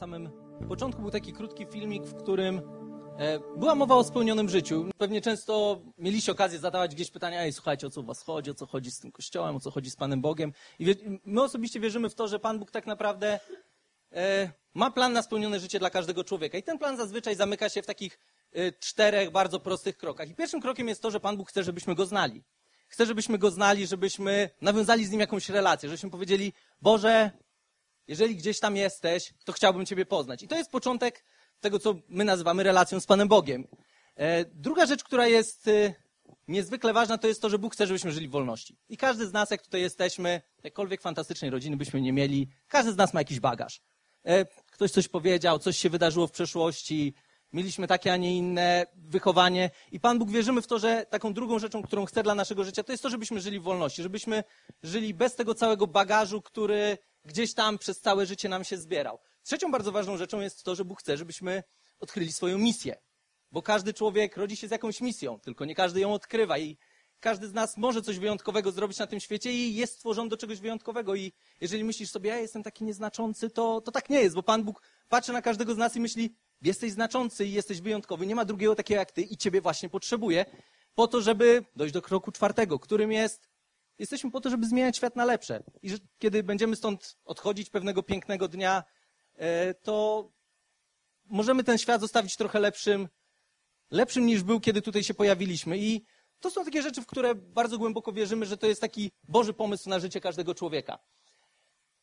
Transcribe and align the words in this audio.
samym 0.00 0.30
początku 0.68 1.02
był 1.02 1.10
taki 1.10 1.32
krótki 1.32 1.66
filmik, 1.66 2.04
w 2.04 2.14
którym 2.14 2.62
e, 3.18 3.38
była 3.56 3.74
mowa 3.74 3.94
o 3.94 4.04
spełnionym 4.04 4.48
życiu. 4.48 4.90
Pewnie 4.98 5.20
często 5.20 5.82
mieliście 5.98 6.32
okazję 6.32 6.58
zadawać 6.58 6.94
gdzieś 6.94 7.10
pytania, 7.10 7.40
ej, 7.40 7.52
słuchajcie, 7.52 7.86
o 7.86 7.90
co 7.90 8.00
u 8.00 8.04
was 8.04 8.22
chodzi, 8.22 8.50
o 8.50 8.54
co 8.54 8.66
chodzi 8.66 8.90
z 8.90 8.98
tym 8.98 9.12
kościołem, 9.12 9.56
o 9.56 9.60
co 9.60 9.70
chodzi 9.70 9.90
z 9.90 9.96
Panem 9.96 10.20
Bogiem. 10.20 10.52
I 10.78 10.94
my 11.24 11.42
osobiście 11.42 11.80
wierzymy 11.80 12.10
w 12.10 12.14
to, 12.14 12.28
że 12.28 12.38
Pan 12.38 12.58
Bóg 12.58 12.70
tak 12.70 12.86
naprawdę 12.86 13.40
e, 14.12 14.50
ma 14.74 14.90
plan 14.90 15.12
na 15.12 15.22
spełnione 15.22 15.60
życie 15.60 15.78
dla 15.78 15.90
każdego 15.90 16.24
człowieka. 16.24 16.58
I 16.58 16.62
ten 16.62 16.78
plan 16.78 16.96
zazwyczaj 16.96 17.36
zamyka 17.36 17.68
się 17.68 17.82
w 17.82 17.86
takich 17.86 18.18
e, 18.52 18.72
czterech 18.72 19.30
bardzo 19.30 19.60
prostych 19.60 19.96
krokach. 19.96 20.28
I 20.28 20.34
pierwszym 20.34 20.60
krokiem 20.60 20.88
jest 20.88 21.02
to, 21.02 21.10
że 21.10 21.20
Pan 21.20 21.36
Bóg 21.36 21.48
chce, 21.48 21.64
żebyśmy 21.64 21.94
Go 21.94 22.06
znali. 22.06 22.42
Chce, 22.88 23.06
żebyśmy 23.06 23.38
Go 23.38 23.50
znali, 23.50 23.86
żebyśmy 23.86 24.50
nawiązali 24.60 25.06
z 25.06 25.10
Nim 25.10 25.20
jakąś 25.20 25.48
relację, 25.48 25.88
żebyśmy 25.88 26.10
powiedzieli, 26.10 26.52
Boże, 26.80 27.30
jeżeli 28.10 28.36
gdzieś 28.36 28.60
tam 28.60 28.76
jesteś, 28.76 29.34
to 29.44 29.52
chciałbym 29.52 29.86
Ciebie 29.86 30.06
poznać. 30.06 30.42
I 30.42 30.48
to 30.48 30.56
jest 30.56 30.70
początek 30.70 31.24
tego, 31.60 31.78
co 31.78 31.94
my 32.08 32.24
nazywamy 32.24 32.62
relacją 32.62 33.00
z 33.00 33.06
Panem 33.06 33.28
Bogiem. 33.28 33.66
E, 34.16 34.44
druga 34.44 34.86
rzecz, 34.86 35.04
która 35.04 35.26
jest 35.26 35.68
e, 35.68 35.94
niezwykle 36.48 36.92
ważna, 36.92 37.18
to 37.18 37.28
jest 37.28 37.42
to, 37.42 37.50
że 37.50 37.58
Bóg 37.58 37.74
chce, 37.74 37.86
żebyśmy 37.86 38.12
żyli 38.12 38.28
w 38.28 38.30
wolności. 38.30 38.76
I 38.88 38.96
każdy 38.96 39.26
z 39.26 39.32
nas, 39.32 39.50
jak 39.50 39.62
tutaj 39.62 39.80
jesteśmy, 39.80 40.42
jakkolwiek 40.62 41.00
fantastycznej 41.00 41.50
rodziny 41.50 41.76
byśmy 41.76 42.00
nie 42.00 42.12
mieli, 42.12 42.48
każdy 42.68 42.92
z 42.92 42.96
nas 42.96 43.14
ma 43.14 43.20
jakiś 43.20 43.40
bagaż. 43.40 43.80
E, 44.24 44.44
ktoś 44.44 44.90
coś 44.90 45.08
powiedział, 45.08 45.58
coś 45.58 45.76
się 45.76 45.90
wydarzyło 45.90 46.26
w 46.26 46.30
przeszłości, 46.30 47.14
mieliśmy 47.52 47.86
takie, 47.86 48.12
a 48.12 48.16
nie 48.16 48.36
inne 48.36 48.86
wychowanie. 48.96 49.70
I 49.92 50.00
Pan 50.00 50.18
Bóg 50.18 50.30
wierzymy 50.30 50.62
w 50.62 50.66
to, 50.66 50.78
że 50.78 51.06
taką 51.10 51.32
drugą 51.32 51.58
rzeczą, 51.58 51.82
którą 51.82 52.04
chce 52.04 52.22
dla 52.22 52.34
naszego 52.34 52.64
życia, 52.64 52.82
to 52.82 52.92
jest 52.92 53.02
to, 53.02 53.10
żebyśmy 53.10 53.40
żyli 53.40 53.60
w 53.60 53.62
wolności, 53.62 54.02
żebyśmy 54.02 54.44
żyli 54.82 55.14
bez 55.14 55.34
tego 55.34 55.54
całego 55.54 55.86
bagażu, 55.86 56.42
który 56.42 56.98
gdzieś 57.24 57.54
tam 57.54 57.78
przez 57.78 58.00
całe 58.00 58.26
życie 58.26 58.48
nam 58.48 58.64
się 58.64 58.76
zbierał. 58.76 59.18
Trzecią 59.42 59.70
bardzo 59.70 59.92
ważną 59.92 60.16
rzeczą 60.16 60.40
jest 60.40 60.64
to, 60.64 60.74
że 60.74 60.84
Bóg 60.84 61.00
chce, 61.00 61.16
żebyśmy 61.16 61.62
odkryli 62.00 62.32
swoją 62.32 62.58
misję. 62.58 62.96
Bo 63.52 63.62
każdy 63.62 63.94
człowiek 63.94 64.36
rodzi 64.36 64.56
się 64.56 64.68
z 64.68 64.70
jakąś 64.70 65.00
misją, 65.00 65.40
tylko 65.40 65.64
nie 65.64 65.74
każdy 65.74 66.00
ją 66.00 66.12
odkrywa 66.12 66.58
i 66.58 66.78
każdy 67.20 67.48
z 67.48 67.52
nas 67.52 67.76
może 67.76 68.02
coś 68.02 68.18
wyjątkowego 68.18 68.72
zrobić 68.72 68.98
na 68.98 69.06
tym 69.06 69.20
świecie 69.20 69.52
i 69.52 69.74
jest 69.74 69.94
stworzony 69.94 70.28
do 70.28 70.36
czegoś 70.36 70.60
wyjątkowego. 70.60 71.14
I 71.14 71.32
jeżeli 71.60 71.84
myślisz 71.84 72.10
sobie, 72.10 72.30
ja 72.30 72.38
jestem 72.38 72.62
taki 72.62 72.84
nieznaczący, 72.84 73.50
to, 73.50 73.80
to 73.80 73.92
tak 73.92 74.10
nie 74.10 74.20
jest, 74.20 74.34
bo 74.34 74.42
Pan 74.42 74.64
Bóg 74.64 74.82
patrzy 75.08 75.32
na 75.32 75.42
każdego 75.42 75.74
z 75.74 75.78
nas 75.78 75.96
i 75.96 76.00
myśli, 76.00 76.34
jesteś 76.62 76.92
znaczący 76.92 77.46
i 77.46 77.52
jesteś 77.52 77.80
wyjątkowy, 77.80 78.26
nie 78.26 78.34
ma 78.34 78.44
drugiego 78.44 78.74
takiego 78.74 78.98
jak 78.98 79.12
ty 79.12 79.22
i 79.22 79.36
ciebie 79.36 79.60
właśnie 79.60 79.88
potrzebuje 79.88 80.44
po 80.94 81.08
to, 81.08 81.20
żeby 81.20 81.64
dojść 81.76 81.94
do 81.94 82.02
kroku 82.02 82.32
czwartego, 82.32 82.78
którym 82.78 83.12
jest 83.12 83.50
Jesteśmy 84.00 84.30
po 84.30 84.40
to, 84.40 84.50
żeby 84.50 84.66
zmieniać 84.66 84.96
świat 84.96 85.16
na 85.16 85.24
lepsze. 85.24 85.62
I 85.82 85.90
że 85.90 85.96
kiedy 86.18 86.42
będziemy 86.42 86.76
stąd 86.76 87.16
odchodzić 87.24 87.70
pewnego 87.70 88.02
pięknego 88.02 88.48
dnia, 88.48 88.84
e, 89.34 89.74
to 89.74 90.28
możemy 91.24 91.64
ten 91.64 91.78
świat 91.78 92.00
zostawić 92.00 92.36
trochę 92.36 92.60
lepszym, 92.60 93.08
lepszym 93.90 94.26
niż 94.26 94.42
był, 94.42 94.60
kiedy 94.60 94.82
tutaj 94.82 95.04
się 95.04 95.14
pojawiliśmy. 95.14 95.78
I 95.78 96.04
to 96.40 96.50
są 96.50 96.64
takie 96.64 96.82
rzeczy, 96.82 97.02
w 97.02 97.06
które 97.06 97.34
bardzo 97.34 97.78
głęboko 97.78 98.12
wierzymy, 98.12 98.46
że 98.46 98.56
to 98.56 98.66
jest 98.66 98.80
taki 98.80 99.10
Boży 99.28 99.52
pomysł 99.52 99.88
na 99.88 99.98
życie 99.98 100.20
każdego 100.20 100.54
człowieka. 100.54 100.98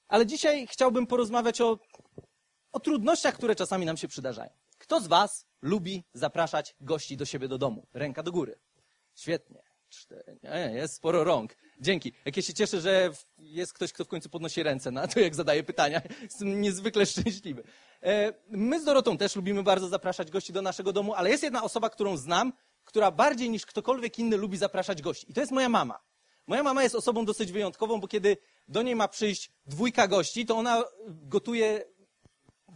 Ale 0.07 0.25
dzisiaj 0.25 0.67
chciałbym 0.67 1.07
porozmawiać 1.07 1.61
o, 1.61 1.79
o 2.77 2.79
trudnościach, 2.79 3.35
które 3.35 3.55
czasami 3.55 3.85
nam 3.85 3.97
się 3.97 4.07
przydarzają. 4.07 4.49
Kto 4.77 5.01
z 5.01 5.07
Was 5.07 5.45
lubi 5.61 6.03
zapraszać 6.13 6.75
gości 6.81 7.17
do 7.17 7.25
siebie 7.25 7.47
do 7.47 7.57
domu? 7.57 7.87
Ręka 7.93 8.23
do 8.23 8.31
góry. 8.31 8.59
Świetnie. 9.15 9.63
Cztery. 9.89 10.39
Nie, 10.43 10.71
jest 10.73 10.93
sporo 10.93 11.23
rąk. 11.23 11.57
Dzięki. 11.81 12.13
Jak 12.25 12.37
ja 12.37 12.43
się 12.43 12.53
cieszę, 12.53 12.81
że 12.81 13.09
jest 13.37 13.73
ktoś, 13.73 13.93
kto 13.93 14.05
w 14.05 14.07
końcu 14.07 14.29
podnosi 14.29 14.63
ręce 14.63 14.91
na 14.91 15.07
to, 15.07 15.19
jak 15.19 15.35
zadaje 15.35 15.63
pytania. 15.63 16.01
Jestem 16.21 16.61
niezwykle 16.61 17.05
szczęśliwy. 17.05 17.63
E, 18.03 18.33
my 18.49 18.81
z 18.81 18.83
Dorotą 18.83 19.17
też 19.17 19.35
lubimy 19.35 19.63
bardzo 19.63 19.87
zapraszać 19.87 20.31
gości 20.31 20.53
do 20.53 20.61
naszego 20.61 20.93
domu, 20.93 21.13
ale 21.13 21.29
jest 21.29 21.43
jedna 21.43 21.63
osoba, 21.63 21.89
którą 21.89 22.17
znam, 22.17 22.53
która 22.83 23.11
bardziej 23.11 23.49
niż 23.49 23.65
ktokolwiek 23.65 24.19
inny 24.19 24.37
lubi 24.37 24.57
zapraszać 24.57 25.01
gości. 25.01 25.31
I 25.31 25.33
to 25.33 25.41
jest 25.41 25.51
moja 25.51 25.69
mama. 25.69 25.99
Moja 26.47 26.63
mama 26.63 26.83
jest 26.83 26.95
osobą 26.95 27.25
dosyć 27.25 27.51
wyjątkową, 27.51 27.99
bo 27.99 28.07
kiedy 28.07 28.37
do 28.67 28.81
niej 28.81 28.95
ma 28.95 29.07
przyjść 29.07 29.51
dwójka 29.65 30.07
gości, 30.07 30.45
to 30.45 30.57
ona 30.57 30.83
gotuje 31.07 31.96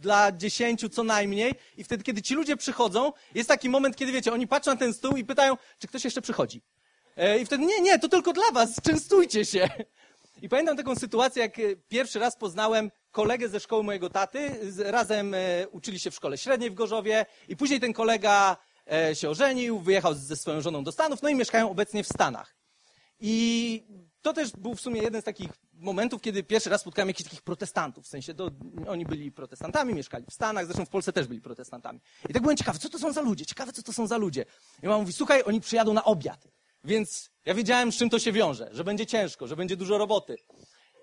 dla 0.02 0.32
dziesięciu 0.32 0.88
co 0.88 1.04
najmniej. 1.04 1.54
I 1.76 1.84
wtedy, 1.84 2.04
kiedy 2.04 2.22
ci 2.22 2.34
ludzie 2.34 2.56
przychodzą, 2.56 3.12
jest 3.34 3.48
taki 3.48 3.68
moment, 3.68 3.96
kiedy 3.96 4.12
wiecie, 4.12 4.32
oni 4.32 4.46
patrzą 4.46 4.70
na 4.70 4.76
ten 4.76 4.94
stół 4.94 5.16
i 5.16 5.24
pytają, 5.24 5.56
czy 5.78 5.88
ktoś 5.88 6.04
jeszcze 6.04 6.22
przychodzi. 6.22 6.62
E, 7.16 7.38
I 7.38 7.46
wtedy, 7.46 7.64
nie, 7.64 7.80
nie, 7.80 7.98
to 7.98 8.08
tylko 8.08 8.32
dla 8.32 8.50
was, 8.52 8.80
częstujcie 8.82 9.44
się. 9.44 9.68
I 10.42 10.48
pamiętam 10.48 10.76
taką 10.76 10.96
sytuację, 10.96 11.42
jak 11.42 11.58
e, 11.58 11.62
pierwszy 11.88 12.18
raz 12.18 12.36
poznałem 12.36 12.90
kolegę 13.10 13.48
ze 13.48 13.60
szkoły 13.60 13.82
mojego 13.82 14.10
taty. 14.10 14.50
Razem 14.78 15.34
e, 15.34 15.68
uczyli 15.68 16.00
się 16.00 16.10
w 16.10 16.14
szkole 16.14 16.38
średniej 16.38 16.70
w 16.70 16.74
Gorzowie 16.74 17.26
i 17.48 17.56
później 17.56 17.80
ten 17.80 17.92
kolega 17.92 18.56
się 19.14 19.30
ożenił, 19.30 19.78
wyjechał 19.78 20.14
ze 20.14 20.36
swoją 20.36 20.60
żoną 20.60 20.84
do 20.84 20.92
Stanów, 20.92 21.22
no 21.22 21.28
i 21.28 21.34
mieszkają 21.34 21.70
obecnie 21.70 22.04
w 22.04 22.08
Stanach. 22.08 22.56
I 23.20 23.84
to 24.22 24.32
też 24.32 24.50
był 24.50 24.74
w 24.74 24.80
sumie 24.80 25.02
jeden 25.02 25.22
z 25.22 25.24
takich 25.24 25.50
momentów, 25.82 26.22
kiedy 26.22 26.42
pierwszy 26.42 26.70
raz 26.70 26.80
spotkałem 26.80 27.08
jakichś 27.08 27.28
takich 27.28 27.42
protestantów. 27.42 28.04
W 28.04 28.08
sensie, 28.08 28.34
oni 28.88 29.06
byli 29.06 29.32
protestantami, 29.32 29.94
mieszkali 29.94 30.24
w 30.30 30.32
Stanach, 30.32 30.66
zresztą 30.66 30.86
w 30.86 30.88
Polsce 30.88 31.12
też 31.12 31.26
byli 31.26 31.40
protestantami. 31.40 32.00
I 32.28 32.32
tak 32.32 32.42
byłem 32.42 32.56
ciekawy, 32.56 32.78
co 32.78 32.88
to 32.88 32.98
są 32.98 33.12
za 33.12 33.20
ludzie? 33.20 33.46
Ciekawe, 33.46 33.72
co 33.72 33.82
to 33.82 33.92
są 33.92 34.06
za 34.06 34.16
ludzie. 34.16 34.44
I 34.82 34.86
mama 34.86 34.98
mówi, 34.98 35.12
słuchaj, 35.12 35.42
oni 35.46 35.60
przyjadą 35.60 35.92
na 35.94 36.04
obiad. 36.04 36.48
Więc 36.84 37.30
ja 37.44 37.54
wiedziałem, 37.54 37.92
z 37.92 37.96
czym 37.96 38.10
to 38.10 38.18
się 38.18 38.32
wiąże, 38.32 38.68
że 38.72 38.84
będzie 38.84 39.06
ciężko, 39.06 39.46
że 39.46 39.56
będzie 39.56 39.76
dużo 39.76 39.98
roboty. 39.98 40.36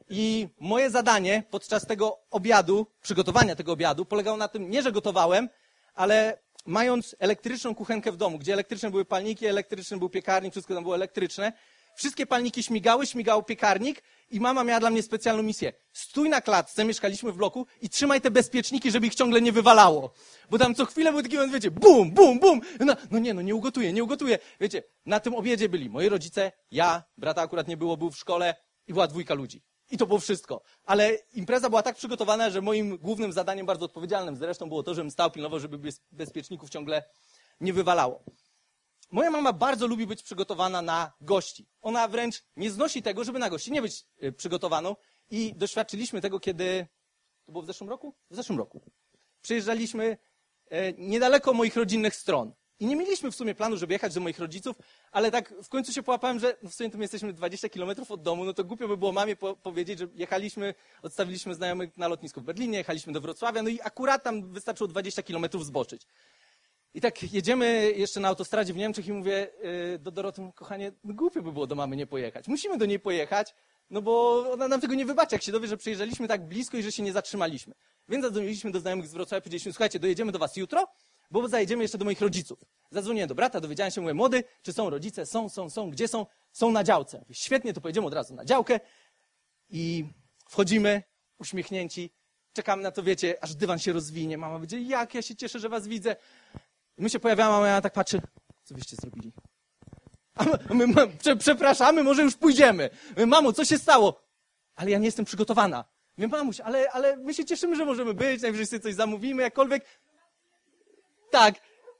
I 0.09 0.47
moje 0.59 0.89
zadanie 0.89 1.43
podczas 1.49 1.85
tego 1.85 2.19
obiadu, 2.31 2.87
przygotowania 3.01 3.55
tego 3.55 3.71
obiadu, 3.71 4.05
polegało 4.05 4.37
na 4.37 4.47
tym, 4.47 4.69
nie 4.69 4.81
że 4.81 4.91
gotowałem, 4.91 5.49
ale 5.95 6.39
mając 6.65 7.15
elektryczną 7.19 7.75
kuchenkę 7.75 8.11
w 8.11 8.17
domu, 8.17 8.39
gdzie 8.39 8.53
elektryczne 8.53 8.91
były 8.91 9.05
palniki, 9.05 9.45
elektryczny 9.45 9.97
był 9.97 10.09
piekarnik, 10.09 10.51
wszystko 10.51 10.73
tam 10.73 10.83
było 10.83 10.95
elektryczne, 10.95 11.53
wszystkie 11.99 12.25
palniki 12.25 12.63
śmigały, 12.63 13.07
śmigał 13.07 13.43
piekarnik 13.43 14.03
i 14.31 14.39
mama 14.39 14.63
miała 14.63 14.79
dla 14.79 14.89
mnie 14.89 15.03
specjalną 15.03 15.43
misję. 15.43 15.73
Stój 15.93 16.29
na 16.29 16.41
klatce, 16.41 16.85
mieszkaliśmy 16.85 17.31
w 17.31 17.37
bloku 17.37 17.65
i 17.81 17.89
trzymaj 17.89 18.21
te 18.21 18.31
bezpieczniki, 18.31 18.91
żeby 18.91 19.07
ich 19.07 19.15
ciągle 19.15 19.41
nie 19.41 19.51
wywalało. 19.51 20.13
Bo 20.49 20.57
tam 20.57 20.75
co 20.75 20.85
chwilę 20.85 21.11
był 21.11 21.21
taki 21.21 21.35
moment, 21.35 21.53
wiecie, 21.53 21.71
bum, 21.71 22.11
bum, 22.11 22.39
bum. 22.39 22.61
No, 22.79 22.95
no 23.11 23.19
nie, 23.19 23.33
no 23.33 23.41
nie 23.41 23.55
ugotuję, 23.55 23.93
nie 23.93 24.03
ugotuję. 24.03 24.39
Wiecie, 24.59 24.83
na 25.05 25.19
tym 25.19 25.35
obiedzie 25.35 25.69
byli 25.69 25.89
moi 25.89 26.09
rodzice, 26.09 26.51
ja, 26.71 27.03
brata 27.17 27.41
akurat 27.41 27.67
nie 27.67 27.77
było, 27.77 27.97
był 27.97 28.11
w 28.11 28.17
szkole 28.17 28.55
i 28.87 28.93
była 28.93 29.07
dwójka 29.07 29.33
ludzi. 29.33 29.61
I 29.91 29.97
to 29.97 30.07
było 30.07 30.19
wszystko. 30.19 30.61
Ale 30.85 31.17
impreza 31.33 31.69
była 31.69 31.83
tak 31.83 31.95
przygotowana, 31.95 32.49
że 32.49 32.61
moim 32.61 32.97
głównym 32.97 33.33
zadaniem, 33.33 33.65
bardzo 33.65 33.85
odpowiedzialnym 33.85 34.35
zresztą, 34.35 34.67
było 34.67 34.83
to, 34.83 34.93
żebym 34.93 35.11
stał, 35.11 35.31
pilnował, 35.31 35.59
żeby 35.59 35.91
bezpieczników 36.11 36.69
ciągle 36.69 37.03
nie 37.61 37.73
wywalało. 37.73 38.23
Moja 39.11 39.31
mama 39.31 39.53
bardzo 39.53 39.87
lubi 39.87 40.07
być 40.07 40.23
przygotowana 40.23 40.81
na 40.81 41.11
gości. 41.21 41.67
Ona 41.81 42.07
wręcz 42.07 42.43
nie 42.55 42.71
znosi 42.71 43.01
tego, 43.01 43.23
żeby 43.23 43.39
na 43.39 43.49
gości 43.49 43.71
nie 43.71 43.81
być 43.81 44.05
y, 44.23 44.31
przygotowaną. 44.31 44.95
I 45.29 45.53
doświadczyliśmy 45.55 46.21
tego, 46.21 46.39
kiedy. 46.39 46.87
To 47.45 47.51
było 47.51 47.63
w 47.63 47.67
zeszłym 47.67 47.89
roku? 47.89 48.15
W 48.31 48.35
zeszłym 48.35 48.57
roku. 48.57 48.81
Przyjeżdżaliśmy 49.41 50.17
e, 50.69 50.93
niedaleko 50.93 51.53
moich 51.53 51.75
rodzinnych 51.75 52.15
stron. 52.15 52.53
I 52.79 52.85
nie 52.85 52.95
mieliśmy 52.95 53.31
w 53.31 53.35
sumie 53.35 53.55
planu, 53.55 53.77
żeby 53.77 53.93
jechać 53.93 54.13
do 54.13 54.21
moich 54.21 54.39
rodziców, 54.39 54.75
ale 55.11 55.31
tak 55.31 55.53
w 55.63 55.69
końcu 55.69 55.93
się 55.93 56.03
połapałem, 56.03 56.39
że 56.39 56.57
w 56.63 56.73
sumie 56.73 56.89
to 56.89 56.97
my 56.97 57.03
jesteśmy 57.03 57.33
20 57.33 57.69
kilometrów 57.69 58.11
od 58.11 58.21
domu, 58.21 58.45
no 58.45 58.53
to 58.53 58.63
głupio 58.63 58.87
by 58.87 58.97
było 58.97 59.11
mamie 59.11 59.35
po 59.35 59.55
powiedzieć, 59.55 59.99
że 59.99 60.07
jechaliśmy, 60.15 60.73
odstawiliśmy 61.01 61.55
znajomych 61.55 61.97
na 61.97 62.07
lotnisku 62.07 62.41
w 62.41 62.43
Berlinie, 62.43 62.77
jechaliśmy 62.77 63.13
do 63.13 63.21
Wrocławia, 63.21 63.63
no 63.63 63.69
i 63.69 63.79
akurat 63.81 64.23
tam 64.23 64.53
wystarczyło 64.53 64.87
20 64.87 65.23
kilometrów 65.23 65.65
zboczyć. 65.65 66.07
I 66.93 67.01
tak 67.01 67.33
jedziemy 67.33 67.93
jeszcze 67.95 68.19
na 68.19 68.27
autostradzie 68.27 68.73
w 68.73 68.77
Niemczech 68.77 69.07
i 69.07 69.13
mówię 69.13 69.47
yy, 69.63 69.99
do 69.99 70.11
Doroty, 70.11 70.51
kochanie, 70.55 70.91
no 71.03 71.13
głupio 71.13 71.41
by 71.41 71.51
było 71.51 71.67
do 71.67 71.75
mamy 71.75 71.95
nie 71.95 72.07
pojechać. 72.07 72.47
Musimy 72.47 72.77
do 72.77 72.85
niej 72.85 72.99
pojechać, 72.99 73.55
no 73.89 74.01
bo 74.01 74.45
ona 74.51 74.67
nam 74.67 74.81
tego 74.81 74.95
nie 74.95 75.05
wybaczy, 75.05 75.35
jak 75.35 75.43
się 75.43 75.51
dowie, 75.51 75.67
że 75.67 75.77
przyjeżdżaliśmy 75.77 76.27
tak 76.27 76.47
blisko 76.47 76.77
i 76.77 76.83
że 76.83 76.91
się 76.91 77.03
nie 77.03 77.13
zatrzymaliśmy. 77.13 77.73
Więc 78.09 78.23
zadzwoniliśmy 78.23 78.71
do 78.71 78.79
znajomych 78.79 79.07
z 79.07 79.13
Wrocławia, 79.13 79.41
powiedzieliśmy, 79.41 79.71
słuchajcie, 79.71 79.99
dojedziemy 79.99 80.31
do 80.31 80.39
was 80.39 80.57
jutro, 80.57 80.87
bo 81.31 81.47
zajedziemy 81.47 81.83
jeszcze 81.83 81.97
do 81.97 82.05
moich 82.05 82.21
rodziców. 82.21 82.59
Zadzwoniłem 82.91 83.29
do 83.29 83.35
brata, 83.35 83.61
dowiedziałem 83.61 83.91
się, 83.91 84.01
mówię, 84.01 84.13
młody, 84.13 84.43
czy 84.61 84.73
są 84.73 84.89
rodzice? 84.89 85.25
Są, 85.25 85.49
są, 85.49 85.69
są. 85.69 85.89
Gdzie 85.89 86.07
są? 86.07 86.25
Są 86.51 86.71
na 86.71 86.83
działce. 86.83 87.25
Świetnie, 87.31 87.73
to 87.73 87.81
pojedziemy 87.81 88.07
od 88.07 88.13
razu 88.13 88.35
na 88.35 88.45
działkę 88.45 88.79
i 89.69 90.05
wchodzimy, 90.49 91.03
uśmiechnięci, 91.39 92.11
czekamy 92.53 92.83
na 92.83 92.91
to, 92.91 93.03
wiecie, 93.03 93.43
aż 93.43 93.55
dywan 93.55 93.79
się 93.79 93.93
rozwinie. 93.93 94.37
Mama 94.37 94.59
będzie, 94.59 94.81
jak 94.81 95.13
ja 95.13 95.21
się 95.21 95.35
cieszę, 95.35 95.59
że 95.59 95.69
was 95.69 95.87
widzę. 95.87 96.15
I 96.99 97.03
my 97.03 97.09
się 97.09 97.19
pojawiamy, 97.19 97.55
a 97.55 97.59
mama 97.59 97.81
tak 97.81 97.93
patrzy, 97.93 98.21
co 98.63 98.75
wyście 98.75 98.95
zrobili? 98.95 99.33
A 100.35 100.73
my, 100.73 100.87
my, 100.87 101.07
prze, 101.07 101.35
przepraszamy, 101.35 102.03
może 102.03 102.23
już 102.23 102.35
pójdziemy. 102.35 102.89
My, 103.17 103.25
Mamo, 103.25 103.53
co 103.53 103.65
się 103.65 103.77
stało? 103.77 104.21
Ale 104.75 104.91
ja 104.91 104.97
nie 104.97 105.05
jestem 105.05 105.25
przygotowana. 105.25 105.85
Mówię, 106.17 106.27
mamuś, 106.27 106.59
ale, 106.59 106.91
ale 106.91 107.17
my 107.17 107.33
się 107.33 107.45
cieszymy, 107.45 107.75
że 107.75 107.85
możemy 107.85 108.13
być, 108.13 108.41
najwyżej 108.41 108.67
sobie 108.67 108.79
coś 108.79 108.95
zamówimy, 108.95 109.43
jakkolwiek. 109.43 109.85
Tak, 111.31 111.55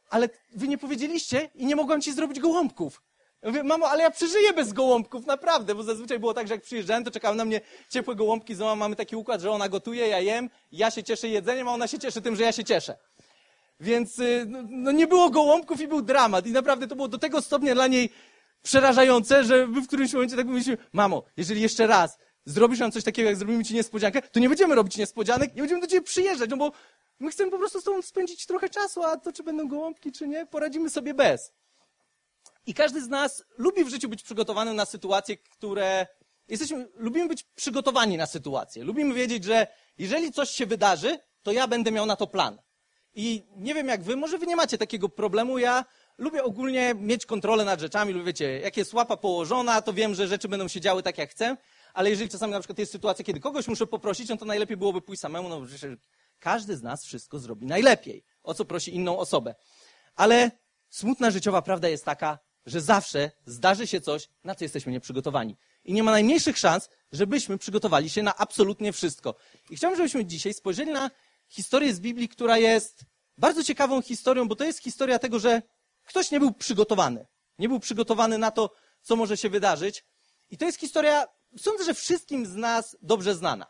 ale 0.10 0.30
wy 0.56 0.68
nie 0.68 0.78
powiedzieliście 0.78 1.50
i 1.56 1.66
nie 1.66 1.76
mogłam 1.76 2.02
ci 2.02 2.14
zrobić 2.14 2.40
gołąbków. 2.40 3.02
Ja 3.42 3.50
mówię, 3.50 3.64
mamo, 3.64 3.90
ale 3.90 4.04
ja 4.04 4.12
przeżyję 4.12 4.54
bez 4.54 4.74
gołąbków, 4.74 5.26
naprawdę, 5.26 5.76
bo 5.76 5.84
zazwyczaj 5.84 6.20
było 6.20 6.34
tak, 6.34 6.48
że 6.48 6.54
jak 6.54 6.64
przyjeżdżałem, 6.64 7.04
to 7.04 7.12
czekały 7.12 7.36
na 7.36 7.46
mnie 7.46 7.62
ciepłe 7.90 8.16
gołąbki, 8.16 8.56
z 8.56 8.60
mamy 8.60 8.96
taki 8.96 9.16
układ, 9.16 9.42
że 9.42 9.52
ona 9.52 9.70
gotuje, 9.70 10.08
ja 10.08 10.20
jem, 10.20 10.50
ja 10.72 10.92
się 10.92 11.04
cieszę 11.04 11.28
jedzeniem, 11.28 11.68
a 11.68 11.74
ona 11.74 11.88
się 11.88 12.00
cieszy 12.00 12.22
tym, 12.22 12.36
że 12.36 12.44
ja 12.44 12.52
się 12.52 12.64
cieszę. 12.64 12.98
Więc 13.80 14.20
y, 14.20 14.46
no, 14.48 14.60
no 14.70 14.92
nie 14.92 15.08
było 15.08 15.30
gołąbków 15.30 15.82
i 15.82 15.88
był 15.88 16.02
dramat. 16.02 16.48
I 16.48 16.52
naprawdę 16.52 16.88
to 16.88 16.96
było 16.96 17.08
do 17.08 17.18
tego 17.18 17.42
stopnia 17.42 17.74
dla 17.76 17.88
niej 17.88 18.10
przerażające, 18.62 19.44
że 19.44 19.68
my 19.68 19.82
w 19.82 19.88
którymś 19.88 20.14
momencie 20.14 20.36
tak 20.36 20.46
mówiliśmy, 20.46 20.78
mamo, 20.94 21.24
jeżeli 21.38 21.62
jeszcze 21.62 21.88
raz 21.88 22.18
zrobisz 22.46 22.80
nam 22.80 22.92
coś 22.92 23.04
takiego, 23.04 23.30
jak 23.30 23.38
zrobimy 23.38 23.66
ci 23.66 23.74
niespodziankę, 23.74 24.22
to 24.22 24.40
nie 24.40 24.50
będziemy 24.50 24.76
robić 24.76 24.98
niespodzianek, 24.98 25.56
nie 25.56 25.62
będziemy 25.62 25.82
do 25.82 25.88
ciebie 25.88 26.02
przyjeżdżać, 26.02 26.50
no 26.50 26.58
bo 26.58 26.72
my 27.20 27.32
chcemy 27.32 27.52
po 27.52 27.58
prostu 27.58 27.82
z 27.82 27.84
tobą 27.84 28.02
spędzić 28.02 28.46
trochę 28.46 28.70
czasu, 28.70 29.04
a 29.04 29.18
to 29.18 29.34
czy 29.34 29.44
będą 29.44 29.68
gołąbki, 29.68 30.12
czy 30.12 30.28
nie, 30.28 30.46
poradzimy 30.46 30.90
sobie 30.90 31.14
bez. 31.14 31.54
I 32.66 32.74
każdy 32.74 33.02
z 33.02 33.08
nas 33.08 33.46
lubi 33.58 33.84
w 33.84 33.90
życiu 33.90 34.10
być 34.10 34.24
przygotowany 34.24 34.74
na 34.74 34.86
sytuacje, 34.86 35.38
które 35.38 36.08
jesteśmy, 36.48 36.88
lubimy 36.96 37.28
być 37.28 37.44
przygotowani 37.44 38.18
na 38.18 38.26
sytuacje. 38.26 38.84
Lubimy 38.84 39.14
wiedzieć, 39.14 39.44
że 39.44 39.68
jeżeli 39.98 40.32
coś 40.32 40.50
się 40.50 40.66
wydarzy, 40.66 41.20
to 41.44 41.52
ja 41.52 41.68
będę 41.68 41.92
miał 41.92 42.06
na 42.06 42.16
to 42.16 42.28
plan. 42.28 42.58
I 43.16 43.44
nie 43.56 43.74
wiem 43.74 43.88
jak 43.88 44.04
wy, 44.04 44.16
może 44.16 44.38
wy 44.38 44.48
nie 44.48 44.56
macie 44.56 44.78
takiego 44.78 45.10
problemu. 45.10 45.58
Ja 45.58 45.86
lubię 46.18 46.44
ogólnie 46.44 46.96
mieć 46.96 47.26
kontrolę 47.26 47.66
nad 47.66 47.80
rzeczami, 47.80 48.14
lub 48.14 48.26
wiecie, 48.26 48.60
jak 48.60 48.78
jest 48.78 48.94
łapa 48.94 49.18
położona, 49.18 49.82
to 49.82 49.94
wiem, 49.94 50.16
że 50.16 50.28
rzeczy 50.28 50.48
będą 50.48 50.68
się 50.68 50.82
działy 50.82 51.04
tak 51.04 51.18
jak 51.18 51.32
chcę, 51.32 51.58
ale 51.94 52.10
jeżeli 52.10 52.30
czasami 52.30 52.52
na 52.52 52.60
przykład 52.60 52.80
jest 52.80 52.92
sytuacja, 52.92 53.26
kiedy 53.26 53.40
kogoś 53.40 53.68
muszę 53.68 53.88
poprosić, 53.88 54.30
no 54.30 54.38
to 54.38 54.46
najlepiej 54.46 54.78
byłoby 54.78 55.02
pójść 55.02 55.22
samemu, 55.22 55.50
no 55.50 55.66
że 55.66 55.98
każdy 56.40 56.78
z 56.78 56.82
nas 56.82 57.06
wszystko 57.06 57.40
zrobi 57.40 57.66
najlepiej, 57.66 58.24
o 58.44 58.54
co 58.54 58.66
prosi 58.66 58.96
inną 58.96 59.18
osobę. 59.18 59.56
Ale 60.16 60.52
smutna 60.90 61.32
życiowa 61.32 61.62
prawda 61.62 61.90
jest 61.90 62.06
taka, 62.06 62.40
że 62.66 62.82
zawsze 62.82 63.32
zdarzy 63.46 63.88
się 63.88 64.02
coś, 64.02 64.30
na 64.44 64.56
co 64.56 64.66
jesteśmy 64.66 64.92
nieprzygotowani. 64.92 65.58
I 65.84 65.94
nie 65.94 66.04
ma 66.04 66.12
najmniejszych 66.12 66.58
szans, 66.58 66.90
żebyśmy 67.12 67.58
przygotowali 67.58 68.10
się 68.10 68.24
na 68.24 68.38
absolutnie 68.38 68.94
wszystko. 68.94 69.36
I 69.70 69.76
chciałbym, 69.76 69.98
żebyśmy 69.98 70.26
dzisiaj 70.26 70.54
spojrzeli 70.54 70.92
na 70.92 71.12
historię 71.50 71.94
z 71.94 72.00
Biblii, 72.00 72.30
która 72.30 72.58
jest 72.58 73.06
bardzo 73.38 73.64
ciekawą 73.64 74.02
historią, 74.02 74.48
bo 74.48 74.56
to 74.56 74.64
jest 74.64 74.80
historia 74.80 75.20
tego, 75.20 75.40
że 75.40 75.62
ktoś 76.04 76.32
nie 76.32 76.40
był 76.40 76.54
przygotowany. 76.54 77.28
Nie 77.60 77.70
był 77.70 77.80
przygotowany 77.80 78.38
na 78.38 78.52
to, 78.52 78.72
co 79.02 79.16
może 79.16 79.38
się 79.38 79.50
wydarzyć. 79.50 80.06
I 80.50 80.58
to 80.58 80.66
jest 80.66 80.80
historia, 80.80 81.28
sądzę, 81.58 81.84
że 81.84 81.94
wszystkim 81.94 82.46
z 82.46 82.56
nas 82.56 82.98
dobrze 83.02 83.36
znana. 83.36 83.68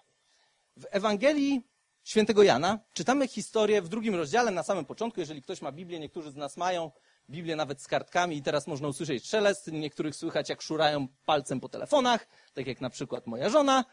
W 0.77 0.85
Ewangelii 0.91 1.67
świętego 2.03 2.43
Jana 2.43 2.79
czytamy 2.93 3.27
historię 3.27 3.81
w 3.81 3.89
drugim 3.89 4.15
rozdziale, 4.15 4.51
na 4.51 4.63
samym 4.63 4.85
początku. 4.85 5.19
Jeżeli 5.19 5.41
ktoś 5.41 5.61
ma 5.61 5.71
Biblię, 5.71 5.99
niektórzy 5.99 6.31
z 6.31 6.35
nas 6.35 6.57
mają 6.57 6.91
Biblię 7.29 7.55
nawet 7.55 7.81
z 7.81 7.87
kartkami 7.87 8.37
i 8.37 8.43
teraz 8.43 8.67
można 8.67 8.87
usłyszeć 8.87 9.27
szelest. 9.27 9.67
Niektórych 9.67 10.15
słychać, 10.15 10.49
jak 10.49 10.61
szurają 10.61 11.07
palcem 11.25 11.59
po 11.59 11.69
telefonach, 11.69 12.27
tak 12.53 12.67
jak 12.67 12.81
na 12.81 12.89
przykład 12.89 13.27
moja 13.27 13.49
żona, 13.49 13.85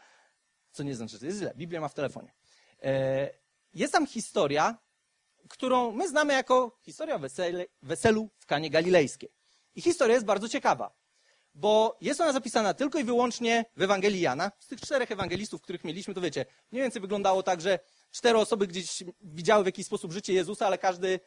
co 0.71 0.83
nie 0.83 0.95
znaczy, 0.95 1.13
że 1.13 1.19
to 1.19 1.25
jest 1.25 1.37
źle. 1.37 1.53
Biblia 1.55 1.81
ma 1.81 1.87
w 1.87 1.93
telefonie. 1.93 2.31
Jest 3.73 3.93
tam 3.93 4.07
historia, 4.07 4.77
którą 5.49 5.91
my 5.91 6.09
znamy 6.09 6.33
jako 6.33 6.77
historia 6.81 7.17
wesele, 7.17 7.65
weselu 7.81 8.29
w 8.37 8.45
Kanie 8.45 8.69
Galilejskiej. 8.69 9.29
I 9.75 9.81
historia 9.81 10.13
jest 10.13 10.25
bardzo 10.25 10.49
ciekawa, 10.49 10.95
bo 11.53 11.97
jest 12.01 12.21
ona 12.21 12.33
zapisana 12.33 12.73
tylko 12.73 12.99
i 12.99 13.03
wyłącznie 13.03 13.65
w 13.75 13.81
Ewangelii 13.81 14.21
Jana. 14.21 14.51
Z 14.59 14.67
tych 14.67 14.81
czterech 14.81 15.11
ewangelistów, 15.11 15.61
których 15.61 15.83
mieliśmy, 15.83 16.13
to 16.13 16.21
wiecie, 16.21 16.45
mniej 16.71 16.83
więcej 16.83 17.01
wyglądało 17.01 17.43
tak, 17.43 17.61
że 17.61 17.79
cztery 18.11 18.37
osoby 18.37 18.67
gdzieś 18.67 19.03
widziały 19.21 19.63
w 19.63 19.65
jakiś 19.65 19.85
sposób 19.85 20.11
życie 20.11 20.33
Jezusa, 20.33 20.67
ale 20.67 20.77
każdy 20.77 21.19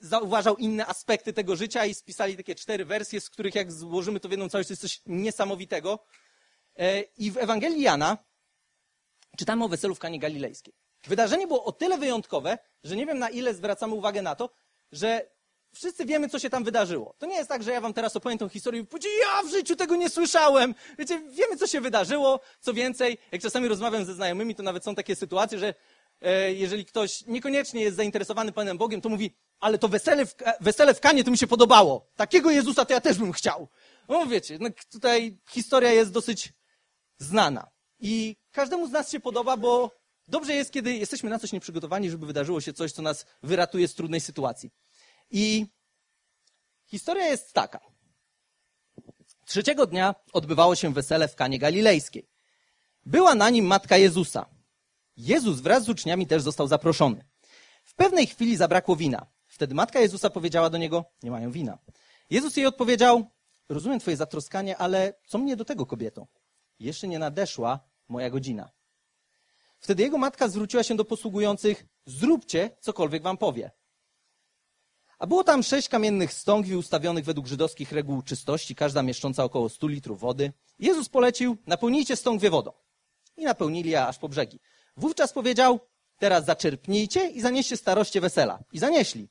zauważał 0.00 0.56
inne 0.56 0.86
aspekty 0.86 1.32
tego 1.32 1.56
życia 1.56 1.86
i 1.86 1.94
spisali 1.94 2.36
takie 2.36 2.54
cztery 2.54 2.84
wersje, 2.84 3.20
z 3.20 3.30
których 3.30 3.54
jak 3.54 3.72
złożymy 3.72 4.20
to 4.20 4.28
w 4.28 4.30
jedną 4.30 4.48
całość, 4.48 4.68
to 4.68 4.72
jest 4.72 4.82
coś 4.82 5.02
niesamowitego. 5.06 6.04
E, 6.76 7.00
I 7.00 7.30
w 7.30 7.36
Ewangelii 7.36 7.82
Jana 7.82 8.18
czytamy 9.36 9.64
o 9.64 9.68
weselu 9.68 9.94
w 9.94 9.98
Kanie 9.98 10.18
Galilejskiej. 10.18 10.74
Wydarzenie 11.06 11.46
było 11.46 11.64
o 11.64 11.72
tyle 11.72 11.98
wyjątkowe, 11.98 12.58
że 12.84 12.96
nie 12.96 13.06
wiem 13.06 13.18
na 13.18 13.28
ile 13.28 13.54
zwracamy 13.54 13.94
uwagę 13.94 14.22
na 14.22 14.34
to, 14.34 14.50
że 14.92 15.30
wszyscy 15.72 16.04
wiemy, 16.04 16.28
co 16.28 16.38
się 16.38 16.50
tam 16.50 16.64
wydarzyło. 16.64 17.14
To 17.18 17.26
nie 17.26 17.36
jest 17.36 17.48
tak, 17.48 17.62
że 17.62 17.72
ja 17.72 17.80
wam 17.80 17.94
teraz 17.94 18.16
opowiem 18.16 18.38
tą 18.38 18.48
historię 18.48 18.80
i 18.80 18.86
powiecie, 18.86 19.08
ja 19.18 19.42
w 19.42 19.50
życiu 19.50 19.76
tego 19.76 19.96
nie 19.96 20.10
słyszałem. 20.10 20.74
Wiecie, 20.98 21.22
wiemy, 21.28 21.56
co 21.56 21.66
się 21.66 21.80
wydarzyło. 21.80 22.40
Co 22.60 22.74
więcej, 22.74 23.18
jak 23.32 23.42
czasami 23.42 23.68
rozmawiam 23.68 24.04
ze 24.04 24.14
znajomymi, 24.14 24.54
to 24.54 24.62
nawet 24.62 24.84
są 24.84 24.94
takie 24.94 25.16
sytuacje, 25.16 25.58
że 25.58 25.74
e, 26.20 26.52
jeżeli 26.52 26.84
ktoś 26.84 27.26
niekoniecznie 27.26 27.82
jest 27.82 27.96
zainteresowany 27.96 28.52
Panem 28.52 28.78
Bogiem, 28.78 29.00
to 29.00 29.08
mówi, 29.08 29.36
ale 29.60 29.78
to 29.78 29.88
wesele 29.88 30.26
w, 30.26 30.34
wesele 30.60 30.94
w 30.94 31.00
Kanie 31.00 31.24
to 31.24 31.30
mi 31.30 31.38
się 31.38 31.46
podobało. 31.46 32.06
Takiego 32.16 32.50
Jezusa 32.50 32.84
to 32.84 32.92
ja 32.92 33.00
też 33.00 33.18
bym 33.18 33.32
chciał. 33.32 33.68
No 34.08 34.26
wiecie, 34.26 34.58
no, 34.60 34.68
tutaj 34.92 35.38
historia 35.48 35.92
jest 35.92 36.12
dosyć 36.12 36.52
znana. 37.18 37.70
I 38.00 38.36
każdemu 38.52 38.86
z 38.88 38.90
nas 38.90 39.10
się 39.10 39.20
podoba, 39.20 39.56
bo 39.56 39.99
dobrze 40.30 40.54
jest, 40.54 40.70
kiedy 40.70 40.94
jesteśmy 40.94 41.30
na 41.30 41.38
coś 41.38 41.52
nieprzygotowani, 41.52 42.10
żeby 42.10 42.26
wydarzyło 42.26 42.60
się 42.60 42.72
coś, 42.72 42.92
co 42.92 43.02
nas 43.02 43.26
wyratuje 43.42 43.88
z 43.88 43.94
trudnej 43.94 44.20
sytuacji. 44.20 44.70
I 45.30 45.66
historia 46.86 47.26
jest 47.26 47.52
taka. 47.52 47.80
Trzeciego 49.44 49.86
dnia 49.86 50.14
odbywało 50.32 50.74
się 50.74 50.92
wesele 50.92 51.28
w 51.28 51.36
Kanie 51.36 51.58
Galilejskiej. 51.58 52.28
Była 53.06 53.34
na 53.34 53.50
nim 53.50 53.66
matka 53.66 53.96
Jezusa. 53.96 54.46
Jezus 55.16 55.60
wraz 55.60 55.84
z 55.84 55.88
uczniami 55.88 56.26
też 56.26 56.42
został 56.42 56.68
zaproszony. 56.68 57.24
W 57.84 57.94
pewnej 57.94 58.26
chwili 58.26 58.56
zabrakło 58.56 58.96
wina. 58.96 59.26
Wtedy 59.46 59.74
matka 59.74 60.00
Jezusa 60.00 60.30
powiedziała 60.30 60.70
do 60.70 60.78
niego, 60.78 61.04
nie 61.22 61.30
mają 61.30 61.50
wina. 61.50 61.78
Jezus 62.30 62.56
jej 62.56 62.66
odpowiedział, 62.66 63.30
rozumiem 63.68 64.00
twoje 64.00 64.16
zatroskanie, 64.16 64.76
ale 64.76 65.14
co 65.26 65.38
mnie 65.38 65.56
do 65.56 65.64
tego, 65.64 65.86
kobieto? 65.86 66.26
Jeszcze 66.78 67.08
nie 67.08 67.18
nadeszła 67.18 67.80
moja 68.08 68.30
godzina. 68.30 68.70
Wtedy 69.80 70.02
jego 70.02 70.18
matka 70.18 70.48
zwróciła 70.48 70.82
się 70.82 70.96
do 70.96 71.04
posługujących, 71.04 71.84
zróbcie 72.06 72.70
cokolwiek 72.80 73.22
wam 73.22 73.36
powie. 73.36 73.70
A 75.18 75.26
było 75.26 75.44
tam 75.44 75.62
sześć 75.62 75.88
kamiennych 75.88 76.32
stągwi 76.32 76.76
ustawionych 76.76 77.24
według 77.24 77.46
żydowskich 77.46 77.92
reguł 77.92 78.22
czystości, 78.22 78.74
każda 78.74 79.02
mieszcząca 79.02 79.44
około 79.44 79.68
stu 79.68 79.86
litrów 79.86 80.20
wody. 80.20 80.52
Jezus 80.78 81.08
polecił, 81.08 81.56
napełnijcie 81.66 82.16
stągwie 82.16 82.50
wodą. 82.50 82.72
I 83.36 83.44
napełnili 83.44 83.90
je 83.90 84.06
aż 84.06 84.18
po 84.18 84.28
brzegi. 84.28 84.60
Wówczas 84.96 85.32
powiedział, 85.32 85.80
teraz 86.18 86.44
zaczerpnijcie 86.44 87.30
i 87.30 87.40
zanieście 87.40 87.76
staroście 87.76 88.20
wesela. 88.20 88.58
I 88.72 88.78
zanieśli. 88.78 89.28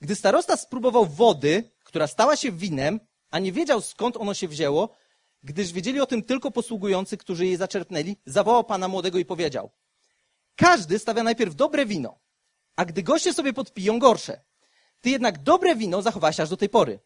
Gdy 0.00 0.14
starosta 0.14 0.56
spróbował 0.56 1.06
wody, 1.06 1.70
która 1.84 2.06
stała 2.06 2.36
się 2.36 2.52
winem, 2.52 3.00
a 3.30 3.38
nie 3.38 3.52
wiedział 3.52 3.80
skąd 3.80 4.16
ono 4.16 4.34
się 4.34 4.48
wzięło, 4.48 4.96
gdyż 5.42 5.72
wiedzieli 5.72 6.00
o 6.00 6.06
tym 6.06 6.22
tylko 6.22 6.50
posługujący, 6.50 7.16
którzy 7.16 7.46
jej 7.46 7.56
zaczerpnęli, 7.56 8.16
zawołał 8.26 8.64
pana 8.64 8.88
młodego 8.88 9.18
i 9.18 9.24
powiedział: 9.24 9.70
Każdy 10.56 10.98
stawia 10.98 11.22
najpierw 11.22 11.54
dobre 11.54 11.86
wino, 11.86 12.18
a 12.76 12.84
gdy 12.84 13.02
goście 13.02 13.34
sobie 13.34 13.52
podpiją 13.52 13.98
gorsze. 13.98 14.40
Ty 15.00 15.10
jednak 15.10 15.42
dobre 15.42 15.76
wino 15.76 16.02
zachowałeś 16.02 16.40
aż 16.40 16.48
do 16.48 16.56
tej 16.56 16.68
pory. 16.68 17.00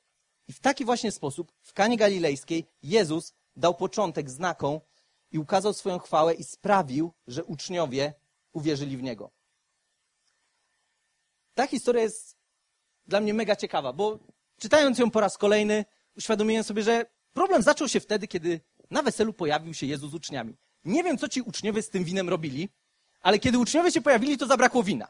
I 0.48 0.52
w 0.52 0.60
taki 0.60 0.84
właśnie 0.84 1.12
sposób 1.12 1.52
w 1.62 1.72
Kanie 1.72 1.96
Galilejskiej 1.96 2.66
Jezus 2.82 3.34
dał 3.56 3.74
początek 3.74 4.30
znakom 4.30 4.80
i 5.30 5.38
ukazał 5.38 5.72
swoją 5.72 5.98
chwałę 5.98 6.34
i 6.34 6.44
sprawił, 6.44 7.12
że 7.26 7.44
uczniowie 7.44 8.14
uwierzyli 8.52 8.96
w 8.96 9.02
Niego. 9.02 9.30
Ta 11.54 11.66
historia 11.66 12.02
jest 12.02 12.36
dla 13.06 13.20
mnie 13.20 13.34
mega 13.34 13.56
ciekawa, 13.56 13.92
bo 13.92 14.18
czytając 14.58 14.98
ją 14.98 15.10
po 15.10 15.20
raz 15.20 15.38
kolejny, 15.38 15.84
uświadomiłem 16.16 16.64
sobie, 16.64 16.82
że 16.82 17.06
problem 17.32 17.62
zaczął 17.62 17.88
się 17.88 18.00
wtedy, 18.00 18.28
kiedy 18.28 18.60
na 18.90 19.02
weselu 19.02 19.32
pojawił 19.32 19.74
się 19.74 19.86
Jezus 19.86 20.10
z 20.10 20.14
uczniami. 20.14 20.56
Nie 20.84 21.04
wiem, 21.04 21.18
co 21.18 21.28
ci 21.28 21.42
uczniowie 21.42 21.82
z 21.82 21.90
tym 21.90 22.04
winem 22.04 22.28
robili, 22.28 22.68
ale 23.20 23.38
kiedy 23.38 23.58
uczniowie 23.58 23.92
się 23.92 24.00
pojawili, 24.00 24.38
to 24.38 24.46
zabrakło 24.46 24.82
wina. 24.82 25.08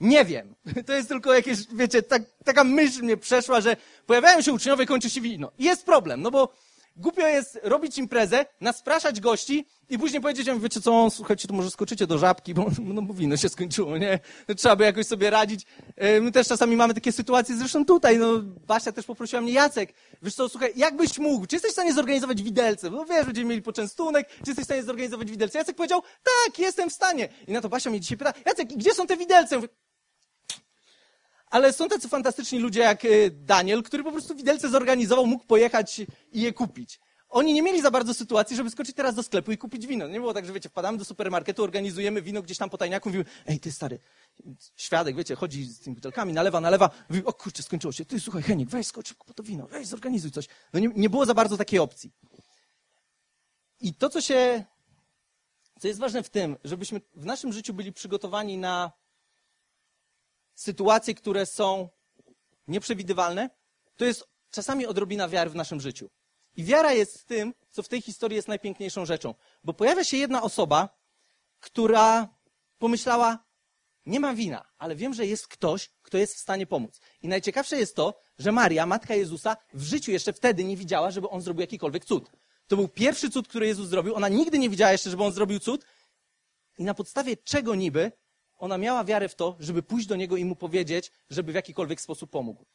Nie 0.00 0.24
wiem. 0.24 0.54
To 0.86 0.92
jest 0.92 1.08
tylko 1.08 1.34
jakieś, 1.34 1.58
wiecie, 1.72 2.02
tak, 2.02 2.22
taka 2.44 2.64
myśl 2.64 3.02
mnie 3.02 3.16
przeszła, 3.16 3.60
że 3.60 3.76
pojawiają 4.06 4.42
się 4.42 4.52
uczniowie, 4.52 4.86
kończy 4.86 5.10
się 5.10 5.20
wino. 5.20 5.52
I 5.58 5.64
jest 5.64 5.84
problem, 5.84 6.22
no 6.22 6.30
bo 6.30 6.52
Głupio 6.98 7.26
jest 7.26 7.60
robić 7.62 7.98
imprezę, 7.98 8.46
naspraszać 8.60 9.20
gości 9.20 9.66
i 9.88 9.98
później 9.98 10.22
powiedzieć 10.22 10.46
im, 10.46 10.60
wiecie 10.60 10.80
co, 10.80 11.10
słuchajcie, 11.10 11.48
to 11.48 11.54
może 11.54 11.70
skoczycie 11.70 12.06
do 12.06 12.18
żabki, 12.18 12.54
bo, 12.54 12.66
no, 12.94 13.02
bo 13.02 13.14
wino 13.14 13.36
się 13.36 13.48
skończyło, 13.48 13.98
nie? 13.98 14.18
Trzeba 14.56 14.76
by 14.76 14.84
jakoś 14.84 15.06
sobie 15.06 15.30
radzić. 15.30 15.66
E, 15.96 16.20
my 16.20 16.32
też 16.32 16.48
czasami 16.48 16.76
mamy 16.76 16.94
takie 16.94 17.12
sytuacje, 17.12 17.56
zresztą 17.56 17.84
tutaj, 17.84 18.18
no, 18.18 18.26
Basia 18.66 18.92
też 18.92 19.06
poprosiła 19.06 19.42
mnie, 19.42 19.52
Jacek, 19.52 19.94
wiesz 20.22 20.34
co, 20.34 20.48
słuchaj, 20.48 20.72
jakbyś 20.76 21.18
mógł, 21.18 21.46
czy 21.46 21.56
jesteś 21.56 21.70
w 21.70 21.72
stanie 21.72 21.92
zorganizować 21.92 22.42
widelce? 22.42 22.90
No 22.90 23.04
wiesz, 23.04 23.26
będziemy 23.26 23.48
mieli 23.48 23.62
poczęstunek, 23.62 24.28
czy 24.28 24.50
jesteś 24.50 24.64
w 24.64 24.64
stanie 24.64 24.82
zorganizować 24.82 25.30
widelce? 25.30 25.58
Jacek 25.58 25.76
powiedział, 25.76 26.02
tak, 26.02 26.58
jestem 26.58 26.90
w 26.90 26.92
stanie. 26.92 27.28
I 27.48 27.52
na 27.52 27.60
to 27.60 27.68
Basia 27.68 27.90
mnie 27.90 28.00
dzisiaj 28.00 28.18
pyta, 28.18 28.32
Jacek, 28.46 28.68
gdzie 28.68 28.94
są 28.94 29.06
te 29.06 29.16
widelce? 29.16 29.56
Mówię, 29.56 29.68
ale 31.50 31.72
są 31.72 31.88
tacy 31.88 32.08
fantastyczni 32.08 32.58
ludzie 32.58 32.80
jak 32.80 33.04
y, 33.04 33.30
Daniel, 33.30 33.82
który 33.82 34.04
po 34.04 34.12
prostu 34.12 34.34
widelce 34.34 34.68
zorganizował, 34.68 35.26
mógł 35.26 35.44
pojechać 35.44 36.00
i 36.32 36.40
je 36.40 36.52
kupić. 36.52 37.00
oni 37.28 37.52
nie 37.52 37.62
mieli 37.62 37.82
za 37.82 37.90
bardzo 37.90 38.14
sytuacji, 38.14 38.56
żeby 38.56 38.70
skoczyć 38.70 38.96
teraz 38.96 39.14
do 39.14 39.22
sklepu 39.22 39.52
i 39.52 39.58
kupić 39.58 39.86
wino. 39.86 40.08
Nie 40.08 40.20
było 40.20 40.34
tak, 40.34 40.46
że 40.46 40.52
wiecie, 40.52 40.68
wpadamy 40.68 40.98
do 40.98 41.04
supermarketu, 41.04 41.64
organizujemy 41.64 42.22
wino 42.22 42.42
gdzieś 42.42 42.58
tam 42.58 42.70
po 42.70 42.78
tajniaku, 42.78 43.08
mówimy, 43.08 43.24
ej, 43.46 43.60
ty 43.60 43.72
stary, 43.72 43.98
świadek, 44.76 45.16
wiecie, 45.16 45.34
chodzi 45.34 45.64
z 45.64 45.80
tymi 45.80 45.96
butelkami, 45.96 46.32
nalewa, 46.32 46.60
nalewa, 46.60 46.90
mówi, 47.08 47.24
o 47.24 47.32
kurczę, 47.32 47.62
skończyło 47.62 47.92
się, 47.92 48.04
ty 48.04 48.20
słuchaj, 48.20 48.42
Henik, 48.42 48.68
weź 48.68 48.86
skocz 48.86 49.14
po 49.14 49.34
to 49.34 49.42
wino, 49.42 49.66
weź 49.66 49.86
zorganizuj 49.86 50.30
coś. 50.30 50.48
No 50.72 50.80
nie, 50.80 50.88
nie 50.96 51.10
było 51.10 51.26
za 51.26 51.34
bardzo 51.34 51.56
takiej 51.56 51.78
opcji. 51.78 52.12
I 53.80 53.94
to, 53.94 54.08
co 54.08 54.20
się, 54.20 54.64
co 55.80 55.88
jest 55.88 56.00
ważne 56.00 56.22
w 56.22 56.30
tym, 56.30 56.56
żebyśmy 56.64 57.00
w 57.14 57.24
naszym 57.24 57.52
życiu 57.52 57.74
byli 57.74 57.92
przygotowani 57.92 58.58
na 58.58 58.92
sytuacje, 60.56 61.14
które 61.14 61.46
są 61.46 61.88
nieprzewidywalne, 62.68 63.50
to 63.96 64.04
jest 64.04 64.24
czasami 64.50 64.86
odrobina 64.86 65.28
wiary 65.28 65.50
w 65.50 65.54
naszym 65.54 65.80
życiu. 65.80 66.10
I 66.56 66.64
wiara 66.64 66.92
jest 66.92 67.26
tym, 67.26 67.54
co 67.70 67.82
w 67.82 67.88
tej 67.88 68.02
historii 68.02 68.36
jest 68.36 68.48
najpiękniejszą 68.48 69.06
rzeczą. 69.06 69.34
Bo 69.64 69.74
pojawia 69.74 70.04
się 70.04 70.16
jedna 70.16 70.42
osoba, 70.42 70.98
która 71.60 72.28
pomyślała, 72.78 73.44
nie 74.06 74.20
mam 74.20 74.36
wina, 74.36 74.64
ale 74.78 74.96
wiem, 74.96 75.14
że 75.14 75.26
jest 75.26 75.48
ktoś, 75.48 75.90
kto 76.02 76.18
jest 76.18 76.34
w 76.34 76.38
stanie 76.38 76.66
pomóc. 76.66 77.00
I 77.22 77.28
najciekawsze 77.28 77.76
jest 77.76 77.96
to, 77.96 78.20
że 78.38 78.52
Maria, 78.52 78.86
matka 78.86 79.14
Jezusa, 79.14 79.56
w 79.74 79.82
życiu 79.82 80.10
jeszcze 80.10 80.32
wtedy 80.32 80.64
nie 80.64 80.76
widziała, 80.76 81.10
żeby 81.10 81.28
on 81.28 81.40
zrobił 81.40 81.60
jakikolwiek 81.60 82.04
cud. 82.04 82.30
To 82.66 82.76
był 82.76 82.88
pierwszy 82.88 83.30
cud, 83.30 83.48
który 83.48 83.66
Jezus 83.66 83.88
zrobił. 83.88 84.14
Ona 84.14 84.28
nigdy 84.28 84.58
nie 84.58 84.70
widziała 84.70 84.92
jeszcze, 84.92 85.10
żeby 85.10 85.24
on 85.24 85.32
zrobił 85.32 85.60
cud. 85.60 85.84
I 86.78 86.84
na 86.84 86.94
podstawie 86.94 87.36
czego 87.36 87.74
niby 87.74 88.12
ona 88.58 88.78
miała 88.78 89.04
wiarę 89.04 89.28
w 89.28 89.34
to, 89.34 89.56
żeby 89.60 89.82
pójść 89.82 90.06
do 90.06 90.16
niego 90.16 90.36
i 90.36 90.44
mu 90.44 90.56
powiedzieć, 90.56 91.12
żeby 91.30 91.52
w 91.52 91.54
jakikolwiek 91.54 92.00
sposób 92.00 92.30
pomógł. 92.30 92.66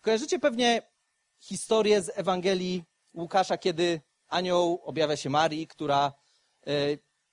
Kojarzycie 0.00 0.38
pewnie 0.38 0.82
historię 1.40 2.02
z 2.02 2.10
Ewangelii 2.14 2.84
Łukasza, 3.14 3.58
kiedy 3.58 4.00
anioł 4.28 4.80
objawia 4.84 5.16
się 5.16 5.30
Marii, 5.30 5.66
która 5.66 6.12
e, 6.66 6.70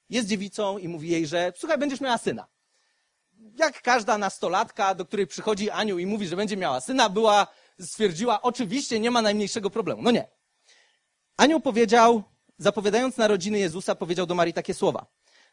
jest 0.10 0.28
dziewicą 0.28 0.78
i 0.78 0.88
mówi 0.88 1.10
jej, 1.10 1.28
że 1.28 1.54
słuchaj, 1.56 1.78
będziesz 1.78 2.02
miała 2.02 2.18
syna. 2.18 2.48
Jak 3.58 3.82
każda 3.82 4.18
nastolatka, 4.18 4.96
do 4.96 5.06
której 5.06 5.28
przychodzi 5.28 5.70
anioł 5.70 5.98
i 6.00 6.06
mówi, 6.06 6.28
że 6.28 6.36
będzie 6.36 6.58
miała 6.58 6.82
syna, 6.82 7.10
była, 7.10 7.48
stwierdziła, 7.80 8.42
oczywiście 8.42 9.00
nie 9.00 9.12
ma 9.12 9.22
najmniejszego 9.22 9.70
problemu. 9.70 10.02
No 10.02 10.12
nie. 10.12 10.28
Anioł 11.38 11.60
powiedział, 11.60 12.24
zapowiadając 12.58 13.18
narodziny 13.18 13.60
Jezusa, 13.60 13.96
powiedział 13.96 14.26
do 14.26 14.36
Marii 14.36 14.54
takie 14.54 14.74
słowa. 14.74 15.06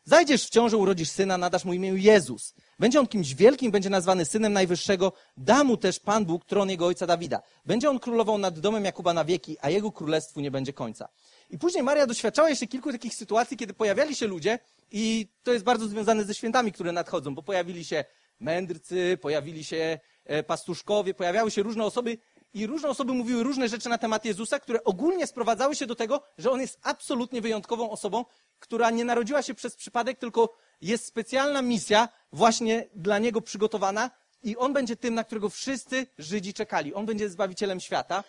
Zajdziesz 0.08 0.46
w 0.46 0.50
ciążę, 0.50 0.76
urodzisz 0.76 1.08
syna, 1.08 1.38
nadasz 1.38 1.64
mu 1.64 1.72
imię 1.72 1.88
Jezus. 1.96 2.54
Będzie 2.78 3.00
on 3.00 3.06
kimś 3.06 3.34
wielkim, 3.34 3.70
będzie 3.70 3.90
nazwany 3.90 4.24
synem 4.24 4.52
Najwyższego. 4.52 5.12
Da 5.36 5.64
mu 5.64 5.76
też 5.76 6.00
Pan 6.00 6.24
Bóg 6.24 6.44
tron 6.44 6.70
jego 6.70 6.86
ojca 6.86 7.06
Dawida. 7.06 7.42
Będzie 7.66 7.90
on 7.90 7.98
królował 7.98 8.38
nad 8.38 8.58
domem 8.58 8.84
Jakuba 8.84 9.12
na 9.12 9.24
wieki, 9.24 9.56
a 9.60 9.70
jego 9.70 9.92
królestwu 9.92 10.40
nie 10.40 10.50
będzie 10.50 10.72
końca. 10.72 11.08
I 11.50 11.58
później 11.58 11.82
Maria 11.82 12.06
doświadczała 12.06 12.50
jeszcze 12.50 12.66
kilku 12.66 12.92
takich 12.92 13.14
sytuacji, 13.14 13.56
kiedy 13.56 13.74
pojawiali 13.74 14.16
się 14.16 14.26
ludzie, 14.26 14.58
i 14.92 15.28
to 15.42 15.52
jest 15.52 15.64
bardzo 15.64 15.88
związane 15.88 16.24
ze 16.24 16.34
świętami, 16.34 16.72
które 16.72 16.92
nadchodzą, 16.92 17.34
bo 17.34 17.42
pojawili 17.42 17.84
się 17.84 18.04
mędrcy, 18.40 19.18
pojawili 19.20 19.64
się 19.64 19.98
e, 20.24 20.42
pastuszkowie, 20.42 21.14
pojawiały 21.14 21.50
się 21.50 21.62
różne 21.62 21.84
osoby, 21.84 22.18
i 22.54 22.66
różne 22.66 22.88
osoby 22.88 23.12
mówiły 23.12 23.42
różne 23.42 23.68
rzeczy 23.68 23.88
na 23.88 23.98
temat 23.98 24.24
Jezusa, 24.24 24.58
które 24.60 24.84
ogólnie 24.84 25.26
sprowadzały 25.26 25.76
się 25.76 25.86
do 25.86 25.94
tego, 25.94 26.22
że 26.38 26.50
on 26.50 26.60
jest 26.60 26.78
absolutnie 26.82 27.40
wyjątkową 27.40 27.90
osobą, 27.90 28.24
która 28.58 28.90
nie 28.90 29.04
narodziła 29.04 29.42
się 29.42 29.54
przez 29.54 29.76
przypadek, 29.76 30.18
tylko 30.18 30.56
jest 30.80 31.06
specjalna 31.06 31.62
misja 31.62 32.08
właśnie 32.32 32.88
dla 32.94 33.18
niego 33.18 33.40
przygotowana 33.40 34.10
i 34.42 34.56
on 34.56 34.72
będzie 34.72 34.96
tym, 34.96 35.14
na 35.14 35.24
którego 35.24 35.48
wszyscy 35.48 36.06
Żydzi 36.18 36.54
czekali. 36.54 36.94
On 36.94 37.06
będzie 37.06 37.30
zbawicielem 37.30 37.80
świata. 37.80 38.24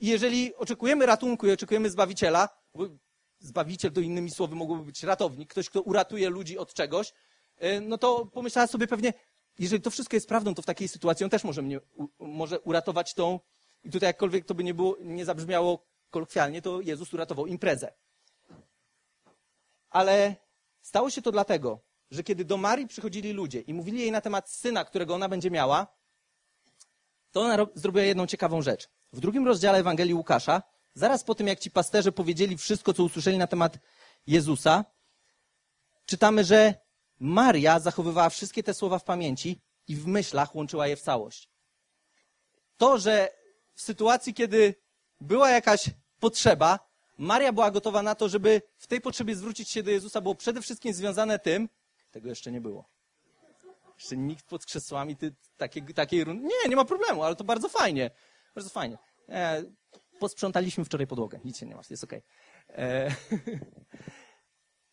I 0.00 0.06
jeżeli 0.06 0.54
oczekujemy 0.54 1.06
ratunku 1.06 1.46
i 1.46 1.52
oczekujemy 1.52 1.90
zbawiciela, 1.90 2.48
zbawiciel 3.38 3.92
to 3.92 4.00
innymi 4.00 4.30
słowy 4.30 4.54
mogłoby 4.54 4.84
być 4.84 5.02
ratownik, 5.02 5.50
ktoś, 5.50 5.70
kto 5.70 5.82
uratuje 5.82 6.30
ludzi 6.30 6.58
od 6.58 6.74
czegoś, 6.74 7.12
e, 7.58 7.80
no 7.80 7.98
to 7.98 8.26
pomyślała 8.26 8.66
sobie 8.66 8.86
pewnie, 8.86 9.12
jeżeli 9.58 9.82
to 9.82 9.90
wszystko 9.90 10.16
jest 10.16 10.28
prawdą, 10.28 10.54
to 10.54 10.62
w 10.62 10.66
takiej 10.66 10.88
sytuacji 10.88 11.24
on 11.24 11.30
też 11.30 11.44
może 11.44 11.62
mnie, 11.62 11.80
może 12.18 12.60
uratować 12.60 13.14
tą 13.14 13.40
i 13.86 13.90
tutaj 13.90 14.06
jakkolwiek 14.06 14.44
to 14.44 14.54
by 14.54 14.64
nie, 14.64 14.74
było, 14.74 14.96
nie 15.00 15.24
zabrzmiało 15.24 15.86
kolokwialnie, 16.10 16.62
to 16.62 16.80
Jezus 16.80 17.14
uratował 17.14 17.46
imprezę. 17.46 17.92
Ale 19.90 20.36
stało 20.82 21.10
się 21.10 21.22
to 21.22 21.32
dlatego, 21.32 21.80
że 22.10 22.22
kiedy 22.22 22.44
do 22.44 22.56
Marii 22.56 22.86
przychodzili 22.86 23.32
ludzie 23.32 23.60
i 23.60 23.74
mówili 23.74 24.00
jej 24.00 24.12
na 24.12 24.20
temat 24.20 24.50
syna, 24.50 24.84
którego 24.84 25.14
ona 25.14 25.28
będzie 25.28 25.50
miała, 25.50 25.86
to 27.32 27.40
ona 27.40 27.66
zrobiła 27.74 28.04
jedną 28.04 28.26
ciekawą 28.26 28.62
rzecz. 28.62 28.88
W 29.12 29.20
drugim 29.20 29.46
rozdziale 29.46 29.78
Ewangelii 29.78 30.14
Łukasza, 30.14 30.62
zaraz 30.94 31.24
po 31.24 31.34
tym, 31.34 31.46
jak 31.46 31.58
ci 31.58 31.70
pasterze 31.70 32.12
powiedzieli 32.12 32.56
wszystko, 32.56 32.92
co 32.92 33.02
usłyszeli 33.02 33.38
na 33.38 33.46
temat 33.46 33.78
Jezusa, 34.26 34.84
czytamy, 36.06 36.44
że 36.44 36.74
Maria 37.20 37.80
zachowywała 37.80 38.28
wszystkie 38.28 38.62
te 38.62 38.74
słowa 38.74 38.98
w 38.98 39.04
pamięci 39.04 39.60
i 39.88 39.96
w 39.96 40.06
myślach 40.06 40.54
łączyła 40.54 40.86
je 40.86 40.96
w 40.96 41.02
całość. 41.02 41.50
To, 42.76 42.98
że 42.98 43.45
w 43.76 43.80
sytuacji, 43.82 44.34
kiedy 44.34 44.74
była 45.20 45.50
jakaś 45.50 45.90
potrzeba, 46.20 46.78
Maria 47.18 47.52
była 47.52 47.70
gotowa 47.70 48.02
na 48.02 48.14
to, 48.14 48.28
żeby 48.28 48.62
w 48.78 48.86
tej 48.86 49.00
potrzebie 49.00 49.36
zwrócić 49.36 49.70
się 49.70 49.82
do 49.82 49.90
Jezusa, 49.90 50.20
było 50.20 50.34
przede 50.34 50.62
wszystkim 50.62 50.92
związane 50.94 51.38
tym, 51.38 51.68
tego 52.10 52.28
jeszcze 52.28 52.52
nie 52.52 52.60
było. 52.60 52.88
Jeszcze 53.98 54.16
nikt 54.16 54.46
pod 54.46 54.64
krzesłami 54.64 55.16
ty, 55.16 55.34
takiej, 55.56 55.82
takiej. 55.82 56.26
Nie, 56.26 56.68
nie 56.68 56.76
ma 56.76 56.84
problemu, 56.84 57.22
ale 57.22 57.36
to 57.36 57.44
bardzo 57.44 57.68
fajnie. 57.68 58.10
Bardzo 58.54 58.70
fajnie. 58.70 58.98
E, 59.28 59.62
posprzątaliśmy 60.18 60.84
wczoraj 60.84 61.06
podłogę. 61.06 61.40
Nic 61.44 61.58
się 61.58 61.66
nie 61.66 61.76
masz, 61.76 61.90
jest 61.90 62.04
okej. 62.04 62.22
Okay. 62.68 62.84
E, 62.84 63.10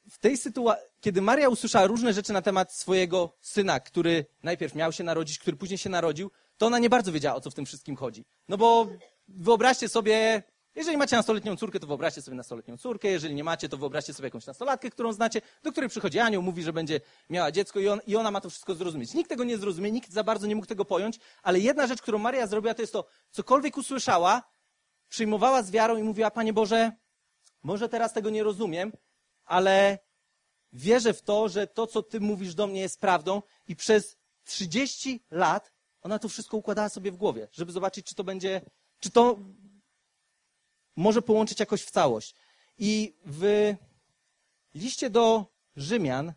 w 0.15 0.19
tej 0.19 0.37
sytuacji, 0.37 0.85
kiedy 1.01 1.21
Maria 1.21 1.49
usłyszała 1.49 1.87
różne 1.87 2.13
rzeczy 2.13 2.33
na 2.33 2.41
temat 2.41 2.73
swojego 2.73 3.37
syna, 3.41 3.79
który 3.79 4.25
najpierw 4.43 4.75
miał 4.75 4.91
się 4.91 5.03
narodzić, 5.03 5.39
który 5.39 5.57
później 5.57 5.77
się 5.77 5.89
narodził, 5.89 6.31
to 6.63 6.67
ona 6.67 6.79
nie 6.79 6.89
bardzo 6.89 7.11
wiedziała, 7.11 7.35
o 7.35 7.41
co 7.41 7.51
w 7.51 7.53
tym 7.53 7.65
wszystkim 7.65 7.95
chodzi. 7.95 8.25
No 8.47 8.57
bo 8.57 8.87
wyobraźcie 9.27 9.89
sobie, 9.89 10.43
jeżeli 10.75 10.97
macie 10.97 11.15
nastoletnią 11.15 11.55
córkę, 11.55 11.79
to 11.79 11.87
wyobraźcie 11.87 12.21
sobie 12.21 12.37
nastoletnią 12.37 12.77
córkę, 12.77 13.07
jeżeli 13.07 13.35
nie 13.35 13.43
macie, 13.43 13.69
to 13.69 13.77
wyobraźcie 13.77 14.13
sobie 14.13 14.27
jakąś 14.27 14.45
nastolatkę, 14.45 14.89
którą 14.89 15.13
znacie, 15.13 15.41
do 15.63 15.71
której 15.71 15.89
przychodzi 15.89 16.19
anioł, 16.19 16.41
mówi, 16.41 16.63
że 16.63 16.73
będzie 16.73 17.01
miała 17.29 17.51
dziecko 17.51 17.79
i, 17.79 17.87
on, 17.87 17.99
i 18.07 18.15
ona 18.15 18.31
ma 18.31 18.41
to 18.41 18.49
wszystko 18.49 18.75
zrozumieć. 18.75 19.13
Nikt 19.13 19.29
tego 19.29 19.43
nie 19.43 19.57
zrozumie, 19.57 19.91
nikt 19.91 20.11
za 20.11 20.23
bardzo 20.23 20.47
nie 20.47 20.55
mógł 20.55 20.67
tego 20.67 20.85
pojąć, 20.85 21.19
ale 21.41 21.59
jedna 21.59 21.87
rzecz, 21.87 22.01
którą 22.01 22.17
Maria 22.17 22.47
zrobiła, 22.47 22.73
to 22.73 22.81
jest 22.81 22.93
to, 22.93 23.05
cokolwiek 23.31 23.77
usłyszała, 23.77 24.43
przyjmowała 25.09 25.63
z 25.63 25.71
wiarą 25.71 25.97
i 25.97 26.03
mówiła, 26.03 26.31
Panie 26.31 26.53
Boże, 26.53 26.91
może 27.63 27.89
teraz 27.89 28.13
tego 28.13 28.29
nie 28.29 28.43
rozumiem, 28.43 28.91
ale 29.45 29.97
wierzę 30.73 31.13
w 31.13 31.21
to, 31.21 31.49
że 31.49 31.67
to, 31.67 31.87
co 31.87 32.03
Ty 32.03 32.19
mówisz 32.19 32.55
do 32.55 32.67
mnie 32.67 32.81
jest 32.81 32.99
prawdą 32.99 33.41
i 33.67 33.75
przez 33.75 34.17
30 34.43 35.23
lat 35.31 35.72
ona 36.03 36.19
to 36.19 36.29
wszystko 36.29 36.57
układała 36.57 36.89
sobie 36.89 37.11
w 37.11 37.17
głowie, 37.17 37.47
żeby 37.51 37.71
zobaczyć, 37.71 38.05
czy 38.05 38.15
to 38.15 38.23
będzie, 38.23 38.61
czy 38.99 39.11
to 39.11 39.39
może 40.95 41.21
połączyć 41.21 41.59
jakoś 41.59 41.83
w 41.83 41.91
całość. 41.91 42.35
I 42.77 43.15
w 43.25 43.73
liście 44.73 45.09
do 45.09 45.45
Rzymian 45.75 46.33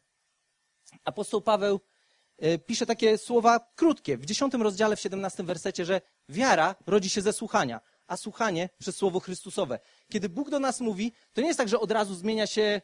apostoł 1.04 1.40
Paweł 1.40 1.80
e, 2.38 2.58
pisze 2.58 2.86
takie 2.86 3.18
słowa 3.18 3.72
krótkie, 3.74 4.18
w 4.18 4.26
dziesiątym 4.26 4.62
rozdziale, 4.62 4.96
w 4.96 5.00
siedemnastym 5.00 5.46
wersecie, 5.46 5.84
że 5.84 6.00
wiara 6.28 6.74
rodzi 6.86 7.10
się 7.10 7.22
ze 7.22 7.32
słuchania, 7.32 7.80
a 8.06 8.16
słuchanie 8.16 8.68
przez 8.78 8.96
słowo 8.96 9.20
Chrystusowe. 9.20 9.78
Kiedy 10.08 10.28
Bóg 10.28 10.50
do 10.50 10.58
nas 10.58 10.80
mówi, 10.80 11.12
to 11.32 11.40
nie 11.40 11.46
jest 11.46 11.58
tak, 11.58 11.68
że 11.68 11.80
od 11.80 11.90
razu 11.90 12.14
zmienia 12.14 12.46
się 12.46 12.80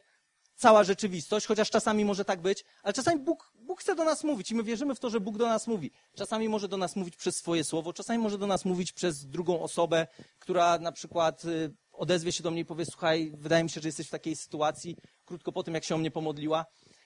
cała 0.55 0.83
rzeczywistość, 0.83 1.45
chociaż 1.45 1.69
czasami 1.69 2.05
może 2.05 2.25
tak 2.25 2.41
być, 2.41 2.65
ale 2.83 2.93
czasami 2.93 3.19
Bóg, 3.19 3.51
Bóg 3.55 3.81
chce 3.81 3.95
do 3.95 4.03
nas 4.03 4.23
mówić 4.23 4.51
i 4.51 4.55
my 4.55 4.63
wierzymy 4.63 4.95
w 4.95 4.99
to, 4.99 5.09
że 5.09 5.19
Bóg 5.19 5.37
do 5.37 5.47
nas 5.47 5.67
mówi. 5.67 5.91
Czasami 6.15 6.49
może 6.49 6.67
do 6.67 6.77
nas 6.77 6.95
mówić 6.95 7.15
przez 7.15 7.35
swoje 7.35 7.63
słowo, 7.63 7.93
czasami 7.93 8.23
może 8.23 8.37
do 8.37 8.47
nas 8.47 8.65
mówić 8.65 8.91
przez 8.91 9.25
drugą 9.25 9.61
osobę, 9.61 10.07
która 10.39 10.79
na 10.79 10.91
przykład 10.91 11.45
y, 11.45 11.73
odezwie 11.91 12.31
się 12.31 12.43
do 12.43 12.51
mnie 12.51 12.61
i 12.61 12.65
powie, 12.65 12.85
słuchaj, 12.85 13.31
wydaje 13.37 13.63
mi 13.63 13.69
się, 13.69 13.81
że 13.81 13.87
jesteś 13.87 14.07
w 14.07 14.11
takiej 14.11 14.35
sytuacji, 14.35 14.97
krótko 15.25 15.51
po 15.51 15.63
tym, 15.63 15.73
jak 15.73 15.83
się 15.83 15.95
o 15.95 15.97
mnie 15.97 16.11
pomodliła. 16.11 16.65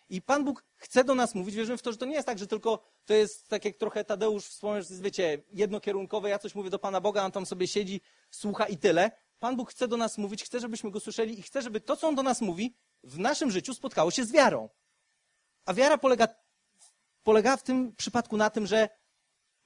I 0.09 0.21
Pan 0.21 0.45
Bóg 0.45 0.63
chce 0.75 1.03
do 1.03 1.15
nas 1.15 1.35
mówić. 1.35 1.55
Wierzymy 1.55 1.77
w 1.77 1.81
to, 1.81 1.91
że 1.91 1.97
to 1.97 2.05
nie 2.05 2.15
jest 2.15 2.25
tak, 2.25 2.39
że 2.39 2.47
tylko 2.47 2.83
to 3.05 3.13
jest 3.13 3.49
tak, 3.49 3.65
jak 3.65 3.75
trochę 3.75 4.05
Tadeusz 4.05 4.45
wspomniał, 4.45 4.81
że 4.81 4.89
jest, 4.89 5.01
wiecie, 5.01 5.43
jednokierunkowe, 5.53 6.29
ja 6.29 6.39
coś 6.39 6.55
mówię 6.55 6.69
do 6.69 6.79
Pana 6.79 7.01
Boga, 7.01 7.25
on 7.25 7.31
tam 7.31 7.45
sobie 7.45 7.67
siedzi, 7.67 8.01
słucha 8.31 8.65
i 8.65 8.77
tyle. 8.77 9.11
Pan 9.39 9.55
Bóg 9.55 9.71
chce 9.71 9.87
do 9.87 9.97
nas 9.97 10.17
mówić, 10.17 10.43
chce, 10.43 10.59
żebyśmy 10.59 10.91
go 10.91 10.99
słyszeli 10.99 11.39
i 11.39 11.41
chce, 11.41 11.61
żeby 11.61 11.81
to, 11.81 11.95
co 11.95 12.07
on 12.07 12.15
do 12.15 12.23
nas 12.23 12.41
mówi, 12.41 12.75
w 13.03 13.19
naszym 13.19 13.51
życiu 13.51 13.73
spotkało 13.73 14.11
się 14.11 14.25
z 14.25 14.31
wiarą. 14.31 14.69
A 15.65 15.73
wiara 15.73 15.97
polega, 15.97 16.27
polega 17.23 17.57
w 17.57 17.63
tym 17.63 17.95
przypadku 17.95 18.37
na 18.37 18.49
tym, 18.49 18.67
że 18.67 18.89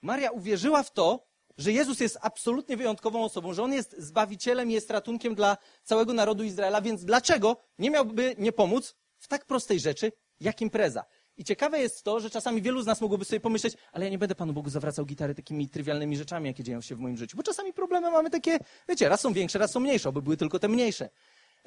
Maria 0.01 0.31
uwierzyła 0.31 0.83
w 0.83 0.93
to, 0.93 1.27
że 1.57 1.71
Jezus 1.71 1.99
jest 1.99 2.17
absolutnie 2.21 2.77
wyjątkową 2.77 3.23
osobą, 3.23 3.53
że 3.53 3.63
On 3.63 3.73
jest 3.73 3.95
zbawicielem 3.97 4.71
jest 4.71 4.91
ratunkiem 4.91 5.35
dla 5.35 5.57
całego 5.83 6.13
narodu 6.13 6.43
Izraela, 6.43 6.81
więc 6.81 7.05
dlaczego 7.05 7.57
nie 7.77 7.89
miałby 7.89 8.35
nie 8.37 8.51
pomóc 8.51 8.95
w 9.17 9.27
tak 9.27 9.45
prostej 9.45 9.79
rzeczy, 9.79 10.11
jak 10.39 10.61
impreza? 10.61 11.05
I 11.37 11.43
ciekawe 11.43 11.79
jest 11.79 12.03
to, 12.03 12.19
że 12.19 12.29
czasami 12.29 12.61
wielu 12.61 12.81
z 12.81 12.85
nas 12.85 13.01
mogłoby 13.01 13.25
sobie 13.25 13.39
pomyśleć, 13.39 13.73
ale 13.91 14.05
ja 14.05 14.11
nie 14.11 14.17
będę 14.17 14.35
Panu 14.35 14.53
Bogu 14.53 14.69
zawracał 14.69 15.05
gitary 15.05 15.35
takimi 15.35 15.69
trywialnymi 15.69 16.17
rzeczami, 16.17 16.47
jakie 16.47 16.63
dzieją 16.63 16.81
się 16.81 16.95
w 16.95 16.99
moim 16.99 17.17
życiu. 17.17 17.37
Bo 17.37 17.43
czasami 17.43 17.73
problemy 17.73 18.11
mamy 18.11 18.29
takie, 18.29 18.59
wiecie, 18.89 19.09
raz 19.09 19.21
są 19.21 19.33
większe, 19.33 19.59
raz 19.59 19.71
są 19.71 19.79
mniejsze, 19.79 20.09
oby 20.09 20.21
były 20.21 20.37
tylko 20.37 20.59
te 20.59 20.67
mniejsze. 20.67 21.09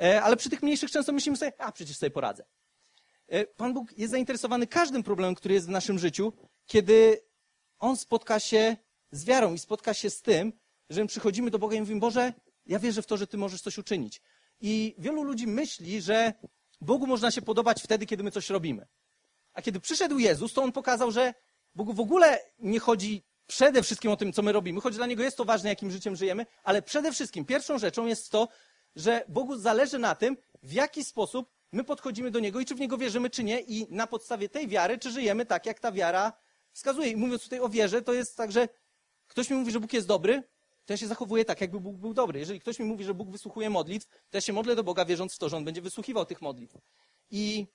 E, 0.01 0.23
ale 0.23 0.37
przy 0.37 0.51
tych 0.51 0.63
mniejszych 0.63 0.91
często 0.91 1.13
myślimy 1.13 1.37
sobie, 1.37 1.53
a 1.59 1.73
przecież 1.73 1.97
sobie 1.97 2.11
poradzę. 2.11 2.45
E, 3.29 3.47
Pan 3.47 3.75
Bóg 3.75 3.99
jest 3.99 4.11
zainteresowany 4.11 4.67
każdym 4.67 5.03
problemem, 5.03 5.35
który 5.35 5.55
jest 5.55 5.67
w 5.67 5.71
naszym 5.71 5.99
życiu, 5.99 6.33
kiedy 6.67 7.21
On 7.79 7.97
spotka 7.97 8.41
się 8.41 8.77
z 9.11 9.25
wiarą 9.25 9.55
i 9.55 9.59
spotka 9.59 9.95
się 9.95 10.11
z 10.11 10.23
tym, 10.23 10.53
że 10.91 11.01
my 11.01 11.07
przychodzimy 11.07 11.51
do 11.51 11.59
Boga 11.59 11.77
i 11.77 11.81
mówimy, 11.81 12.01
Boże, 12.01 12.33
ja 12.67 12.79
wierzę 12.79 13.03
w 13.03 13.07
to, 13.07 13.17
że 13.17 13.27
Ty 13.27 13.37
możesz 13.37 13.61
coś 13.61 13.79
uczynić. 13.79 14.21
I 14.61 14.95
wielu 14.99 15.23
ludzi 15.23 15.47
myśli, 15.47 16.03
że 16.03 16.33
Bogu 16.81 17.07
można 17.07 17.31
się 17.31 17.43
podobać 17.43 17.83
wtedy, 17.83 18.07
kiedy 18.07 18.23
my 18.23 18.31
coś 18.31 18.51
robimy. 18.51 18.87
A 19.53 19.63
kiedy 19.63 19.81
przyszedł 19.81 20.19
Jezus, 20.19 20.53
to 20.53 20.63
On 20.63 20.73
pokazał, 20.73 21.11
że 21.11 21.35
Bogu 21.75 21.93
w 21.93 22.01
ogóle 22.01 22.39
nie 22.59 22.81
chodzi 22.81 23.23
przede 23.47 23.83
wszystkim 23.83 24.11
o 24.11 24.17
tym, 24.17 24.33
co 24.33 24.43
my 24.43 24.53
robimy, 24.53 24.81
choć 24.81 24.97
dla 24.97 25.07
Niego 25.07 25.23
jest 25.23 25.37
to 25.37 25.45
ważne, 25.45 25.69
jakim 25.69 25.91
życiem 25.91 26.17
żyjemy, 26.17 26.47
ale 26.63 26.83
przede 26.83 27.13
wszystkim 27.13 27.45
pierwszą 27.45 27.79
rzeczą 27.79 28.07
jest 28.07 28.31
to, 28.31 28.49
że 28.97 29.25
Bogu 29.29 29.57
zależy 29.57 29.99
na 29.99 30.15
tym, 30.15 30.37
w 30.63 30.73
jaki 30.73 31.05
sposób 31.05 31.51
my 31.73 31.85
podchodzimy 31.85 32.31
do 32.31 32.41
Niego 32.41 32.61
i 32.61 32.65
czy 32.65 32.75
w 32.75 32.81
Niego 32.81 32.99
wierzymy, 32.99 33.31
czy 33.31 33.45
nie 33.45 33.61
i 33.61 33.87
na 33.91 34.07
podstawie 34.07 34.49
tej 34.49 34.69
wiary, 34.69 34.99
czy 34.99 35.11
żyjemy 35.11 35.47
tak, 35.47 35.67
jak 35.67 35.81
ta 35.81 35.93
wiara 35.93 36.33
wskazuje. 36.73 37.11
I 37.11 37.17
mówiąc 37.17 37.43
tutaj 37.43 37.61
o 37.61 37.69
wierze, 37.69 38.03
to 38.03 38.13
jest 38.13 38.37
tak, 38.37 38.53
że 38.53 38.69
ktoś 39.27 39.51
mi 39.51 39.57
mówi, 39.57 39.73
że 39.73 39.81
Bóg 39.81 39.93
jest 39.93 40.07
dobry, 40.07 40.43
to 40.87 40.93
ja 40.93 40.97
się 40.97 41.07
zachowuję 41.07 41.45
tak, 41.45 41.61
jakby 41.61 41.81
Bóg 41.81 41.97
był 41.97 42.15
dobry. 42.15 42.39
Jeżeli 42.39 42.61
ktoś 42.61 42.79
mi 42.79 42.85
mówi, 42.85 43.05
że 43.05 43.15
Bóg 43.15 43.31
wysłuchuje 43.31 43.71
modlitw, 43.71 44.07
to 44.07 44.37
ja 44.37 44.41
się 44.41 44.53
modlę 44.53 44.77
do 44.77 44.85
Boga, 44.85 45.05
wierząc 45.05 45.35
w 45.35 45.39
to, 45.39 45.49
że 45.49 45.57
On 45.57 45.65
będzie 45.65 45.83
wysłuchiwał 45.83 46.27
tych 46.27 46.43
modlitw. 46.43 46.77
I 47.31 47.67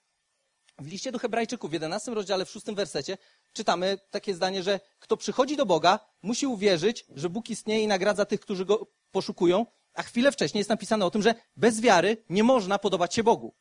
w 0.79 0.87
liście 0.87 1.11
do 1.11 1.19
Hebrajczyków 1.19 1.69
w 1.69 1.73
11 1.73 2.11
rozdziale, 2.13 2.45
w 2.45 2.49
6 2.49 2.65
wersecie 2.65 3.17
czytamy 3.53 3.97
takie 4.09 4.33
zdanie, 4.33 4.63
że 4.63 4.79
kto 4.99 5.17
przychodzi 5.17 5.57
do 5.57 5.65
Boga, 5.65 5.99
musi 6.21 6.47
uwierzyć, 6.47 7.05
że 7.15 7.29
Bóg 7.29 7.49
istnieje 7.49 7.83
i 7.83 7.87
nagradza 7.87 8.25
tych, 8.25 8.39
którzy 8.39 8.65
go 8.65 8.87
poszukują, 9.11 9.65
a 9.99 10.03
chwilę 10.03 10.31
wcześniej 10.31 10.59
jest 10.59 10.69
napisane 10.69 11.05
o 11.05 11.11
tym, 11.11 11.21
że 11.21 11.35
bez 11.55 11.81
wiary 11.81 12.17
nie 12.29 12.43
można 12.43 12.79
podobać 12.79 13.15
się 13.15 13.23
Bogu. 13.23 13.55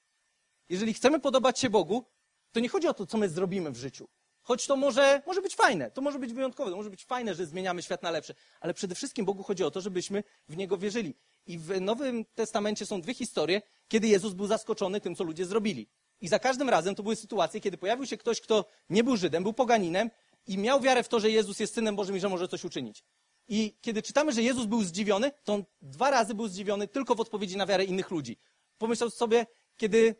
Jeżeli 0.68 0.94
chcemy 0.94 1.20
podobać 1.20 1.58
się 1.60 1.70
Bogu, 1.70 2.04
to 2.52 2.60
nie 2.60 2.68
chodzi 2.68 2.88
o 2.88 2.94
to, 2.94 3.06
co 3.06 3.18
my 3.18 3.28
zrobimy 3.28 3.70
w 3.70 3.76
życiu. 3.76 4.08
Choć 4.42 4.66
to 4.66 4.76
może, 4.76 5.22
może 5.26 5.42
być 5.42 5.56
fajne, 5.56 5.90
to 5.90 6.00
może 6.00 6.18
być 6.18 6.32
wyjątkowe, 6.32 6.70
to 6.70 6.76
może 6.76 6.90
być 6.90 7.04
fajne, 7.04 7.34
że 7.34 7.46
zmieniamy 7.46 7.82
świat 7.82 8.02
na 8.02 8.10
lepsze, 8.10 8.34
ale 8.60 8.74
przede 8.74 8.94
wszystkim 8.94 9.24
Bogu 9.24 9.42
chodzi 9.42 9.64
o 9.64 9.70
to, 9.70 9.80
żebyśmy 9.80 10.24
w 10.48 10.56
Niego 10.56 10.78
wierzyli. 10.78 11.14
I 11.46 11.58
w 11.58 11.80
Nowym 11.80 12.24
Testamencie 12.34 12.86
są 12.86 13.00
dwie 13.00 13.14
historie, 13.14 13.62
kiedy 13.88 14.08
Jezus 14.08 14.32
był 14.32 14.46
zaskoczony 14.46 15.00
tym, 15.00 15.14
co 15.14 15.24
ludzie 15.24 15.46
zrobili. 15.46 15.88
I 16.20 16.28
za 16.28 16.38
każdym 16.38 16.68
razem 16.68 16.94
to 16.94 17.02
były 17.02 17.16
sytuacje, 17.16 17.60
kiedy 17.60 17.78
pojawił 17.78 18.06
się 18.06 18.16
ktoś, 18.16 18.40
kto 18.40 18.64
nie 18.90 19.04
był 19.04 19.16
Żydem, 19.16 19.42
był 19.42 19.52
poganinem 19.52 20.10
i 20.46 20.58
miał 20.58 20.80
wiarę 20.80 21.02
w 21.02 21.08
to, 21.08 21.20
że 21.20 21.30
Jezus 21.30 21.60
jest 21.60 21.74
Synem 21.74 21.96
Bożym 21.96 22.16
i 22.16 22.20
że 22.20 22.28
może 22.28 22.48
coś 22.48 22.64
uczynić. 22.64 23.04
I 23.48 23.76
kiedy 23.80 24.02
czytamy, 24.02 24.32
że 24.32 24.42
Jezus 24.42 24.66
był 24.66 24.82
zdziwiony, 24.84 25.30
to 25.44 25.54
on 25.54 25.64
dwa 25.82 26.10
razy 26.10 26.34
był 26.34 26.48
zdziwiony 26.48 26.88
tylko 26.88 27.14
w 27.14 27.20
odpowiedzi 27.20 27.56
na 27.56 27.66
wiarę 27.66 27.84
innych 27.84 28.10
ludzi. 28.10 28.38
Pomyślał 28.78 29.10
sobie, 29.10 29.46
kiedy, 29.76 30.14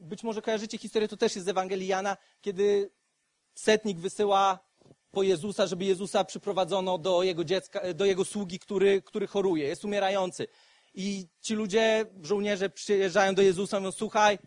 być 0.00 0.22
może 0.22 0.42
kojarzycie 0.42 0.78
historię, 0.78 1.08
to 1.08 1.16
też 1.16 1.34
jest 1.34 1.46
z 1.46 1.48
Ewangelii 1.48 1.86
Jana, 1.86 2.16
kiedy 2.40 2.90
setnik 3.54 3.98
wysyła 3.98 4.68
po 5.10 5.22
Jezusa, 5.22 5.66
żeby 5.66 5.84
Jezusa 5.84 6.24
przyprowadzono 6.24 6.98
do 6.98 7.22
jego 7.22 7.44
dziecka, 7.44 7.94
do 7.94 8.04
jego 8.04 8.24
sługi, 8.24 8.58
który, 8.58 9.02
który 9.02 9.26
choruje, 9.26 9.64
jest 9.66 9.84
umierający. 9.84 10.46
I 10.94 11.26
ci 11.40 11.54
ludzie, 11.54 12.06
żołnierze 12.22 12.70
przyjeżdżają 12.70 13.34
do 13.34 13.42
Jezusa 13.42 13.80
mówią, 13.80 13.92
słuchaj, 13.92 14.38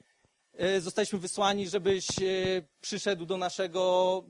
e, 0.54 0.82
zostaliśmy 0.82 1.20
wysłani, 1.20 1.70
żebyś 1.70 2.08
e, 2.20 2.24
przyszedł 2.82 3.26
do 3.26 3.38
naszego 3.38 4.24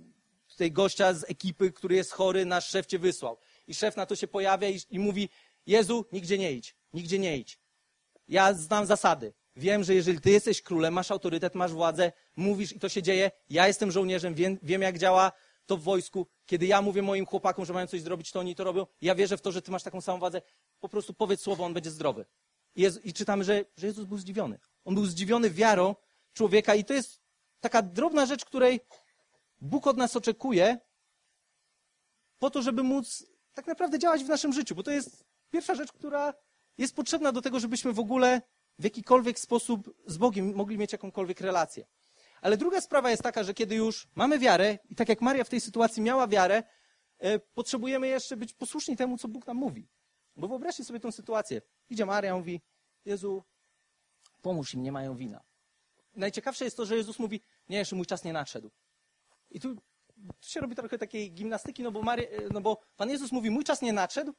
tutaj 0.47 0.71
gościa 0.71 1.13
z 1.13 1.23
ekipy, 1.29 1.71
który 1.71 1.95
jest 1.95 2.11
chory, 2.11 2.45
nasz 2.45 2.69
szef 2.69 2.85
cię 2.85 2.99
wysłał. 2.99 3.37
I 3.67 3.73
szef 3.73 3.95
na 3.95 4.05
to 4.05 4.15
się 4.15 4.27
pojawia 4.27 4.69
i, 4.69 4.79
i 4.89 4.99
mówi, 4.99 5.29
Jezu, 5.65 6.05
nigdzie 6.11 6.37
nie 6.37 6.53
idź, 6.53 6.75
nigdzie 6.93 7.19
nie 7.19 7.37
idź. 7.37 7.59
Ja 8.27 8.53
znam 8.53 8.85
zasady. 8.85 9.33
Wiem, 9.55 9.83
że 9.83 9.95
jeżeli 9.95 10.21
ty 10.21 10.29
jesteś 10.29 10.61
królem, 10.61 10.93
masz 10.93 11.11
autorytet, 11.11 11.55
masz 11.55 11.71
władzę, 11.71 12.11
mówisz 12.35 12.71
i 12.71 12.79
to 12.79 12.89
się 12.89 13.03
dzieje. 13.03 13.31
Ja 13.49 13.67
jestem 13.67 13.91
żołnierzem, 13.91 14.33
wiem, 14.33 14.57
wiem 14.63 14.81
jak 14.81 14.97
działa 14.97 15.31
to 15.65 15.77
w 15.77 15.83
wojsku. 15.83 16.27
Kiedy 16.45 16.65
ja 16.65 16.81
mówię 16.81 17.01
moim 17.01 17.25
chłopakom, 17.25 17.65
że 17.65 17.73
mają 17.73 17.87
coś 17.87 18.01
zrobić, 18.01 18.31
to 18.31 18.39
oni 18.39 18.55
to 18.55 18.63
robią. 18.63 18.87
Ja 19.01 19.15
wierzę 19.15 19.37
w 19.37 19.41
to, 19.41 19.51
że 19.51 19.61
ty 19.61 19.71
masz 19.71 19.83
taką 19.83 20.01
samą 20.01 20.19
władzę. 20.19 20.41
Po 20.79 20.89
prostu 20.89 21.13
powiedz 21.13 21.41
słowo, 21.41 21.65
on 21.65 21.73
będzie 21.73 21.91
zdrowy. 21.91 22.25
I, 22.75 22.81
Jezu, 22.81 22.99
i 23.03 23.13
czytamy, 23.13 23.43
że, 23.43 23.65
że 23.77 23.87
Jezus 23.87 24.05
był 24.05 24.17
zdziwiony. 24.17 24.59
On 24.85 24.95
był 24.95 25.05
zdziwiony 25.05 25.49
wiarą 25.49 25.95
człowieka 26.33 26.75
i 26.75 26.85
to 26.85 26.93
jest 26.93 27.21
taka 27.59 27.81
drobna 27.81 28.25
rzecz, 28.25 28.45
której 28.45 28.79
Bóg 29.61 29.87
od 29.87 29.97
nas 29.97 30.15
oczekuje 30.15 30.77
po 32.39 32.49
to, 32.49 32.61
żeby 32.61 32.83
móc 32.83 33.25
tak 33.53 33.67
naprawdę 33.67 33.99
działać 33.99 34.23
w 34.23 34.27
naszym 34.27 34.53
życiu, 34.53 34.75
bo 34.75 34.83
to 34.83 34.91
jest 34.91 35.25
pierwsza 35.49 35.75
rzecz, 35.75 35.91
która 35.91 36.33
jest 36.77 36.95
potrzebna 36.95 37.31
do 37.31 37.41
tego, 37.41 37.59
żebyśmy 37.59 37.93
w 37.93 37.99
ogóle 37.99 38.41
w 38.79 38.83
jakikolwiek 38.83 39.39
sposób 39.39 39.93
z 40.07 40.17
Bogiem 40.17 40.55
mogli 40.55 40.77
mieć 40.77 40.91
jakąkolwiek 40.91 41.41
relację. 41.41 41.85
Ale 42.41 42.57
druga 42.57 42.81
sprawa 42.81 43.11
jest 43.11 43.23
taka, 43.23 43.43
że 43.43 43.53
kiedy 43.53 43.75
już 43.75 44.07
mamy 44.15 44.39
wiarę, 44.39 44.77
i 44.89 44.95
tak 44.95 45.09
jak 45.09 45.21
Maria 45.21 45.43
w 45.43 45.49
tej 45.49 45.61
sytuacji 45.61 46.01
miała 46.01 46.27
wiarę, 46.27 46.63
e, 47.19 47.39
potrzebujemy 47.39 48.07
jeszcze 48.07 48.37
być 48.37 48.53
posłuszni 48.53 48.97
temu, 48.97 49.17
co 49.17 49.27
Bóg 49.27 49.47
nam 49.47 49.57
mówi. 49.57 49.87
Bo 50.35 50.47
wyobraźcie 50.47 50.83
sobie 50.83 50.99
tę 50.99 51.11
sytuację. 51.11 51.61
Idzie 51.89 52.05
Maria, 52.05 52.35
mówi, 52.35 52.61
Jezu, 53.05 53.43
pomóż 54.41 54.73
im, 54.73 54.83
nie 54.83 54.91
mają 54.91 55.15
wina. 55.15 55.43
Najciekawsze 56.15 56.65
jest 56.65 56.77
to, 56.77 56.85
że 56.85 56.95
Jezus 56.95 57.19
mówi, 57.19 57.41
nie, 57.69 57.77
jeszcze 57.77 57.95
mój 57.95 58.05
czas 58.05 58.23
nie 58.23 58.33
nadszedł. 58.33 58.71
I 59.49 59.59
tu, 59.59 59.75
tu 59.75 59.81
się 60.41 60.59
robi 60.59 60.75
trochę 60.75 60.97
takiej 60.97 61.31
gimnastyki, 61.31 61.83
no 61.83 61.91
bo, 61.91 62.01
Maria, 62.01 62.27
no 62.51 62.61
bo 62.61 62.81
Pan 62.95 63.09
Jezus 63.09 63.31
mówi, 63.31 63.49
mój 63.49 63.63
czas 63.63 63.81
nie 63.81 63.93
nadszedł, 63.93 64.33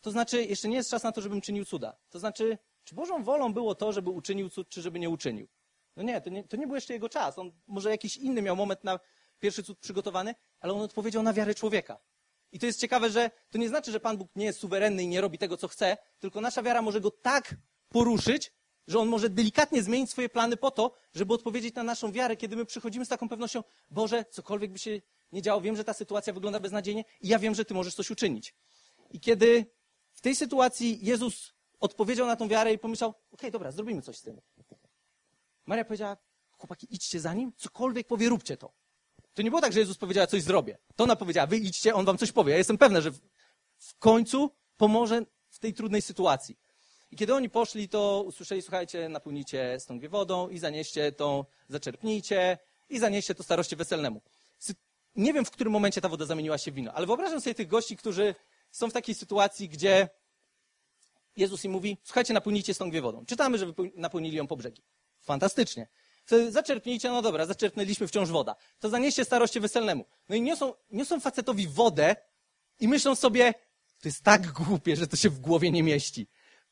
to 0.00 0.10
znaczy 0.10 0.44
jeszcze 0.44 0.68
nie 0.68 0.76
jest 0.76 0.90
czas 0.90 1.02
na 1.02 1.12
to, 1.12 1.20
żebym 1.20 1.40
czynił 1.40 1.64
cuda. 1.64 1.96
To 2.08 2.18
znaczy, 2.18 2.58
czy 2.84 2.94
Bożą 2.94 3.24
wolą 3.24 3.52
było 3.52 3.74
to, 3.74 3.92
żeby 3.92 4.10
uczynił 4.10 4.50
cud, 4.50 4.68
czy 4.68 4.82
żeby 4.82 4.98
nie 4.98 5.10
uczynił? 5.10 5.48
No 5.96 6.02
nie 6.02 6.20
to, 6.20 6.30
nie, 6.30 6.44
to 6.44 6.56
nie 6.56 6.66
był 6.66 6.74
jeszcze 6.74 6.92
jego 6.92 7.08
czas. 7.08 7.38
On 7.38 7.52
może 7.66 7.90
jakiś 7.90 8.16
inny 8.16 8.42
miał 8.42 8.56
moment 8.56 8.84
na 8.84 9.00
pierwszy 9.38 9.62
cud 9.62 9.78
przygotowany, 9.78 10.34
ale 10.60 10.72
on 10.72 10.80
odpowiedział 10.80 11.22
na 11.22 11.32
wiarę 11.32 11.54
człowieka. 11.54 11.98
I 12.52 12.58
to 12.58 12.66
jest 12.66 12.80
ciekawe, 12.80 13.10
że 13.10 13.30
to 13.50 13.58
nie 13.58 13.68
znaczy, 13.68 13.92
że 13.92 14.00
Pan 14.00 14.16
Bóg 14.16 14.28
nie 14.36 14.44
jest 14.44 14.58
suwerenny 14.58 15.02
i 15.02 15.08
nie 15.08 15.20
robi 15.20 15.38
tego, 15.38 15.56
co 15.56 15.68
chce, 15.68 15.96
tylko 16.18 16.40
nasza 16.40 16.62
wiara 16.62 16.82
może 16.82 17.00
go 17.00 17.10
tak 17.10 17.54
poruszyć, 17.88 18.52
że 18.86 18.98
on 18.98 19.08
może 19.08 19.30
delikatnie 19.30 19.82
zmienić 19.82 20.10
swoje 20.10 20.28
plany 20.28 20.56
po 20.56 20.70
to, 20.70 20.94
żeby 21.14 21.34
odpowiedzieć 21.34 21.74
na 21.74 21.82
naszą 21.82 22.12
wiarę, 22.12 22.36
kiedy 22.36 22.56
my 22.56 22.64
przychodzimy 22.64 23.04
z 23.04 23.08
taką 23.08 23.28
pewnością, 23.28 23.62
Boże, 23.90 24.24
cokolwiek 24.30 24.72
by 24.72 24.78
się 24.78 25.00
nie 25.32 25.42
działo, 25.42 25.60
wiem, 25.60 25.76
że 25.76 25.84
ta 25.84 25.92
sytuacja 25.92 26.32
wygląda 26.32 26.60
beznadziejnie 26.60 27.04
i 27.20 27.28
ja 27.28 27.38
wiem, 27.38 27.54
że 27.54 27.64
Ty 27.64 27.74
możesz 27.74 27.94
coś 27.94 28.10
uczynić. 28.10 28.54
I 29.10 29.20
kiedy 29.20 29.66
w 30.12 30.20
tej 30.20 30.36
sytuacji 30.36 30.98
Jezus 31.02 31.54
odpowiedział 31.80 32.26
na 32.26 32.36
tą 32.36 32.48
wiarę 32.48 32.72
i 32.72 32.78
pomyślał, 32.78 33.10
okej, 33.10 33.24
okay, 33.32 33.50
dobra, 33.50 33.72
zrobimy 33.72 34.02
coś 34.02 34.16
z 34.16 34.22
tym. 34.22 34.40
Maria 35.66 35.84
powiedziała, 35.84 36.16
chłopaki, 36.52 36.86
idźcie 36.90 37.20
za 37.20 37.34
nim, 37.34 37.52
cokolwiek 37.56 38.06
powie, 38.06 38.28
róbcie 38.28 38.56
to. 38.56 38.72
To 39.34 39.42
nie 39.42 39.50
było 39.50 39.62
tak, 39.62 39.72
że 39.72 39.80
Jezus 39.80 39.98
powiedział, 39.98 40.26
coś 40.26 40.42
zrobię. 40.42 40.78
To 40.96 41.04
ona 41.04 41.16
powiedziała, 41.16 41.46
wy 41.46 41.56
idźcie, 41.56 41.94
on 41.94 42.04
wam 42.04 42.18
coś 42.18 42.32
powie. 42.32 42.52
Ja 42.52 42.58
jestem 42.58 42.78
pewna, 42.78 43.00
że 43.00 43.10
w 43.78 43.98
końcu 43.98 44.50
pomoże 44.76 45.22
w 45.50 45.58
tej 45.58 45.74
trudnej 45.74 46.02
sytuacji. 46.02 46.56
I 47.10 47.16
kiedy 47.16 47.34
oni 47.34 47.50
poszli, 47.50 47.88
to 47.88 48.22
usłyszeli, 48.26 48.62
słuchajcie, 48.62 49.08
napełnijcie 49.08 49.80
stągwie 49.80 50.08
wodą 50.08 50.48
i 50.48 50.58
zanieście 50.58 51.12
tą, 51.12 51.44
zaczerpnijcie 51.68 52.58
i 52.88 52.98
zanieście 52.98 53.34
to 53.34 53.42
staroście 53.42 53.76
weselnemu. 53.76 54.22
Nie 55.18 55.32
wiem, 55.32 55.44
w 55.44 55.50
którym 55.50 55.72
momencie 55.72 56.00
ta 56.00 56.08
woda 56.08 56.26
zamieniła 56.26 56.58
się 56.58 56.72
w 56.72 56.74
wino, 56.74 56.92
ale 56.92 57.06
wyobrażam 57.06 57.40
sobie 57.40 57.54
tych 57.54 57.68
gości, 57.68 57.96
którzy 57.96 58.34
są 58.70 58.90
w 58.90 58.92
takiej 58.92 59.14
sytuacji, 59.14 59.68
gdzie 59.68 60.08
Jezus 61.36 61.64
im 61.64 61.72
mówi, 61.72 61.98
słuchajcie, 62.04 62.34
napełnijcie 62.34 62.74
stągwie 62.74 63.00
wodą. 63.02 63.24
Czytamy, 63.26 63.58
że 63.58 63.66
napełnili 63.94 64.36
ją 64.36 64.46
po 64.46 64.56
brzegi. 64.56 64.82
Fantastycznie. 65.20 65.88
Zaczerpnijcie, 66.48 67.10
no 67.10 67.22
dobra, 67.22 67.46
zaczerpnęliśmy 67.46 68.08
wciąż 68.08 68.28
woda. 68.28 68.56
To 68.80 68.88
zanieście 68.88 69.24
staroście 69.24 69.60
weselnemu. 69.60 70.04
No 70.28 70.36
i 70.36 70.42
niosą, 70.42 70.74
niosą 70.90 71.20
facetowi 71.20 71.68
wodę 71.68 72.16
i 72.80 72.88
myślą 72.88 73.14
sobie, 73.14 73.54
to 74.02 74.08
jest 74.08 74.22
tak 74.22 74.52
głupie, 74.52 74.96
że 74.96 75.06
to 75.06 75.16
się 75.16 75.30
w 75.30 75.38
głowie 75.38 75.70
nie 75.70 75.82
mieści. 75.82 76.26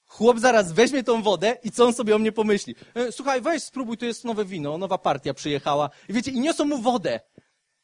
Chłop 0.07 0.39
zaraz 0.39 0.73
weźmie 0.73 1.05
tą 1.05 1.23
wodę 1.23 1.59
i 1.63 1.71
co 1.71 1.87
on 1.87 1.95
sobie 1.95 2.17
o 2.17 2.19
mnie 2.19 2.33
pomyśli? 2.33 2.75
E, 2.95 3.13
słuchaj, 3.13 3.41
weź, 3.41 3.63
spróbuj, 3.63 3.99
tu 3.99 4.05
jest 4.05 4.25
nowe 4.25 4.45
wino, 4.45 4.79
nowa 4.79 4.99
partia 4.99 5.35
przyjechała. 5.35 5.91
I 6.09 6.13
wiecie, 6.13 6.31
i 6.31 6.41
niosą 6.41 6.65
mu 6.65 6.79
wodę. 6.79 7.21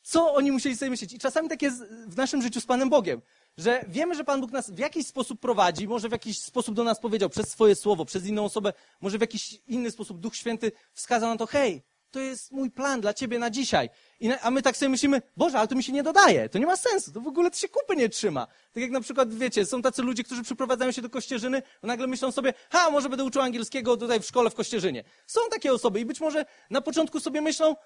Co 0.02 0.34
oni 0.34 0.52
musieli 0.52 0.76
sobie 0.76 0.90
myśleć? 0.90 1.12
I 1.12 1.18
czasami 1.18 1.48
tak 1.48 1.62
jest 1.62 1.82
w 2.06 2.16
naszym 2.16 2.42
życiu 2.42 2.60
z 2.60 2.66
Panem 2.66 2.90
Bogiem 2.90 3.22
że 3.56 3.84
wiemy, 3.88 4.14
że 4.14 4.24
Pan 4.24 4.40
Bóg 4.40 4.50
nas 4.50 4.70
w 4.70 4.78
jakiś 4.78 5.06
sposób 5.06 5.40
prowadzi, 5.40 5.88
może 5.88 6.08
w 6.08 6.12
jakiś 6.12 6.38
sposób 6.38 6.74
do 6.74 6.84
nas 6.84 7.00
powiedział 7.00 7.28
przez 7.28 7.48
swoje 7.48 7.74
słowo, 7.74 8.04
przez 8.04 8.26
inną 8.26 8.44
osobę, 8.44 8.72
może 9.00 9.18
w 9.18 9.20
jakiś 9.20 9.60
inny 9.66 9.90
sposób 9.90 10.18
Duch 10.18 10.36
Święty 10.36 10.72
wskazał 10.92 11.30
na 11.30 11.36
to, 11.36 11.46
hej, 11.46 11.82
to 12.10 12.20
jest 12.20 12.52
mój 12.52 12.70
plan 12.70 13.00
dla 13.00 13.14
ciebie 13.14 13.38
na 13.38 13.50
dzisiaj. 13.50 13.90
I, 14.20 14.32
a 14.42 14.50
my 14.50 14.62
tak 14.62 14.76
sobie 14.76 14.88
myślimy, 14.88 15.22
Boże, 15.36 15.58
ale 15.58 15.68
to 15.68 15.74
mi 15.74 15.82
się 15.82 15.92
nie 15.92 16.02
dodaje, 16.02 16.48
to 16.48 16.58
nie 16.58 16.66
ma 16.66 16.76
sensu, 16.76 17.12
to 17.12 17.20
w 17.20 17.26
ogóle 17.26 17.50
to 17.50 17.56
się 17.56 17.68
kupy 17.68 17.96
nie 17.96 18.08
trzyma. 18.08 18.46
Tak 18.46 18.82
jak 18.82 18.90
na 18.90 19.00
przykład, 19.00 19.34
wiecie, 19.34 19.66
są 19.66 19.82
tacy 19.82 20.02
ludzie, 20.02 20.24
którzy 20.24 20.42
przyprowadzają 20.42 20.92
się 20.92 21.02
do 21.02 21.10
Kościerzyny, 21.10 21.62
nagle 21.82 22.06
myślą 22.06 22.32
sobie, 22.32 22.54
ha, 22.70 22.90
może 22.90 23.08
będę 23.08 23.24
uczył 23.24 23.42
angielskiego 23.42 23.96
tutaj 23.96 24.20
w 24.20 24.24
szkole 24.24 24.50
w 24.50 24.54
Kościerzynie. 24.54 25.04
Są 25.26 25.40
takie 25.50 25.72
osoby 25.72 26.00
i 26.00 26.04
być 26.04 26.20
może 26.20 26.44
na 26.70 26.80
początku 26.80 27.20
sobie 27.20 27.40
myślą, 27.40 27.76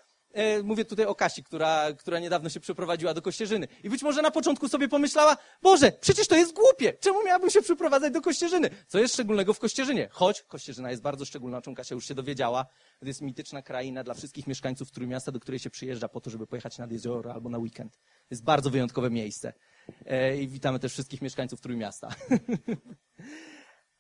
mówię 0.65 0.85
tutaj 0.85 1.07
o 1.07 1.15
Kasi, 1.15 1.43
która, 1.43 1.93
która 1.93 2.19
niedawno 2.19 2.49
się 2.49 2.61
przeprowadziła 2.61 3.15
do 3.15 3.23
Kościerzyny. 3.23 3.69
I 3.85 3.91
być 3.91 4.03
może 4.03 4.23
na 4.23 4.31
początku 4.31 4.69
sobie 4.69 4.89
pomyślała, 4.89 5.37
Boże, 5.63 5.93
przecież 6.01 6.29
to 6.29 6.37
jest 6.37 6.53
głupie. 6.53 6.93
Czemu 6.93 7.25
miałabym 7.25 7.51
się 7.51 7.63
przeprowadzać 7.63 8.13
do 8.13 8.21
Kościerzyny? 8.21 8.71
Co 8.87 8.99
jest 8.99 9.15
szczególnego 9.15 9.55
w 9.55 9.59
Kościerzynie? 9.59 10.09
Choć 10.11 10.43
Kościerzyna 10.43 10.91
jest 10.91 11.03
bardzo 11.03 11.25
szczególna, 11.25 11.59
o 11.59 11.63
czym 11.63 11.75
Kasia 11.75 11.95
już 11.95 12.09
się 12.09 12.15
dowiedziała. 12.15 12.67
To 13.01 13.07
jest 13.07 13.21
mityczna 13.21 13.63
kraina 13.63 14.05
dla 14.05 14.15
wszystkich 14.15 14.47
mieszkańców 14.47 14.91
Trójmiasta, 14.91 15.33
do 15.33 15.41
której 15.41 15.59
się 15.59 15.71
przyjeżdża 15.71 16.09
po 16.09 16.21
to, 16.21 16.31
żeby 16.31 16.47
pojechać 16.47 16.79
nad 16.79 16.93
jezioro 16.93 17.35
albo 17.35 17.49
na 17.49 17.59
weekend. 17.59 17.97
To 17.97 18.31
jest 18.31 18.45
bardzo 18.45 18.71
wyjątkowe 18.71 19.11
miejsce. 19.11 19.53
E, 20.07 20.37
I 20.37 20.49
witamy 20.49 20.79
też 20.79 20.93
wszystkich 20.93 21.23
mieszkańców 21.23 21.61
Trójmiasta. 21.61 22.09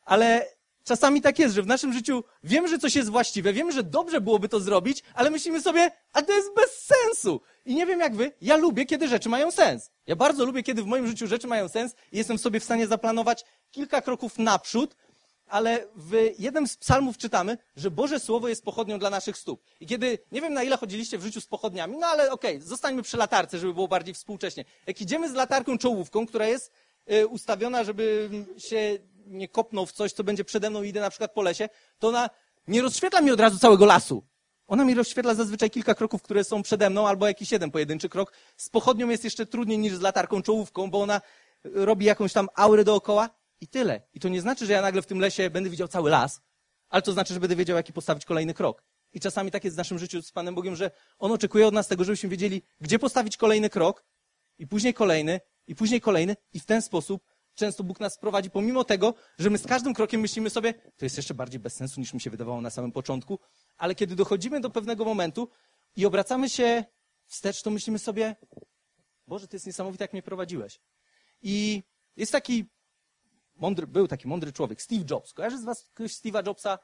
Ale 0.07 0.47
czasami 0.87 1.21
tak 1.21 1.39
jest, 1.39 1.55
że 1.55 1.63
w 1.63 1.67
naszym 1.67 1.93
życiu 1.93 2.25
wiemy, 2.45 2.69
że 2.69 2.79
coś 2.79 2.97
jest 2.97 3.11
właściwe, 3.11 3.53
wiemy, 3.53 3.73
że 3.73 3.83
dobrze 3.83 4.21
byłoby 4.21 4.49
to 4.49 4.61
zrobić, 4.61 5.03
ale 5.15 5.31
myślimy 5.31 5.61
sobie, 5.61 5.91
a 6.13 6.23
to 6.23 6.33
jest 6.33 6.49
bez 6.57 6.71
sensu. 6.85 7.41
I 7.65 7.75
nie 7.75 7.87
wiem 7.87 8.01
jak 8.01 8.17
wy, 8.17 8.33
ja 8.41 8.57
lubię, 8.57 8.87
kiedy 8.87 9.09
rzeczy 9.09 9.29
mają 9.29 9.51
sens. 9.51 9.91
Ja 10.07 10.17
bardzo 10.17 10.45
lubię, 10.45 10.63
kiedy 10.63 10.83
w 10.83 10.87
moim 10.87 11.07
życiu 11.07 11.27
rzeczy 11.27 11.47
mają 11.47 11.69
sens 11.69 11.95
i 12.13 12.19
jestem 12.19 12.39
sobie 12.39 12.61
w 12.61 12.65
stanie 12.65 12.87
zaplanować 12.87 13.45
kilka 13.71 14.01
kroków 14.01 14.39
naprzód, 14.39 14.97
ale 15.49 15.87
w 15.97 16.31
jednym 16.39 16.67
z 16.69 16.77
psalmów 16.77 17.19
czytamy, 17.19 17.59
że 17.77 17.91
Boże 17.91 18.21
Słowo 18.21 18.49
jest 18.49 18.65
pochodnią 18.65 18.99
dla 18.99 19.11
naszych 19.11 19.37
stóp. 19.37 19.63
I 19.81 19.87
kiedy, 19.87 20.19
nie 20.33 20.41
wiem 20.41 20.55
na 20.55 20.63
ile 20.63 20.77
chodziliście 20.77 21.19
w 21.19 21.23
życiu 21.23 21.41
z 21.41 21.47
pochodniami, 21.47 21.97
no 21.99 22.07
ale 22.07 22.33
okej, 22.33 22.57
okay, 22.57 22.69
zostańmy 22.69 23.03
przy 23.03 23.17
latarce, 23.17 23.59
żeby 23.59 23.75
było 23.75 23.89
bardziej 23.89 24.15
współcześnie. 24.15 24.65
Jak 24.87 25.01
idziemy 25.01 25.31
z 25.31 25.35
latarką 25.35 25.79
czołówką, 25.79 26.27
która 26.27 26.47
jest 26.47 26.73
y, 27.13 27.27
ustawiona, 27.27 27.85
żeby 27.85 28.31
się 28.59 28.99
nie 29.27 29.49
kopnął 29.49 29.87
w 29.87 29.93
coś, 29.93 30.13
co 30.13 30.25
będzie 30.25 30.45
przede 30.45 30.71
mną 30.71 30.83
i 30.83 30.89
idę 30.89 31.01
na 31.01 31.11
przykład 31.11 31.33
po 31.33 31.43
lesie, 31.43 31.69
to 31.99 32.09
ona 32.09 32.31
nie 32.69 32.83
rozświetla 32.83 33.21
mi 33.21 33.31
od 33.31 33.41
razu 33.41 33.59
całego 33.59 33.87
lasu. 33.87 34.27
Ona 34.67 34.85
mi 34.85 34.95
rozświetla 34.95 35.35
zazwyczaj 35.35 35.71
kilka 35.71 35.95
kroków, 35.95 36.23
które 36.23 36.45
są 36.45 36.63
przede 36.63 36.91
mną, 36.91 37.09
albo 37.09 37.27
jakiś 37.27 37.53
jeden 37.53 37.71
pojedynczy 37.71 38.09
krok. 38.09 38.33
Z 38.57 38.69
pochodnią 38.69 39.09
jest 39.09 39.25
jeszcze 39.25 39.47
trudniej 39.47 39.79
niż 39.79 39.95
z 39.95 40.01
latarką 40.01 40.43
czołówką, 40.43 40.91
bo 40.91 41.01
ona 41.01 41.21
robi 41.65 42.07
jakąś 42.07 42.33
tam 42.33 42.49
aurę 42.55 42.85
dookoła 42.85 43.31
i 43.61 43.69
tyle. 43.69 44.03
I 44.15 44.21
to 44.21 44.29
nie 44.29 44.41
znaczy, 44.41 44.67
że 44.67 44.73
ja 44.73 44.83
nagle 44.83 45.03
w 45.03 45.07
tym 45.07 45.21
lesie 45.21 45.51
będę 45.51 45.71
widział 45.71 45.89
cały 45.89 46.11
las, 46.11 46.41
ale 46.89 47.03
to 47.03 47.13
znaczy, 47.13 47.35
że 47.35 47.41
będę 47.41 47.57
wiedział, 47.57 47.77
jaki 47.77 47.93
postawić 47.93 48.25
kolejny 48.25 48.55
krok. 48.55 48.83
I 49.13 49.21
czasami 49.21 49.51
tak 49.51 49.65
jest 49.65 49.77
w 49.77 49.79
naszym 49.79 49.99
życiu 49.99 50.23
z 50.23 50.33
Panem 50.33 50.55
Bogiem, 50.55 50.77
że 50.77 50.91
On 51.19 51.33
oczekuje 51.33 51.67
od 51.67 51.75
nas 51.75 51.89
tego, 51.89 52.05
żebyśmy 52.05 52.29
wiedzieli, 52.29 52.63
gdzie 52.81 52.99
postawić 52.99 53.37
kolejny 53.37 53.71
krok, 53.71 54.05
i 54.59 54.67
później 54.67 54.95
kolejny, 54.95 55.41
i 55.67 55.75
później 55.75 56.01
kolejny, 56.01 56.37
i 56.53 56.61
w 56.61 56.67
ten 56.67 56.83
sposób 56.83 57.25
często 57.57 57.85
Bóg 57.85 58.01
nas 58.01 58.19
prowadzi, 58.19 58.51
pomimo 58.51 58.85
tego, 58.85 59.15
że 59.39 59.51
my 59.51 59.59
z 59.59 59.67
każdym 59.67 59.95
krokiem 59.95 60.21
myślimy 60.21 60.51
sobie, 60.51 60.75
to 60.75 61.05
jest 61.05 61.17
jeszcze 61.17 61.35
bardziej 61.35 61.61
bez 61.61 61.75
sensu, 61.75 62.01
niż 62.01 62.15
mi 62.15 62.21
się 62.21 62.31
wydawało 62.31 62.61
na 62.61 62.71
samym 62.71 62.93
początku, 62.93 63.39
ale 63.77 63.95
kiedy 63.95 64.17
dochodzimy 64.17 64.61
do 64.61 64.71
pewnego 64.71 65.05
momentu 65.05 65.49
i 65.97 66.07
obracamy 66.07 66.51
się 66.51 66.85
wstecz, 67.27 67.63
to 67.63 67.71
myślimy 67.71 67.99
sobie, 67.99 68.37
Boże, 69.27 69.49
to 69.49 69.57
jest 69.57 69.67
niesamowite, 69.67 70.05
jak 70.05 70.13
mnie 70.13 70.23
prowadziłeś. 70.23 70.81
I 71.43 71.83
jest 72.17 72.33
taki 72.33 72.65
mądry, 73.55 73.87
był 73.87 74.09
taki 74.09 74.29
mądry 74.29 74.53
człowiek, 74.53 74.83
Steve 74.83 75.05
Jobs. 75.11 75.33
Kojarzy 75.33 75.59
z 75.59 75.65
was 75.65 75.91
Steve'a 75.99 76.47
Jobsa? 76.47 76.79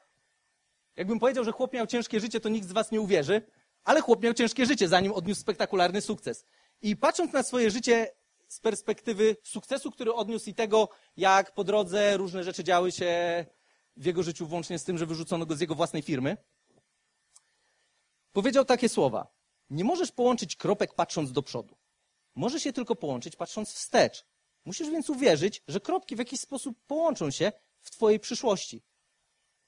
Jakbym 0.95 1.19
powiedział, 1.19 1.43
że 1.43 1.51
chłop 1.51 1.73
miał 1.73 1.87
ciężkie 1.87 2.19
życie, 2.19 2.39
to 2.39 2.49
nikt 2.49 2.67
z 2.67 2.71
was 2.71 2.91
nie 2.91 3.01
uwierzy, 3.01 3.41
ale 3.83 4.01
chłop 4.01 4.23
miał 4.23 4.33
ciężkie 4.33 4.65
życie, 4.65 4.87
zanim 4.87 5.11
odniósł 5.11 5.41
spektakularny 5.41 6.01
sukces. 6.01 6.45
I 6.81 6.97
patrząc 6.97 7.33
na 7.33 7.43
swoje 7.43 7.71
życie 7.71 8.11
z 8.53 8.59
perspektywy 8.59 9.35
sukcesu, 9.43 9.91
który 9.91 10.13
odniósł 10.13 10.49
i 10.49 10.53
tego, 10.53 10.89
jak 11.17 11.53
po 11.53 11.63
drodze 11.63 12.17
różne 12.17 12.43
rzeczy 12.43 12.63
działy 12.63 12.91
się 12.91 13.45
w 13.97 14.05
jego 14.05 14.23
życiu, 14.23 14.47
włącznie 14.47 14.79
z 14.79 14.83
tym, 14.83 14.97
że 14.97 15.05
wyrzucono 15.05 15.45
go 15.45 15.55
z 15.55 15.61
jego 15.61 15.75
własnej 15.75 16.01
firmy, 16.01 16.37
powiedział 18.31 18.65
takie 18.65 18.89
słowa. 18.89 19.27
Nie 19.69 19.83
możesz 19.83 20.11
połączyć 20.11 20.55
kropek 20.55 20.93
patrząc 20.93 21.31
do 21.31 21.43
przodu. 21.43 21.75
Możesz 22.35 22.65
je 22.65 22.73
tylko 22.73 22.95
połączyć 22.95 23.35
patrząc 23.35 23.73
wstecz. 23.73 24.25
Musisz 24.65 24.89
więc 24.89 25.09
uwierzyć, 25.09 25.63
że 25.67 25.79
kropki 25.79 26.15
w 26.15 26.19
jakiś 26.19 26.39
sposób 26.39 26.77
połączą 26.87 27.31
się 27.31 27.51
w 27.81 27.91
twojej 27.91 28.19
przyszłości. 28.19 28.83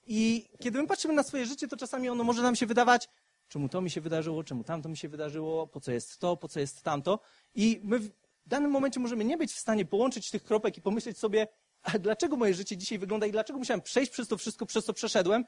I 0.07 0.49
kiedy 0.59 0.81
my 0.81 0.87
patrzymy 0.87 1.13
na 1.13 1.23
swoje 1.23 1.45
życie, 1.45 1.67
to 1.67 1.77
czasami 1.77 2.09
ono 2.09 2.23
może 2.23 2.41
nam 2.41 2.55
się 2.55 2.65
wydawać, 2.65 3.09
czemu 3.47 3.69
to 3.69 3.81
mi 3.81 3.89
się 3.89 4.01
wydarzyło, 4.01 4.43
czemu 4.43 4.63
tamto 4.63 4.89
mi 4.89 4.97
się 4.97 5.09
wydarzyło, 5.09 5.67
po 5.67 5.81
co 5.81 5.91
jest 5.91 6.19
to, 6.19 6.37
po 6.37 6.47
co 6.47 6.59
jest 6.59 6.81
tamto. 6.81 7.19
I 7.55 7.79
my 7.83 7.99
w 8.45 8.49
danym 8.49 8.71
momencie 8.71 8.99
możemy 8.99 9.25
nie 9.25 9.37
być 9.37 9.53
w 9.53 9.59
stanie 9.59 9.85
połączyć 9.85 10.29
tych 10.29 10.43
kropek 10.43 10.77
i 10.77 10.81
pomyśleć 10.81 11.17
sobie, 11.17 11.47
a 11.83 11.99
dlaczego 11.99 12.37
moje 12.37 12.53
życie 12.53 12.77
dzisiaj 12.77 12.99
wygląda 12.99 13.25
i 13.27 13.31
dlaczego 13.31 13.59
musiałem 13.59 13.81
przejść 13.81 14.11
przez 14.11 14.27
to 14.27 14.37
wszystko, 14.37 14.65
przez 14.65 14.85
co 14.85 14.93
przeszedłem. 14.93 15.45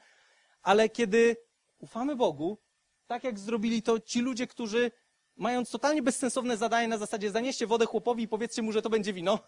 Ale 0.62 0.88
kiedy 0.88 1.36
ufamy 1.78 2.16
Bogu, 2.16 2.58
tak 3.06 3.24
jak 3.24 3.38
zrobili 3.38 3.82
to 3.82 4.00
ci 4.00 4.20
ludzie, 4.20 4.46
którzy 4.46 4.90
mając 5.36 5.70
totalnie 5.70 6.02
bezsensowne 6.02 6.56
zadanie 6.56 6.88
na 6.88 6.98
zasadzie 6.98 7.30
zanieście 7.30 7.66
wodę 7.66 7.86
chłopowi 7.86 8.22
i 8.22 8.28
powiedzcie 8.28 8.62
mu, 8.62 8.72
że 8.72 8.82
to 8.82 8.90
będzie 8.90 9.12
wino, 9.12 9.38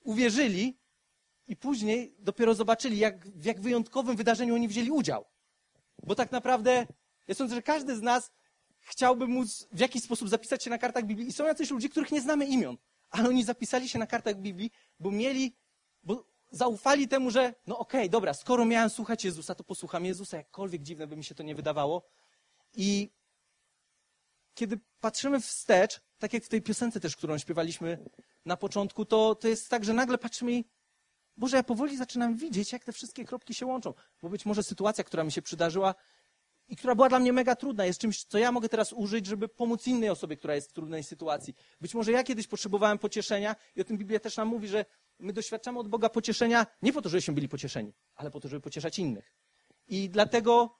uwierzyli 0.00 0.78
i 1.46 1.56
później 1.56 2.14
dopiero 2.18 2.54
zobaczyli, 2.54 2.98
jak, 2.98 3.28
w 3.28 3.44
jak 3.44 3.60
wyjątkowym 3.60 4.16
wydarzeniu 4.16 4.54
oni 4.54 4.68
wzięli 4.68 4.90
udział. 4.90 5.24
Bo 6.02 6.14
tak 6.14 6.32
naprawdę, 6.32 6.86
ja 7.28 7.34
sądzę, 7.34 7.54
że 7.54 7.62
każdy 7.62 7.96
z 7.96 8.02
nas 8.02 8.30
chciałby 8.88 9.26
móc 9.26 9.68
w 9.72 9.80
jakiś 9.80 10.02
sposób 10.02 10.28
zapisać 10.28 10.64
się 10.64 10.70
na 10.70 10.78
kartach 10.78 11.04
Biblii. 11.04 11.28
I 11.28 11.32
są 11.32 11.46
jacyś 11.46 11.70
ludzie, 11.70 11.88
których 11.88 12.12
nie 12.12 12.20
znamy 12.20 12.46
imion, 12.46 12.76
ale 13.10 13.28
oni 13.28 13.44
zapisali 13.44 13.88
się 13.88 13.98
na 13.98 14.06
kartach 14.06 14.36
Biblii, 14.36 14.70
bo 15.00 15.10
mieli, 15.10 15.56
bo 16.02 16.24
zaufali 16.50 17.08
temu, 17.08 17.30
że 17.30 17.54
no 17.66 17.78
okej, 17.78 18.00
okay, 18.00 18.08
dobra, 18.08 18.34
skoro 18.34 18.64
miałem 18.64 18.90
słuchać 18.90 19.24
Jezusa, 19.24 19.54
to 19.54 19.64
posłucham 19.64 20.04
Jezusa, 20.04 20.36
jakkolwiek 20.36 20.82
dziwne 20.82 21.06
by 21.06 21.16
mi 21.16 21.24
się 21.24 21.34
to 21.34 21.42
nie 21.42 21.54
wydawało. 21.54 22.02
I 22.76 23.10
kiedy 24.54 24.80
patrzymy 25.00 25.40
wstecz, 25.40 26.00
tak 26.18 26.32
jak 26.32 26.44
w 26.44 26.48
tej 26.48 26.62
piosence 26.62 27.00
też, 27.00 27.16
którą 27.16 27.38
śpiewaliśmy 27.38 27.98
na 28.44 28.56
początku, 28.56 29.04
to, 29.04 29.34
to 29.34 29.48
jest 29.48 29.68
tak, 29.68 29.84
że 29.84 29.92
nagle 29.92 30.18
patrzymy 30.18 30.52
i 30.52 30.64
Boże, 31.36 31.56
ja 31.56 31.62
powoli 31.62 31.96
zaczynam 31.96 32.36
widzieć, 32.36 32.72
jak 32.72 32.84
te 32.84 32.92
wszystkie 32.92 33.24
kropki 33.24 33.54
się 33.54 33.66
łączą. 33.66 33.94
Bo 34.22 34.28
być 34.28 34.46
może 34.46 34.62
sytuacja, 34.62 35.04
która 35.04 35.24
mi 35.24 35.32
się 35.32 35.42
przydarzyła, 35.42 35.94
i 36.68 36.76
która 36.76 36.94
była 36.94 37.08
dla 37.08 37.18
mnie 37.18 37.32
mega 37.32 37.56
trudna, 37.56 37.84
jest 37.84 38.00
czymś, 38.00 38.24
co 38.24 38.38
ja 38.38 38.52
mogę 38.52 38.68
teraz 38.68 38.92
użyć, 38.92 39.26
żeby 39.26 39.48
pomóc 39.48 39.86
innej 39.86 40.10
osobie, 40.10 40.36
która 40.36 40.54
jest 40.54 40.70
w 40.70 40.72
trudnej 40.72 41.02
sytuacji. 41.02 41.54
Być 41.80 41.94
może 41.94 42.12
ja 42.12 42.24
kiedyś 42.24 42.46
potrzebowałem 42.46 42.98
pocieszenia 42.98 43.56
i 43.76 43.80
o 43.80 43.84
tym 43.84 43.98
Biblia 43.98 44.20
też 44.20 44.36
nam 44.36 44.48
mówi, 44.48 44.68
że 44.68 44.84
my 45.18 45.32
doświadczamy 45.32 45.78
od 45.78 45.88
Boga 45.88 46.08
pocieszenia 46.08 46.66
nie 46.82 46.92
po 46.92 47.02
to, 47.02 47.08
żebyśmy 47.08 47.34
byli 47.34 47.48
pocieszeni, 47.48 47.92
ale 48.14 48.30
po 48.30 48.40
to, 48.40 48.48
żeby 48.48 48.60
pocieszać 48.60 48.98
innych. 48.98 49.34
I 49.88 50.10
dlatego 50.10 50.78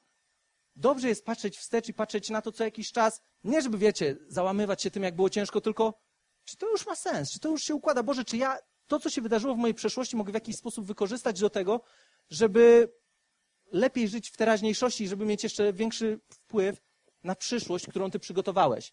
dobrze 0.76 1.08
jest 1.08 1.24
patrzeć 1.24 1.58
wstecz 1.58 1.88
i 1.88 1.94
patrzeć 1.94 2.30
na 2.30 2.42
to 2.42 2.52
co 2.52 2.64
jakiś 2.64 2.92
czas, 2.92 3.20
nie 3.44 3.62
żeby, 3.62 3.78
wiecie, 3.78 4.16
załamywać 4.28 4.82
się 4.82 4.90
tym, 4.90 5.02
jak 5.02 5.16
było 5.16 5.30
ciężko, 5.30 5.60
tylko 5.60 5.94
czy 6.44 6.56
to 6.56 6.70
już 6.70 6.86
ma 6.86 6.94
sens, 6.96 7.30
czy 7.30 7.40
to 7.40 7.48
już 7.48 7.62
się 7.62 7.74
układa. 7.74 8.02
Boże, 8.02 8.24
czy 8.24 8.36
ja 8.36 8.58
to, 8.86 9.00
co 9.00 9.10
się 9.10 9.22
wydarzyło 9.22 9.54
w 9.54 9.58
mojej 9.58 9.74
przeszłości, 9.74 10.16
mogę 10.16 10.32
w 10.32 10.34
jakiś 10.34 10.56
sposób 10.56 10.86
wykorzystać 10.86 11.40
do 11.40 11.50
tego, 11.50 11.80
żeby 12.30 12.92
lepiej 13.72 14.08
żyć 14.08 14.30
w 14.30 14.36
teraźniejszości, 14.36 15.08
żeby 15.08 15.26
mieć 15.26 15.42
jeszcze 15.42 15.72
większy 15.72 16.20
wpływ 16.28 16.82
na 17.24 17.34
przyszłość, 17.34 17.86
którą 17.86 18.10
ty 18.10 18.18
przygotowałeś. 18.18 18.92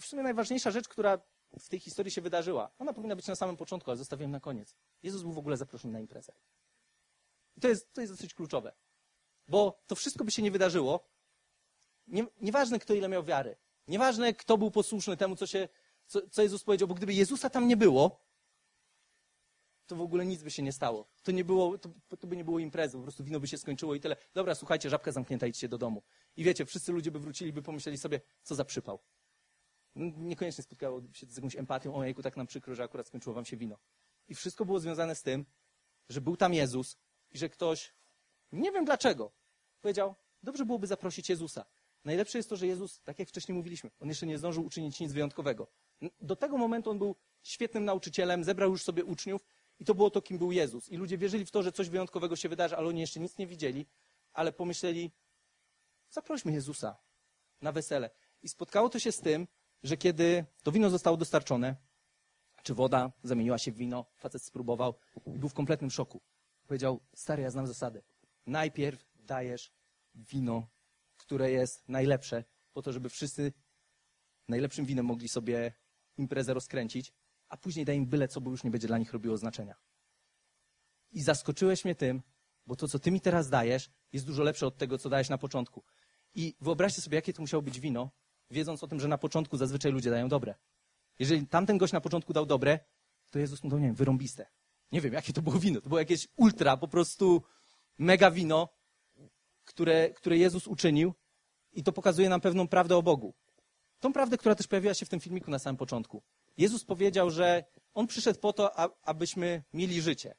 W 0.00 0.06
sumie 0.06 0.22
najważniejsza 0.22 0.70
rzecz, 0.70 0.88
która 0.88 1.18
w 1.58 1.68
tej 1.68 1.80
historii 1.80 2.12
się 2.12 2.20
wydarzyła, 2.20 2.70
ona 2.78 2.92
powinna 2.92 3.16
być 3.16 3.26
na 3.26 3.34
samym 3.34 3.56
początku, 3.56 3.90
ale 3.90 3.98
zostawiłem 3.98 4.30
na 4.30 4.40
koniec. 4.40 4.76
Jezus 5.02 5.22
był 5.22 5.32
w 5.32 5.38
ogóle 5.38 5.56
zaproszony 5.56 5.92
na 5.92 6.00
imprezę. 6.00 6.32
I 7.56 7.60
to 7.60 7.68
jest, 7.68 7.92
to 7.92 8.00
jest 8.00 8.12
dosyć 8.12 8.34
kluczowe. 8.34 8.72
Bo 9.48 9.82
to 9.86 9.94
wszystko 9.94 10.24
by 10.24 10.30
się 10.30 10.42
nie 10.42 10.50
wydarzyło. 10.50 11.08
Nie, 12.06 12.26
nieważne, 12.40 12.78
kto 12.78 12.94
ile 12.94 13.08
miał 13.08 13.24
wiary. 13.24 13.56
Nieważne, 13.88 14.34
kto 14.34 14.58
był 14.58 14.70
posłuszny 14.70 15.16
temu, 15.16 15.36
co, 15.36 15.46
się, 15.46 15.68
co, 16.06 16.20
co 16.30 16.42
Jezus 16.42 16.64
powiedział, 16.64 16.88
bo 16.88 16.94
gdyby 16.94 17.14
Jezusa 17.14 17.50
tam 17.50 17.68
nie 17.68 17.76
było, 17.76 18.20
to 19.86 19.96
w 19.96 20.00
ogóle 20.00 20.26
nic 20.26 20.42
by 20.42 20.50
się 20.50 20.62
nie 20.62 20.72
stało. 20.72 21.08
To, 21.22 21.32
nie 21.32 21.44
było, 21.44 21.78
to, 21.78 21.90
to 22.20 22.26
by 22.26 22.36
nie 22.36 22.44
było 22.44 22.58
imprezy, 22.58 22.96
po 22.96 23.02
prostu 23.02 23.24
wino 23.24 23.40
by 23.40 23.48
się 23.48 23.58
skończyło 23.58 23.94
i 23.94 24.00
tyle. 24.00 24.16
Dobra, 24.34 24.54
słuchajcie, 24.54 24.90
żabka 24.90 25.12
zamknięta, 25.12 25.46
idźcie 25.46 25.68
do 25.68 25.78
domu. 25.78 26.02
I 26.36 26.44
wiecie, 26.44 26.66
wszyscy 26.66 26.92
ludzie 26.92 27.10
by 27.10 27.18
wrócili, 27.18 27.52
by 27.52 27.62
pomyśleli 27.62 27.98
sobie, 27.98 28.20
co 28.42 28.54
za 28.54 28.64
przypał. 28.64 28.98
Niekoniecznie 29.96 30.64
spotkało 30.64 31.02
się 31.12 31.26
z 31.26 31.36
jakąś 31.36 31.56
empatią, 31.56 31.94
o 31.94 32.04
jejku, 32.04 32.22
tak 32.22 32.36
nam 32.36 32.46
przykro, 32.46 32.74
że 32.74 32.82
akurat 32.82 33.06
skończyło 33.06 33.34
wam 33.34 33.44
się 33.44 33.56
wino. 33.56 33.78
I 34.28 34.34
wszystko 34.34 34.64
było 34.64 34.80
związane 34.80 35.14
z 35.14 35.22
tym, 35.22 35.46
że 36.08 36.20
był 36.20 36.36
tam 36.36 36.54
Jezus 36.54 36.96
i 37.30 37.38
że 37.38 37.48
ktoś, 37.48 37.94
nie 38.52 38.72
wiem 38.72 38.84
dlaczego, 38.84 39.32
powiedział, 39.80 40.14
dobrze 40.42 40.64
byłoby 40.64 40.86
zaprosić 40.86 41.28
Jezusa. 41.28 41.64
Najlepsze 42.04 42.38
jest 42.38 42.48
to, 42.48 42.56
że 42.56 42.66
Jezus, 42.66 43.00
tak 43.00 43.18
jak 43.18 43.28
wcześniej 43.28 43.56
mówiliśmy, 43.56 43.90
on 44.00 44.08
jeszcze 44.08 44.26
nie 44.26 44.38
zdążył 44.38 44.64
uczynić 44.64 45.00
nic 45.00 45.12
wyjątkowego. 45.12 45.68
Do 46.20 46.36
tego 46.36 46.58
momentu 46.58 46.90
on 46.90 46.98
był 46.98 47.16
świetnym 47.42 47.84
nauczycielem, 47.84 48.44
zebrał 48.44 48.70
już 48.70 48.82
sobie 48.82 49.04
uczniów 49.04 49.46
i 49.82 49.84
to 49.84 49.94
było 49.94 50.10
to, 50.10 50.22
kim 50.22 50.38
był 50.38 50.52
Jezus. 50.52 50.88
I 50.88 50.96
ludzie 50.96 51.18
wierzyli 51.18 51.44
w 51.46 51.50
to, 51.50 51.62
że 51.62 51.72
coś 51.72 51.88
wyjątkowego 51.88 52.36
się 52.36 52.48
wydarzy, 52.48 52.76
ale 52.76 52.88
oni 52.88 53.00
jeszcze 53.00 53.20
nic 53.20 53.38
nie 53.38 53.46
widzieli, 53.46 53.86
ale 54.32 54.52
pomyśleli, 54.52 55.10
zaprośmy 56.10 56.52
Jezusa 56.52 56.96
na 57.60 57.72
wesele. 57.72 58.10
I 58.42 58.48
spotkało 58.48 58.88
to 58.88 58.98
się 58.98 59.12
z 59.12 59.20
tym, 59.20 59.48
że 59.82 59.96
kiedy 59.96 60.44
to 60.62 60.72
wino 60.72 60.90
zostało 60.90 61.16
dostarczone, 61.16 61.76
czy 62.62 62.74
woda 62.74 63.12
zamieniła 63.22 63.58
się 63.58 63.72
w 63.72 63.76
wino, 63.76 64.06
facet 64.16 64.42
spróbował 64.42 64.94
i 65.34 65.38
był 65.38 65.48
w 65.48 65.54
kompletnym 65.54 65.90
szoku. 65.90 66.20
Powiedział, 66.66 67.00
stary, 67.14 67.42
ja 67.42 67.50
znam 67.50 67.66
zasady. 67.66 68.02
Najpierw 68.46 69.06
dajesz 69.14 69.72
wino 70.14 70.66
które 71.16 71.50
jest 71.50 71.88
najlepsze, 71.88 72.44
po 72.72 72.82
to, 72.82 72.92
żeby 72.92 73.08
wszyscy 73.08 73.52
najlepszym 74.48 74.86
winem 74.86 75.06
mogli 75.06 75.28
sobie 75.28 75.72
imprezę 76.16 76.54
rozkręcić, 76.54 77.12
a 77.52 77.56
później 77.56 77.84
daje 77.84 77.98
im 77.98 78.06
byle 78.06 78.28
co, 78.28 78.40
bo 78.40 78.50
już 78.50 78.64
nie 78.64 78.70
będzie 78.70 78.88
dla 78.88 78.98
nich 78.98 79.12
robiło 79.12 79.36
znaczenia. 79.36 79.74
I 81.10 81.22
zaskoczyłeś 81.22 81.84
mnie 81.84 81.94
tym, 81.94 82.22
bo 82.66 82.76
to, 82.76 82.88
co 82.88 82.98
ty 82.98 83.10
mi 83.10 83.20
teraz 83.20 83.48
dajesz, 83.48 83.90
jest 84.12 84.26
dużo 84.26 84.42
lepsze 84.42 84.66
od 84.66 84.76
tego, 84.76 84.98
co 84.98 85.08
dałeś 85.08 85.28
na 85.28 85.38
początku. 85.38 85.84
I 86.34 86.56
wyobraźcie 86.60 87.02
sobie, 87.02 87.16
jakie 87.16 87.32
to 87.32 87.42
musiało 87.42 87.62
być 87.62 87.80
wino, 87.80 88.10
wiedząc 88.50 88.84
o 88.84 88.88
tym, 88.88 89.00
że 89.00 89.08
na 89.08 89.18
początku 89.18 89.56
zazwyczaj 89.56 89.92
ludzie 89.92 90.10
dają 90.10 90.28
dobre. 90.28 90.54
Jeżeli 91.18 91.46
tamten 91.46 91.78
gość 91.78 91.92
na 91.92 92.00
początku 92.00 92.32
dał 92.32 92.46
dobre, 92.46 92.78
to 93.30 93.38
Jezus 93.38 93.64
mu 93.64 93.70
dał, 93.70 93.78
nie 93.78 93.86
wiem, 93.86 93.94
wyrąbiste. 93.94 94.46
Nie 94.92 95.00
wiem, 95.00 95.12
jakie 95.12 95.32
to 95.32 95.42
było 95.42 95.58
wino. 95.58 95.80
To 95.80 95.88
było 95.88 95.98
jakieś 95.98 96.28
ultra, 96.36 96.76
po 96.76 96.88
prostu 96.88 97.42
mega 97.98 98.30
wino, 98.30 98.68
które, 99.64 100.10
które 100.10 100.38
Jezus 100.38 100.66
uczynił 100.66 101.14
i 101.72 101.82
to 101.82 101.92
pokazuje 101.92 102.28
nam 102.28 102.40
pewną 102.40 102.68
prawdę 102.68 102.96
o 102.96 103.02
Bogu. 103.02 103.34
Tą 104.00 104.12
prawdę, 104.12 104.38
która 104.38 104.54
też 104.54 104.66
pojawiła 104.66 104.94
się 104.94 105.06
w 105.06 105.08
tym 105.08 105.20
filmiku 105.20 105.50
na 105.50 105.58
samym 105.58 105.76
początku. 105.76 106.22
Jezus 106.56 106.84
powiedział, 106.84 107.30
że 107.30 107.64
On 107.94 108.06
przyszedł 108.06 108.40
po 108.40 108.52
to, 108.52 108.76
abyśmy 109.06 109.62
mieli 109.72 110.02
życie. 110.02 110.34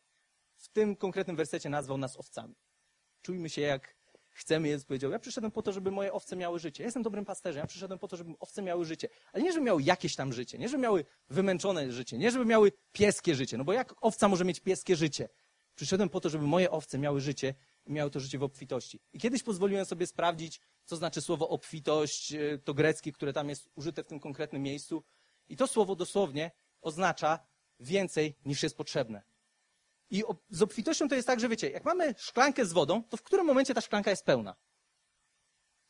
W 0.55 0.67
tym 0.67 0.95
konkretnym 0.95 1.35
wersecie 1.35 1.69
nazwał 1.69 1.97
nas 1.97 2.17
owcami. 2.17 2.55
Czujmy 3.21 3.49
się 3.49 3.61
jak 3.61 3.95
chcemy. 4.33 4.67
Jezus 4.67 4.85
powiedział, 4.85 5.11
ja 5.11 5.19
przyszedłem 5.19 5.51
po 5.51 5.61
to, 5.61 5.71
żeby 5.71 5.91
moje 5.91 6.13
owce 6.13 6.35
miały 6.35 6.59
życie. 6.59 6.83
Ja 6.83 6.87
jestem 6.87 7.03
dobrym 7.03 7.25
pasterzem. 7.25 7.61
Ja 7.61 7.67
przyszedłem 7.67 7.99
po 7.99 8.07
to, 8.07 8.17
żeby 8.17 8.33
owce 8.39 8.61
miały 8.61 8.85
życie. 8.85 9.09
Ale 9.33 9.43
nie, 9.43 9.53
żeby 9.53 9.65
miały 9.65 9.83
jakieś 9.83 10.15
tam 10.15 10.33
życie. 10.33 10.57
Nie, 10.57 10.69
żeby 10.69 10.83
miały 10.83 11.05
wymęczone 11.29 11.91
życie. 11.91 12.17
Nie, 12.17 12.31
żeby 12.31 12.45
miały 12.45 12.71
pieskie 12.91 13.35
życie. 13.35 13.57
No 13.57 13.63
bo 13.63 13.73
jak 13.73 13.95
owca 14.01 14.27
może 14.27 14.45
mieć 14.45 14.59
pieskie 14.59 14.95
życie? 14.95 15.29
Przyszedłem 15.75 16.09
po 16.09 16.19
to, 16.19 16.29
żeby 16.29 16.47
moje 16.47 16.71
owce 16.71 16.97
miały 16.97 17.21
życie 17.21 17.53
i 17.85 17.91
miały 17.91 18.11
to 18.11 18.19
życie 18.19 18.37
w 18.37 18.43
obfitości. 18.43 18.99
I 19.13 19.19
kiedyś 19.19 19.43
pozwoliłem 19.43 19.85
sobie 19.85 20.07
sprawdzić, 20.07 20.61
co 20.85 20.95
znaczy 20.95 21.21
słowo 21.21 21.49
obfitość, 21.49 22.33
e, 22.33 22.57
to 22.57 22.73
greckie, 22.73 23.11
które 23.11 23.33
tam 23.33 23.49
jest 23.49 23.69
użyte 23.75 24.03
w 24.03 24.07
tym 24.07 24.19
konkretnym 24.19 24.61
miejscu. 24.61 25.03
I 25.49 25.57
to 25.57 25.67
słowo 25.67 25.95
dosłownie 25.95 26.51
oznacza 26.81 27.39
więcej 27.79 28.35
niż 28.45 28.63
jest 28.63 28.77
potrzebne. 28.77 29.23
I 30.09 30.23
z 30.49 30.61
obfitością 30.61 31.09
to 31.09 31.15
jest 31.15 31.27
tak, 31.27 31.39
że 31.39 31.49
wiecie, 31.49 31.69
jak 31.69 31.85
mamy 31.85 32.15
szklankę 32.17 32.65
z 32.65 32.73
wodą, 32.73 33.03
to 33.03 33.17
w 33.17 33.23
którym 33.23 33.45
momencie 33.45 33.73
ta 33.73 33.81
szklanka 33.81 34.09
jest 34.09 34.25
pełna? 34.25 34.55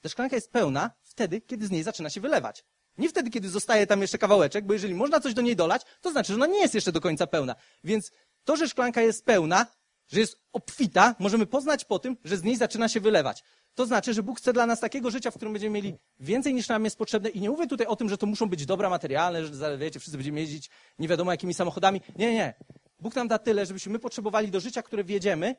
Ta 0.01 0.09
szklanka 0.09 0.35
jest 0.35 0.51
pełna 0.51 0.91
wtedy, 1.03 1.41
kiedy 1.41 1.67
z 1.67 1.71
niej 1.71 1.83
zaczyna 1.83 2.09
się 2.09 2.21
wylewać. 2.21 2.65
Nie 2.97 3.09
wtedy, 3.09 3.29
kiedy 3.29 3.49
zostaje 3.49 3.87
tam 3.87 4.01
jeszcze 4.01 4.17
kawałeczek, 4.17 4.65
bo 4.65 4.73
jeżeli 4.73 4.95
można 4.95 5.19
coś 5.19 5.33
do 5.33 5.41
niej 5.41 5.55
dolać, 5.55 5.81
to 6.01 6.11
znaczy, 6.11 6.27
że 6.27 6.35
ona 6.35 6.45
nie 6.45 6.59
jest 6.59 6.75
jeszcze 6.75 6.91
do 6.91 7.01
końca 7.01 7.27
pełna. 7.27 7.55
Więc 7.83 8.11
to, 8.43 8.55
że 8.55 8.67
szklanka 8.67 9.01
jest 9.01 9.25
pełna, 9.25 9.65
że 10.07 10.19
jest 10.19 10.41
obfita, 10.53 11.15
możemy 11.19 11.45
poznać 11.45 11.85
po 11.85 11.99
tym, 11.99 12.17
że 12.23 12.37
z 12.37 12.43
niej 12.43 12.57
zaczyna 12.57 12.89
się 12.89 12.99
wylewać. 12.99 13.43
To 13.75 13.85
znaczy, 13.85 14.13
że 14.13 14.23
Bóg 14.23 14.37
chce 14.37 14.53
dla 14.53 14.65
nas 14.65 14.79
takiego 14.79 15.11
życia, 15.11 15.31
w 15.31 15.35
którym 15.35 15.53
będziemy 15.53 15.73
mieli 15.73 15.95
więcej 16.19 16.53
niż 16.53 16.67
nam 16.67 16.83
jest 16.83 16.97
potrzebne. 16.97 17.29
I 17.29 17.41
nie 17.41 17.49
mówię 17.49 17.67
tutaj 17.67 17.87
o 17.87 17.95
tym, 17.95 18.09
że 18.09 18.17
to 18.17 18.25
muszą 18.25 18.49
być 18.49 18.65
dobra 18.65 18.89
materialne, 18.89 19.45
że 19.45 19.77
wiecie, 19.77 19.99
wszyscy 19.99 20.17
będziemy 20.17 20.39
jeździć 20.39 20.69
nie 20.99 21.07
wiadomo 21.07 21.31
jakimi 21.31 21.53
samochodami. 21.53 22.01
Nie, 22.15 22.33
nie. 22.33 22.53
Bóg 22.99 23.15
nam 23.15 23.27
da 23.27 23.39
tyle, 23.39 23.65
żebyśmy 23.65 23.93
my 23.93 23.99
potrzebowali 23.99 24.51
do 24.51 24.59
życia, 24.59 24.83
które 24.83 25.03
wiedziemy 25.03 25.55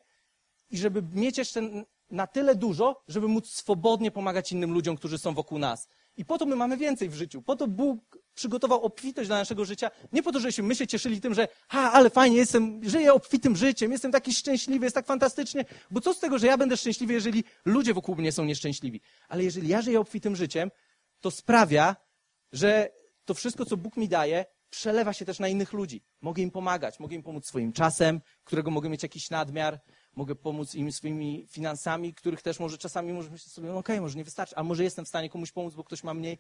i 0.71 0.79
żeby 0.79 1.03
mieć 1.13 1.39
jeszcze 1.39 1.85
na 2.11 2.27
tyle 2.27 2.55
dużo, 2.55 3.03
żeby 3.09 3.29
móc 3.29 3.51
swobodnie 3.51 4.11
pomagać 4.11 4.53
innym 4.53 4.73
ludziom, 4.73 4.97
którzy 4.97 5.19
są 5.19 5.35
wokół 5.35 5.59
nas. 5.59 5.89
I 6.17 6.25
po 6.25 6.39
to 6.39 6.47
my 6.47 6.57
mamy 6.57 6.77
więcej 6.77 7.09
w 7.09 7.15
życiu. 7.15 7.43
Po 7.43 7.57
to 7.57 7.69
Bóg 7.69 8.19
przygotował 8.35 8.83
obfitość 8.83 9.29
dla 9.29 9.39
naszego 9.39 9.65
życia. 9.65 9.91
Nie 10.13 10.23
po 10.23 10.33
to, 10.33 10.41
żebyśmy 10.41 10.65
my 10.65 10.77
się 10.77 10.87
cieszyli 10.87 11.21
tym, 11.21 11.35
że 11.35 11.49
ha, 11.69 11.93
ale 11.93 12.11
fajnie, 12.11 12.37
jestem, 12.37 12.89
żyję 12.89 13.13
obfitym 13.13 13.57
życiem, 13.57 13.93
jestem 13.93 14.13
taki 14.13 14.35
szczęśliwy, 14.35 14.87
jest 14.87 14.95
tak 14.95 15.07
fantastycznie. 15.07 15.65
Bo 15.91 16.01
co 16.01 16.15
z 16.15 16.19
tego, 16.19 16.39
że 16.39 16.47
ja 16.47 16.59
będę 16.59 16.77
szczęśliwy, 16.77 17.13
jeżeli 17.13 17.45
ludzie 17.65 17.95
wokół 17.95 18.17
mnie 18.17 18.33
są 18.33 18.45
nieszczęśliwi? 18.45 19.01
Ale 19.29 19.45
jeżeli 19.45 19.69
ja 19.69 19.83
żyję 19.83 20.01
obfitym 20.01 20.37
życiem, 20.37 20.71
to 21.21 21.31
sprawia, 21.31 21.97
że 22.53 22.91
to 23.25 23.35
wszystko, 23.35 23.65
co 23.65 23.77
Bóg 23.77 23.97
mi 23.97 24.09
daje, 24.09 24.45
przelewa 24.71 25.13
się 25.13 25.25
też 25.25 25.39
na 25.39 25.49
innych 25.49 25.73
ludzi. 25.73 26.03
Mogę 26.21 26.43
im 26.43 26.51
pomagać, 26.51 27.01
mogę 27.01 27.17
im 27.17 27.23
pomóc 27.23 27.47
swoim 27.47 27.73
czasem, 27.73 28.21
którego 28.45 28.71
mogę 28.71 28.89
mieć 28.89 29.03
jakiś 29.03 29.31
nadmiar, 29.31 29.81
mogę 30.17 30.35
pomóc 30.35 30.75
im 30.75 30.93
swoimi 30.93 31.47
finansami, 31.49 32.15
których 32.15 32.43
też 32.43 32.61
może 32.61 32.79
czasami 32.79 33.13
może 33.13 33.31
myśleć 33.31 33.53
sobie, 33.53 33.69
no 33.69 33.79
okej, 33.79 33.97
okay, 33.97 34.01
może 34.01 34.19
nie 34.19 34.25
wystarczy, 34.25 34.57
a 34.57 34.63
może 34.63 34.85
jestem 34.85 35.05
w 35.05 35.09
stanie 35.09 35.31
komuś 35.31 35.53
pomóc, 35.53 35.75
bo 35.75 35.85
ktoś 35.85 36.05
ma 36.05 36.15
mniej. 36.15 36.39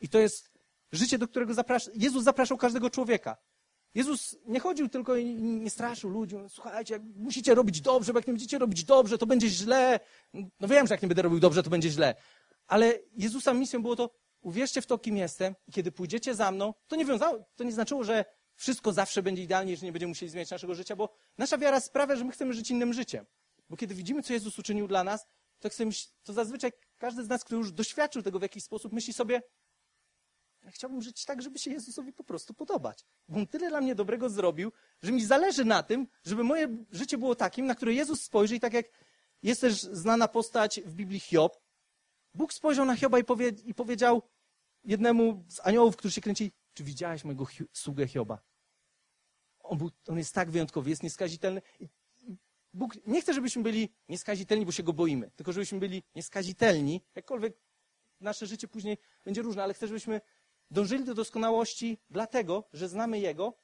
I 0.00 0.08
to 0.08 0.18
jest 0.18 0.50
życie, 0.94 1.18
do 1.18 1.28
którego 1.28 1.54
zaprasza, 1.54 1.90
Jezus 1.94 2.24
zapraszał 2.24 2.58
każdego 2.58 2.90
człowieka. 2.90 3.36
Jezus 3.94 4.36
nie 4.46 4.60
chodził 4.60 4.88
tylko 4.88 5.16
i 5.16 5.34
nie 5.34 5.70
straszył 5.70 6.10
ludzi. 6.10 6.36
Słuchajcie, 6.48 7.00
musicie 7.16 7.54
robić 7.54 7.80
dobrze, 7.80 8.12
bo 8.12 8.18
jak 8.18 8.26
nie 8.26 8.32
będziecie 8.32 8.58
robić 8.58 8.84
dobrze, 8.84 9.18
to 9.18 9.26
będzie 9.26 9.48
źle. 9.48 10.00
No 10.60 10.68
wiem, 10.68 10.86
że 10.86 10.94
jak 10.94 11.02
nie 11.02 11.08
będę 11.08 11.22
robił 11.22 11.40
dobrze, 11.40 11.62
to 11.62 11.70
będzie 11.70 11.90
źle. 11.90 12.14
Ale 12.66 12.98
Jezusa 13.16 13.54
misją 13.54 13.82
było 13.82 13.96
to, 13.96 14.10
uwierzcie 14.40 14.82
w 14.82 14.86
to, 14.86 14.98
kim 14.98 15.16
jestem 15.16 15.54
i 15.66 15.72
kiedy 15.72 15.92
pójdziecie 15.92 16.34
za 16.34 16.50
mną, 16.50 16.74
to 16.86 16.96
nie 16.96 17.04
wiązało, 17.04 17.44
to 17.56 17.64
nie 17.64 17.72
znaczyło, 17.72 18.04
że 18.04 18.24
wszystko 18.56 18.92
zawsze 18.92 19.22
będzie 19.22 19.42
idealnie, 19.42 19.76
że 19.76 19.86
nie 19.86 19.92
będziemy 19.92 20.08
musieli 20.08 20.30
zmieniać 20.30 20.50
naszego 20.50 20.74
życia, 20.74 20.96
bo 20.96 21.14
nasza 21.38 21.58
wiara 21.58 21.80
sprawia, 21.80 22.16
że 22.16 22.24
my 22.24 22.32
chcemy 22.32 22.52
żyć 22.52 22.70
innym 22.70 22.92
życiem. 22.92 23.26
Bo 23.68 23.76
kiedy 23.76 23.94
widzimy, 23.94 24.22
co 24.22 24.32
Jezus 24.32 24.58
uczynił 24.58 24.88
dla 24.88 25.04
nas, 25.04 25.26
to, 25.58 25.68
chcemy, 25.68 25.92
to 26.22 26.32
zazwyczaj 26.32 26.72
każdy 26.98 27.24
z 27.24 27.28
nas, 27.28 27.44
który 27.44 27.58
już 27.58 27.72
doświadczył 27.72 28.22
tego 28.22 28.38
w 28.38 28.42
jakiś 28.42 28.64
sposób, 28.64 28.92
myśli 28.92 29.12
sobie, 29.12 29.42
ja 30.64 30.70
chciałbym 30.70 31.02
żyć 31.02 31.24
tak, 31.24 31.42
żeby 31.42 31.58
się 31.58 31.70
Jezusowi 31.70 32.12
po 32.12 32.24
prostu 32.24 32.54
podobać. 32.54 33.04
Bo 33.28 33.38
On 33.38 33.46
tyle 33.46 33.68
dla 33.68 33.80
mnie 33.80 33.94
dobrego 33.94 34.28
zrobił, 34.30 34.72
że 35.02 35.12
mi 35.12 35.24
zależy 35.24 35.64
na 35.64 35.82
tym, 35.82 36.06
żeby 36.24 36.44
moje 36.44 36.68
życie 36.90 37.18
było 37.18 37.34
takim, 37.34 37.66
na 37.66 37.74
które 37.74 37.94
Jezus 37.94 38.22
spojrzy 38.22 38.56
i 38.56 38.60
tak 38.60 38.72
jak 38.72 38.86
jest 39.42 39.60
też 39.60 39.82
znana 39.82 40.28
postać 40.28 40.80
w 40.80 40.94
Biblii 40.94 41.20
Hiob, 41.20 41.64
Bóg 42.34 42.52
spojrzał 42.52 42.84
na 42.84 42.96
Hioba 42.96 43.18
i, 43.18 43.24
powie, 43.24 43.48
i 43.64 43.74
powiedział 43.74 44.22
jednemu 44.84 45.44
z 45.48 45.60
aniołów, 45.66 45.96
który 45.96 46.12
się 46.12 46.20
kręci, 46.20 46.52
czy 46.74 46.84
widziałeś 46.84 47.24
mojego 47.24 47.46
hi 47.46 47.64
sługę 47.72 48.08
Hioba? 48.08 48.38
On, 49.60 49.78
był, 49.78 49.90
on 50.08 50.18
jest 50.18 50.34
tak 50.34 50.50
wyjątkowy, 50.50 50.90
jest 50.90 51.02
nieskazitelny. 51.02 51.62
Bóg 52.72 53.06
nie 53.06 53.20
chce, 53.20 53.34
żebyśmy 53.34 53.62
byli 53.62 53.88
nieskazitelni, 54.08 54.66
bo 54.66 54.72
się 54.72 54.82
go 54.82 54.92
boimy, 54.92 55.30
tylko 55.36 55.52
żebyśmy 55.52 55.78
byli 55.78 56.02
nieskazitelni, 56.14 57.02
jakkolwiek 57.14 57.56
nasze 58.20 58.46
życie 58.46 58.68
później 58.68 58.98
będzie 59.24 59.42
różne, 59.42 59.62
ale 59.62 59.74
chce, 59.74 59.86
żebyśmy 59.86 60.20
dążyli 60.70 61.04
do 61.04 61.14
doskonałości 61.14 61.98
dlatego, 62.10 62.64
że 62.72 62.88
znamy 62.88 63.18
Jego 63.18 63.54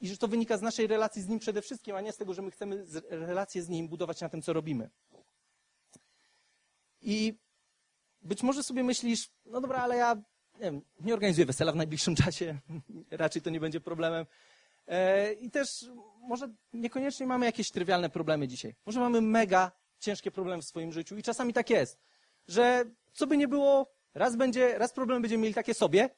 i 0.00 0.08
że 0.08 0.16
to 0.16 0.28
wynika 0.28 0.56
z 0.56 0.62
naszej 0.62 0.86
relacji 0.86 1.22
z 1.22 1.28
Nim 1.28 1.38
przede 1.38 1.62
wszystkim, 1.62 1.96
a 1.96 2.00
nie 2.00 2.12
z 2.12 2.16
tego, 2.16 2.34
że 2.34 2.42
my 2.42 2.50
chcemy 2.50 2.86
relację 3.10 3.62
z 3.62 3.68
Nim 3.68 3.88
budować 3.88 4.20
na 4.20 4.28
tym, 4.28 4.42
co 4.42 4.52
robimy. 4.52 4.90
I 7.00 7.38
być 8.22 8.42
może 8.42 8.62
sobie 8.62 8.84
myślisz, 8.84 9.30
no 9.44 9.60
dobra, 9.60 9.78
ale 9.78 9.96
ja 9.96 10.14
nie, 10.54 10.60
wiem, 10.60 10.82
nie 11.00 11.14
organizuję 11.14 11.46
wesela 11.46 11.72
w 11.72 11.76
najbliższym 11.76 12.16
czasie, 12.24 12.58
raczej 13.10 13.42
to 13.42 13.50
nie 13.50 13.60
będzie 13.60 13.80
problemem. 13.80 14.26
E, 14.86 15.32
I 15.32 15.50
też 15.50 15.86
może 16.20 16.48
niekoniecznie 16.72 17.26
mamy 17.26 17.46
jakieś 17.46 17.70
trywialne 17.70 18.10
problemy 18.10 18.48
dzisiaj. 18.48 18.74
Może 18.86 19.00
mamy 19.00 19.20
mega 19.20 19.72
ciężkie 19.98 20.30
problemy 20.30 20.62
w 20.62 20.66
swoim 20.66 20.92
życiu 20.92 21.16
i 21.16 21.22
czasami 21.22 21.52
tak 21.52 21.70
jest, 21.70 21.98
że 22.48 22.84
co 23.12 23.26
by 23.26 23.36
nie 23.36 23.48
było, 23.48 23.92
raz 24.14 24.36
będzie, 24.36 24.78
raz 24.78 24.92
problemy 24.92 25.20
będziemy 25.20 25.42
mieli 25.42 25.54
takie 25.54 25.74
sobie, 25.74 26.10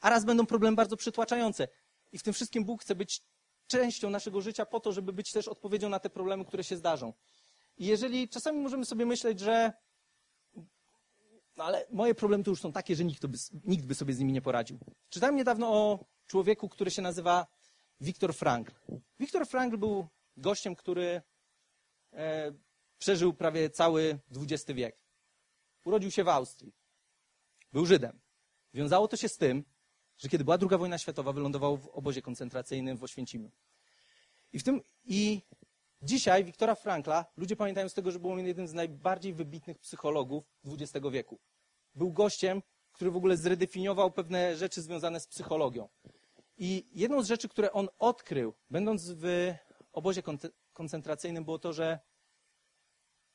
a 0.00 0.10
raz 0.10 0.24
będą 0.24 0.46
problemy 0.46 0.76
bardzo 0.76 0.96
przytłaczające. 0.96 1.68
I 2.12 2.18
w 2.18 2.22
tym 2.22 2.32
wszystkim 2.32 2.64
Bóg 2.64 2.82
chce 2.82 2.94
być 2.94 3.22
częścią 3.66 4.10
naszego 4.10 4.40
życia 4.40 4.66
po 4.66 4.80
to, 4.80 4.92
żeby 4.92 5.12
być 5.12 5.32
też 5.32 5.48
odpowiedzią 5.48 5.88
na 5.88 5.98
te 5.98 6.10
problemy, 6.10 6.44
które 6.44 6.64
się 6.64 6.76
zdarzą. 6.76 7.12
I 7.78 7.86
jeżeli 7.86 8.28
czasami 8.28 8.58
możemy 8.58 8.84
sobie 8.84 9.06
myśleć, 9.06 9.40
że 9.40 9.72
no 11.56 11.64
ale 11.64 11.86
moje 11.90 12.14
problemy 12.14 12.44
to 12.44 12.50
już 12.50 12.60
są 12.60 12.72
takie, 12.72 12.96
że 12.96 13.04
nikt, 13.04 13.26
by, 13.26 13.38
nikt 13.64 13.86
by 13.86 13.94
sobie 13.94 14.14
z 14.14 14.18
nimi 14.18 14.32
nie 14.32 14.42
poradził. 14.42 14.78
Czytałem 15.08 15.36
niedawno 15.36 15.68
o 15.72 16.04
człowieku, 16.26 16.68
który 16.68 16.90
się 16.90 17.02
nazywa 17.02 17.46
Viktor 18.00 18.34
Frankl. 18.34 18.72
Viktor 19.20 19.46
Frankl 19.46 19.76
był 19.76 20.08
gościem, 20.36 20.76
który 20.76 21.22
e, 22.12 22.52
przeżył 22.98 23.34
prawie 23.34 23.70
cały 23.70 24.18
XX 24.36 24.72
wiek. 24.76 24.98
Urodził 25.84 26.10
się 26.10 26.24
w 26.24 26.28
Austrii. 26.28 26.72
Był 27.72 27.86
Żydem. 27.86 28.20
Wiązało 28.74 29.08
to 29.08 29.16
się 29.16 29.28
z 29.28 29.36
tym, 29.36 29.64
że 30.18 30.28
kiedy 30.28 30.44
była 30.44 30.58
II 30.60 30.78
wojna 30.78 30.98
światowa, 30.98 31.32
wylądował 31.32 31.76
w 31.76 31.88
obozie 31.88 32.22
koncentracyjnym 32.22 32.96
w 32.96 33.02
Oświęcimiu. 33.02 33.50
I 34.52 34.58
w 34.58 34.62
tym 34.62 34.80
i 35.04 35.42
dzisiaj 36.02 36.44
Wiktora 36.44 36.74
Frankla 36.74 37.24
ludzie 37.36 37.56
pamiętają 37.56 37.88
z 37.88 37.94
tego, 37.94 38.10
że 38.10 38.18
był 38.18 38.32
on 38.32 38.46
jednym 38.46 38.68
z 38.68 38.74
najbardziej 38.74 39.34
wybitnych 39.34 39.78
psychologów 39.78 40.44
XX 40.66 41.06
wieku. 41.12 41.38
Był 41.94 42.12
gościem, 42.12 42.62
który 42.92 43.10
w 43.10 43.16
ogóle 43.16 43.36
zredefiniował 43.36 44.10
pewne 44.10 44.56
rzeczy 44.56 44.82
związane 44.82 45.20
z 45.20 45.26
psychologią. 45.26 45.88
I 46.56 46.88
jedną 46.92 47.22
z 47.22 47.26
rzeczy, 47.26 47.48
które 47.48 47.72
on 47.72 47.88
odkrył, 47.98 48.54
będąc 48.70 49.10
w 49.10 49.54
obozie 49.92 50.22
koncentracyjnym, 50.72 51.44
było 51.44 51.58
to, 51.58 51.72
że 51.72 51.98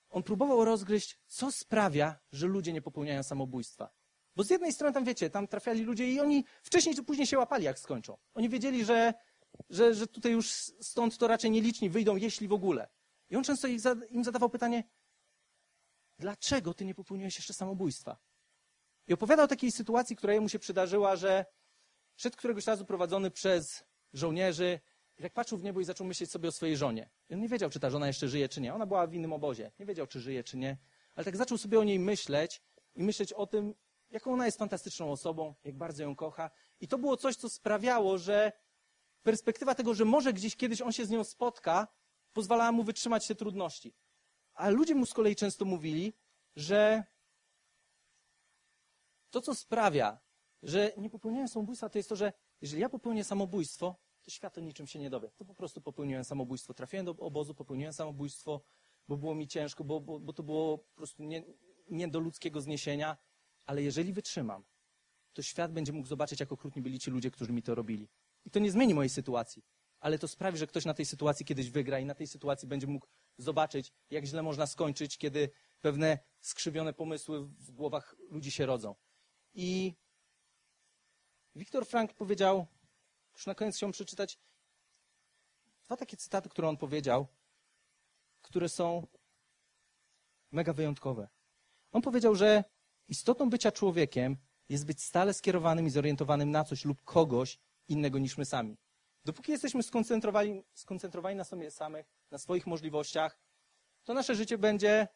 on 0.10 0.24
próbował 0.24 0.66
rozgryźć, 0.66 1.20
co 1.28 1.52
sprawia, 1.52 2.20
że 2.32 2.48
ludzie 2.48 2.74
nie 2.74 2.82
popełniają 2.82 3.24
samobójstwa. 3.24 3.90
Bo 4.36 4.44
z 4.44 4.50
jednej 4.50 4.74
strony 4.74 4.94
tam, 4.94 5.04
wiecie, 5.04 5.30
tam 5.30 5.48
trafiali 5.48 5.84
ludzie 5.84 6.12
i 6.12 6.20
oni 6.20 6.46
wcześniej 6.64 6.96
czy 6.96 7.04
później 7.04 7.28
się 7.28 7.38
łapali, 7.38 7.66
jak 7.66 7.80
skończą. 7.80 8.18
Oni 8.34 8.50
wiedzieli, 8.50 8.86
że, 8.86 9.14
że, 9.70 9.94
że 9.94 10.08
tutaj 10.08 10.32
już 10.32 10.52
stąd 10.82 11.18
to 11.18 11.28
raczej 11.28 11.52
nieliczni 11.52 11.90
wyjdą, 11.90 12.16
jeśli 12.16 12.48
w 12.48 12.54
ogóle. 12.54 12.90
I 13.30 13.36
on 13.36 13.44
często 13.44 13.68
im 14.10 14.24
zadawał 14.24 14.50
pytanie, 14.50 14.84
dlaczego 16.20 16.74
ty 16.74 16.86
nie 16.86 16.96
popełniłeś 16.96 17.36
jeszcze 17.36 17.54
samobójstwa? 17.54 18.18
I 19.08 19.14
opowiadał 19.14 19.46
o 19.46 19.48
takiej 19.48 19.72
sytuacji, 19.72 20.16
która 20.16 20.34
jemu 20.34 20.50
się 20.50 20.60
przydarzyła, 20.60 21.16
że 21.16 21.46
szedł 22.16 22.38
któregoś 22.38 22.68
razu 22.68 22.86
prowadzony 22.86 23.32
przez 23.32 23.84
żołnierzy 24.14 24.80
i 25.18 25.22
tak 25.22 25.34
patrzył 25.34 25.58
w 25.58 25.64
niebo 25.64 25.80
i 25.80 25.86
zaczął 25.86 26.08
myśleć 26.08 26.32
sobie 26.32 26.50
o 26.50 26.52
swojej 26.52 26.78
żonie. 26.78 27.10
I 27.30 27.34
on 27.34 27.40
nie 27.40 27.48
wiedział, 27.48 27.70
czy 27.70 27.80
ta 27.80 27.90
żona 27.90 28.08
jeszcze 28.08 28.28
żyje, 28.28 28.50
czy 28.50 28.62
nie. 28.62 28.74
Ona 28.74 28.86
była 28.86 29.08
w 29.08 29.14
innym 29.14 29.34
obozie. 29.34 29.72
Nie 29.80 29.86
wiedział, 29.86 30.08
czy 30.08 30.20
żyje, 30.20 30.44
czy 30.44 30.58
nie. 30.58 30.78
Ale 31.16 31.26
tak 31.26 31.38
zaczął 31.38 31.58
sobie 31.58 31.80
o 31.80 31.84
niej 31.84 32.00
myśleć 32.00 32.62
i 32.96 33.04
myśleć 33.04 33.34
o 33.34 33.48
tym, 33.48 33.76
jaką 34.14 34.34
ona 34.34 34.46
jest 34.46 34.58
fantastyczną 34.58 35.12
osobą, 35.12 35.56
jak 35.64 35.78
bardzo 35.78 36.04
ją 36.04 36.16
kocha. 36.16 36.52
I 36.80 36.88
to 36.88 36.98
było 36.98 37.18
coś, 37.18 37.36
co 37.36 37.50
sprawiało, 37.50 38.18
że 38.18 38.52
perspektywa 39.24 39.76
tego, 39.76 39.94
że 39.94 40.06
może 40.06 40.34
gdzieś 40.34 40.56
kiedyś 40.56 40.82
on 40.82 40.92
się 40.92 41.06
z 41.06 41.10
nią 41.10 41.24
spotka, 41.24 41.88
pozwalała 42.34 42.72
mu 42.72 42.84
wytrzymać 42.84 43.28
te 43.28 43.36
trudności. 43.36 43.94
A 44.54 44.70
ludzie 44.70 44.96
mu 44.96 45.06
z 45.06 45.14
kolei 45.14 45.36
często 45.36 45.66
mówili, 45.66 46.14
że 46.56 47.04
to, 49.30 49.42
co 49.42 49.56
sprawia, 49.56 50.20
że 50.64 50.92
nie 50.98 51.10
popełniają 51.10 51.48
samobójstwa, 51.48 51.90
to 51.90 52.00
jest 52.00 52.10
to, 52.10 52.16
że 52.16 52.34
jeżeli 52.62 52.82
ja 52.82 52.90
popełnię 52.90 53.24
samobójstwo, 53.24 53.96
to 54.22 54.32
świat 54.32 54.58
o 54.58 54.62
niczym 54.62 54.88
się 54.88 55.00
nie 55.00 55.10
dowie. 55.10 55.32
To 55.38 55.46
po 55.46 55.56
prostu 55.56 55.82
popełniłem 55.82 56.24
samobójstwo. 56.24 56.74
Trafiłem 56.74 57.06
do 57.06 57.12
obozu, 57.12 57.56
popełniłem 57.56 57.94
samobójstwo, 57.94 58.62
bo 59.08 59.18
było 59.18 59.36
mi 59.36 59.48
ciężko, 59.48 59.84
bo, 59.84 60.00
bo, 60.00 60.20
bo 60.20 60.34
to 60.34 60.44
było 60.44 60.78
po 60.78 60.96
prostu 60.96 61.24
nie, 61.24 61.44
nie 61.90 62.08
do 62.08 62.20
ludzkiego 62.20 62.62
zniesienia. 62.62 63.18
Ale 63.66 63.84
jeżeli 63.84 64.14
wytrzymam, 64.14 64.64
to 65.34 65.42
świat 65.42 65.72
będzie 65.72 65.94
mógł 65.94 66.08
zobaczyć, 66.08 66.40
jak 66.40 66.52
okrutni 66.52 66.82
byli 66.82 67.00
ci 67.00 67.12
ludzie, 67.12 67.32
którzy 67.32 67.52
mi 67.52 67.64
to 67.64 67.76
robili. 67.76 68.10
I 68.46 68.50
to 68.50 68.60
nie 68.60 68.72
zmieni 68.72 68.94
mojej 68.94 69.10
sytuacji, 69.10 69.66
ale 70.00 70.20
to 70.20 70.28
sprawi, 70.28 70.58
że 70.58 70.68
ktoś 70.68 70.86
na 70.86 70.94
tej 70.94 71.06
sytuacji 71.06 71.46
kiedyś 71.46 71.70
wygra 71.70 72.00
i 72.00 72.06
na 72.06 72.16
tej 72.16 72.28
sytuacji 72.28 72.68
będzie 72.68 72.88
mógł 72.88 73.08
zobaczyć, 73.38 73.94
jak 74.10 74.26
źle 74.26 74.44
można 74.44 74.68
skończyć, 74.68 75.18
kiedy 75.18 75.50
pewne 75.82 76.20
skrzywione 76.42 76.94
pomysły 76.94 77.46
w 77.46 77.72
głowach 77.72 78.16
ludzi 78.30 78.52
się 78.52 78.66
rodzą. 78.66 78.96
I 79.54 79.94
Wiktor 81.56 81.86
Frank 81.86 82.14
powiedział, 82.14 82.68
już 83.34 83.46
na 83.46 83.56
koniec 83.56 83.76
chciałbym 83.76 83.94
przeczytać 83.94 84.40
dwa 85.84 85.98
takie 85.98 86.18
cytaty, 86.18 86.50
które 86.50 86.70
on 86.70 86.78
powiedział, 86.78 87.28
które 88.42 88.70
są 88.70 89.08
mega 90.52 90.74
wyjątkowe. 90.74 91.28
On 91.92 92.02
powiedział, 92.02 92.36
że 92.36 92.64
istotą 93.14 93.50
bycia 93.50 93.72
człowiekiem 93.72 94.38
jest 94.70 94.86
być 94.86 95.04
stale 95.04 95.34
skierowanym 95.34 95.88
i 95.88 95.90
zorientowanym 95.90 96.52
na 96.52 96.64
coś 96.64 96.86
lub 96.86 97.04
kogoś 97.04 97.60
innego 97.88 98.20
niż 98.20 98.38
my 98.38 98.46
sami. 98.46 98.78
Dopóki 99.26 99.52
jesteśmy 99.52 99.84
skoncentrowani, 99.84 100.64
skoncentrowani 100.74 101.36
na 101.36 101.44
sobie 101.44 101.72
samych, 101.72 102.06
na 102.32 102.38
swoich 102.38 102.68
możliwościach, 102.68 103.40
to 104.04 104.14
nasze 104.14 104.36
życie 104.36 104.58
będzie 104.58 105.08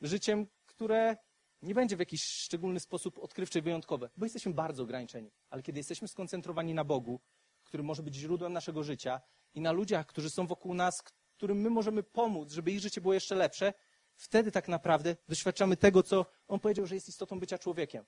życiem, 0.00 0.46
które 0.66 1.16
nie 1.62 1.74
będzie 1.74 1.96
w 1.96 1.98
jakiś 1.98 2.22
szczególny 2.24 2.80
sposób 2.80 3.18
odkrywcze 3.18 3.58
i 3.58 3.62
wyjątkowe, 3.62 4.10
bo 4.16 4.26
jesteśmy 4.26 4.52
bardzo 4.52 4.82
ograniczeni. 4.82 5.30
Ale 5.50 5.62
kiedy 5.62 5.78
jesteśmy 5.78 6.08
skoncentrowani 6.08 6.74
na 6.74 6.84
Bogu, 6.84 7.20
który 7.64 7.82
może 7.82 8.02
być 8.02 8.14
źródłem 8.14 8.52
naszego 8.52 8.82
życia 8.82 9.20
i 9.54 9.60
na 9.60 9.72
ludziach, 9.72 10.06
którzy 10.06 10.30
są 10.30 10.46
wokół 10.46 10.74
nas, 10.74 11.02
którym 11.36 11.58
my 11.60 11.70
możemy 11.70 12.02
pomóc, 12.02 12.52
żeby 12.52 12.70
ich 12.70 12.80
życie 12.80 13.00
było 13.00 13.14
jeszcze 13.14 13.34
lepsze, 13.34 13.72
wtedy 14.20 14.52
tak 14.52 14.68
naprawdę 14.68 15.16
doświadczamy 15.28 15.76
tego, 15.76 16.02
co 16.02 16.26
on 16.48 16.60
powiedział, 16.60 16.86
że 16.86 16.94
jest 16.94 17.08
istotą 17.08 17.40
bycia 17.40 17.58
człowiekiem. 17.58 18.04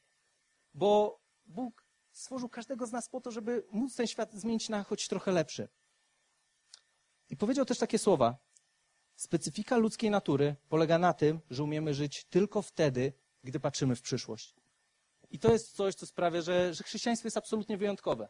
Bo 0.75 1.21
Bóg 1.45 1.87
stworzył 2.13 2.49
każdego 2.49 2.87
z 2.87 2.93
nas 2.93 3.09
po 3.09 3.21
to, 3.21 3.31
żeby 3.31 3.67
móc 3.71 3.97
ten 3.97 4.07
świat 4.07 4.35
zmienić 4.35 4.69
na 4.69 4.85
choć 4.85 5.09
trochę 5.09 5.33
lepszy. 5.33 5.69
I 7.29 7.37
powiedział 7.37 7.65
też 7.65 7.79
takie 7.79 7.99
słowa. 7.99 8.37
Specyfika 9.17 9.77
ludzkiej 9.77 10.11
natury 10.11 10.57
polega 10.69 10.99
na 10.99 11.15
tym, 11.15 11.41
że 11.51 11.63
umiemy 11.63 11.95
żyć 11.95 12.25
tylko 12.25 12.63
wtedy, 12.63 13.13
gdy 13.45 13.61
patrzymy 13.61 13.97
w 13.97 14.03
przyszłość. 14.03 14.57
I 15.31 15.39
to 15.39 15.53
jest 15.53 15.73
coś, 15.73 15.95
co 15.95 16.07
sprawia, 16.07 16.43
że, 16.43 16.75
że 16.75 16.85
chrześcijaństwo 16.85 17.27
jest 17.27 17.37
absolutnie 17.37 17.77
wyjątkowe. 17.77 18.29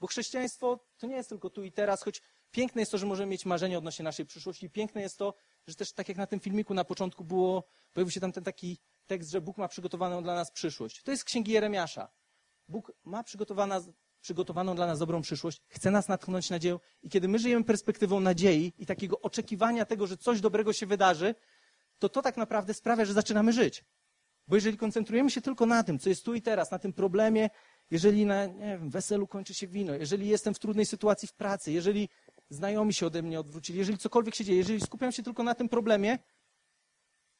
Bo 0.00 0.06
chrześcijaństwo 0.06 0.86
to 0.98 1.06
nie 1.06 1.16
jest 1.16 1.28
tylko 1.28 1.50
tu 1.50 1.64
i 1.64 1.72
teraz, 1.72 2.02
choć 2.02 2.22
piękne 2.50 2.82
jest 2.82 2.92
to, 2.92 2.98
że 2.98 3.06
możemy 3.06 3.30
mieć 3.30 3.46
marzenia 3.46 3.78
odnośnie 3.78 4.02
naszej 4.02 4.26
przyszłości. 4.26 4.70
Piękne 4.70 5.00
jest 5.00 5.18
to, 5.18 5.34
że 5.66 5.74
też 5.74 5.92
tak 5.92 6.08
jak 6.08 6.18
na 6.18 6.26
tym 6.26 6.40
filmiku 6.40 6.74
na 6.74 6.84
początku 6.84 7.24
było, 7.24 7.64
pojawił 7.92 8.10
się 8.10 8.20
tam 8.20 8.32
ten 8.32 8.44
taki 8.44 8.78
tekst, 9.06 9.30
że 9.30 9.40
Bóg 9.40 9.58
ma 9.58 9.68
przygotowaną 9.68 10.22
dla 10.22 10.34
nas 10.34 10.50
przyszłość. 10.50 11.02
To 11.02 11.10
jest 11.10 11.24
księgi 11.24 11.52
Jeremiasza. 11.52 12.10
Bóg 12.68 12.92
ma 13.04 13.24
przygotowaną 14.20 14.74
dla 14.74 14.86
nas 14.86 14.98
dobrą 14.98 15.22
przyszłość, 15.22 15.62
chce 15.68 15.90
nas 15.90 16.08
natchnąć 16.08 16.50
nadzieją 16.50 16.80
i 17.02 17.08
kiedy 17.08 17.28
my 17.28 17.38
żyjemy 17.38 17.64
perspektywą 17.64 18.20
nadziei 18.20 18.72
i 18.78 18.86
takiego 18.86 19.20
oczekiwania 19.20 19.84
tego, 19.84 20.06
że 20.06 20.16
coś 20.16 20.40
dobrego 20.40 20.72
się 20.72 20.86
wydarzy, 20.86 21.34
to 21.98 22.08
to 22.08 22.22
tak 22.22 22.36
naprawdę 22.36 22.74
sprawia, 22.74 23.04
że 23.04 23.12
zaczynamy 23.12 23.52
żyć. 23.52 23.84
Bo 24.48 24.56
jeżeli 24.56 24.76
koncentrujemy 24.76 25.30
się 25.30 25.40
tylko 25.40 25.66
na 25.66 25.82
tym, 25.82 25.98
co 25.98 26.08
jest 26.08 26.24
tu 26.24 26.34
i 26.34 26.42
teraz, 26.42 26.70
na 26.70 26.78
tym 26.78 26.92
problemie, 26.92 27.50
jeżeli 27.90 28.26
na 28.26 28.46
nie 28.46 28.78
wiem, 28.78 28.90
weselu 28.90 29.26
kończy 29.26 29.54
się 29.54 29.66
wino, 29.66 29.94
jeżeli 29.94 30.28
jestem 30.28 30.54
w 30.54 30.58
trudnej 30.58 30.86
sytuacji 30.86 31.28
w 31.28 31.32
pracy, 31.32 31.72
jeżeli 31.72 32.08
znajomi 32.50 32.94
się 32.94 33.06
ode 33.06 33.22
mnie 33.22 33.40
odwrócili, 33.40 33.78
jeżeli 33.78 33.98
cokolwiek 33.98 34.34
się 34.34 34.44
dzieje, 34.44 34.58
jeżeli 34.58 34.80
skupiam 34.80 35.12
się 35.12 35.22
tylko 35.22 35.42
na 35.42 35.54
tym 35.54 35.68
problemie, 35.68 36.18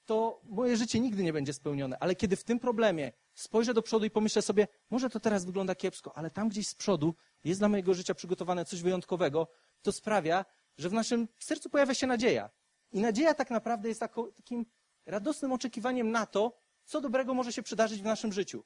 to 0.05 0.41
moje 0.45 0.77
życie 0.77 1.01
nigdy 1.01 1.23
nie 1.23 1.33
będzie 1.33 1.53
spełnione. 1.53 1.97
Ale 2.01 2.17
kiedy 2.17 2.37
w 2.37 2.45
tym 2.45 2.59
problemie 2.59 3.13
spojrzę 3.35 3.75
do 3.75 3.83
przodu 3.83 4.05
i 4.05 4.11
pomyślę 4.11 4.43
sobie, 4.43 4.69
może 4.91 5.11
to 5.11 5.21
teraz 5.21 5.45
wygląda 5.45 5.75
kiepsko, 5.75 6.17
ale 6.17 6.31
tam 6.31 6.49
gdzieś 6.49 6.69
z 6.69 6.75
przodu 6.75 7.15
jest 7.45 7.61
dla 7.61 7.69
mojego 7.69 7.95
życia 7.95 8.15
przygotowane 8.15 8.65
coś 8.65 8.83
wyjątkowego, 8.83 9.49
to 9.83 9.93
sprawia, 9.93 10.45
że 10.79 10.89
w 10.89 10.93
naszym 10.93 11.29
sercu 11.39 11.71
pojawia 11.71 11.95
się 11.95 12.07
nadzieja. 12.07 12.51
I 12.93 13.01
nadzieja 13.01 13.35
tak 13.35 13.51
naprawdę 13.51 13.89
jest 13.89 14.01
takim 14.01 14.67
radosnym 15.07 15.53
oczekiwaniem 15.53 16.11
na 16.11 16.27
to, 16.27 16.59
co 16.85 17.01
dobrego 17.01 17.35
może 17.35 17.53
się 17.53 17.63
przydarzyć 17.63 18.01
w 18.01 18.05
naszym 18.05 18.33
życiu. 18.33 18.65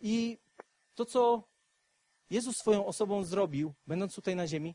I 0.00 0.38
to, 0.94 1.04
co 1.04 1.48
Jezus 2.30 2.56
swoją 2.56 2.86
osobą 2.86 3.24
zrobił, 3.24 3.74
będąc 3.86 4.14
tutaj 4.14 4.36
na 4.36 4.46
ziemi, 4.46 4.74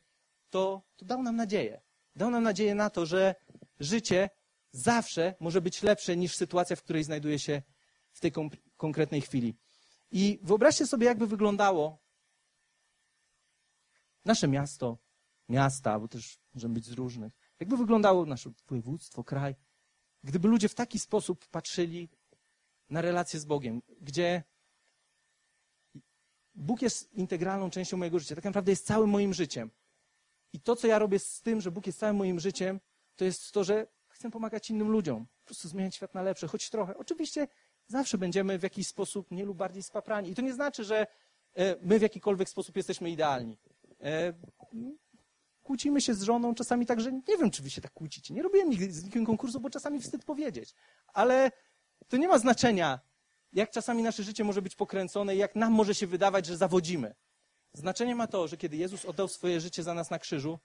to, 0.55 0.81
to 0.95 1.05
dał 1.05 1.23
nam 1.23 1.35
nadzieję. 1.35 1.81
Dał 2.15 2.29
nam 2.29 2.43
nadzieję 2.43 2.75
na 2.75 2.89
to, 2.89 3.05
że 3.05 3.35
życie 3.79 4.29
zawsze 4.71 5.35
może 5.39 5.61
być 5.61 5.83
lepsze 5.83 6.17
niż 6.17 6.35
sytuacja, 6.35 6.75
w 6.75 6.83
której 6.83 7.03
znajduje 7.03 7.39
się 7.39 7.61
w 8.11 8.19
tej 8.19 8.31
konkretnej 8.77 9.21
chwili. 9.21 9.55
I 10.11 10.39
wyobraźcie 10.43 10.87
sobie, 10.87 11.05
jakby 11.05 11.27
wyglądało 11.27 11.99
nasze 14.25 14.47
miasto, 14.47 14.97
miasta, 15.49 15.99
bo 15.99 16.07
też 16.07 16.39
możemy 16.53 16.73
być 16.73 16.85
z 16.85 16.91
różnych. 16.91 17.33
Jakby 17.59 17.77
wyglądało 17.77 18.25
nasze 18.25 18.51
województwo, 18.67 19.23
kraj, 19.23 19.55
gdyby 20.23 20.47
ludzie 20.47 20.69
w 20.69 20.75
taki 20.75 20.99
sposób 20.99 21.47
patrzyli 21.47 22.09
na 22.89 23.01
relację 23.01 23.39
z 23.39 23.45
Bogiem, 23.45 23.81
gdzie 24.01 24.43
Bóg 26.53 26.81
jest 26.81 27.13
integralną 27.13 27.69
częścią 27.69 27.97
mojego 27.97 28.19
życia, 28.19 28.35
tak 28.35 28.43
naprawdę 28.43 28.71
jest 28.71 28.85
całym 28.85 29.09
moim 29.09 29.33
życiem. 29.33 29.71
I 30.55 30.59
to, 30.59 30.75
co 30.75 30.87
ja 30.87 30.99
robię 30.99 31.19
z 31.19 31.41
tym, 31.41 31.61
że 31.61 31.71
Bóg 31.71 31.87
jest 31.87 31.99
całym 31.99 32.15
moim 32.15 32.39
życiem, 32.39 32.79
to 33.15 33.25
jest 33.25 33.51
to, 33.51 33.63
że 33.63 33.87
chcę 34.07 34.31
pomagać 34.31 34.69
innym 34.69 34.89
ludziom, 34.89 35.25
po 35.25 35.45
prostu 35.45 35.67
zmieniać 35.67 35.95
świat 35.95 36.13
na 36.13 36.21
lepsze, 36.21 36.47
choć 36.47 36.69
trochę. 36.69 36.97
Oczywiście 36.97 37.47
zawsze 37.87 38.17
będziemy 38.17 38.59
w 38.59 38.63
jakiś 38.63 38.87
sposób 38.87 39.31
mniej 39.31 39.45
lub 39.45 39.57
bardziej 39.57 39.83
spaprani. 39.83 40.29
I 40.29 40.35
to 40.35 40.41
nie 40.41 40.53
znaczy, 40.53 40.83
że 40.83 41.07
e, 41.55 41.75
my 41.81 41.99
w 41.99 42.01
jakikolwiek 42.01 42.49
sposób 42.49 42.77
jesteśmy 42.77 43.11
idealni. 43.11 43.57
E, 44.01 44.33
kłócimy 45.63 46.01
się 46.01 46.13
z 46.13 46.21
żoną 46.21 46.55
czasami 46.55 46.85
tak, 46.85 47.01
że 47.01 47.11
nie 47.11 47.37
wiem, 47.39 47.51
czy 47.51 47.63
wy 47.63 47.69
się 47.69 47.81
tak 47.81 47.93
kłócicie. 47.93 48.33
Nie 48.33 48.41
robiłem 48.41 48.69
nigdy 48.69 48.91
z 48.91 49.03
nikim 49.03 49.25
konkursu, 49.25 49.59
bo 49.59 49.69
czasami 49.69 50.01
wstyd 50.01 50.25
powiedzieć. 50.25 50.75
Ale 51.07 51.51
to 52.07 52.17
nie 52.17 52.27
ma 52.27 52.39
znaczenia, 52.39 52.99
jak 53.53 53.71
czasami 53.71 54.03
nasze 54.03 54.23
życie 54.23 54.43
może 54.43 54.61
być 54.61 54.75
pokręcone 54.75 55.35
i 55.35 55.37
jak 55.37 55.55
nam 55.55 55.73
może 55.73 55.95
się 55.95 56.07
wydawać, 56.07 56.45
że 56.45 56.57
zawodzimy. 56.57 57.15
Znaczenie 57.75 58.15
ma 58.15 58.27
to, 58.27 58.47
że 58.47 58.57
kiedy 58.57 58.77
Jezus 58.77 59.05
oddał 59.05 59.27
swoje 59.27 59.61
życie 59.61 59.83
za 59.83 59.93
nas 59.93 60.09
na 60.09 60.19
krzyżu, 60.19 60.59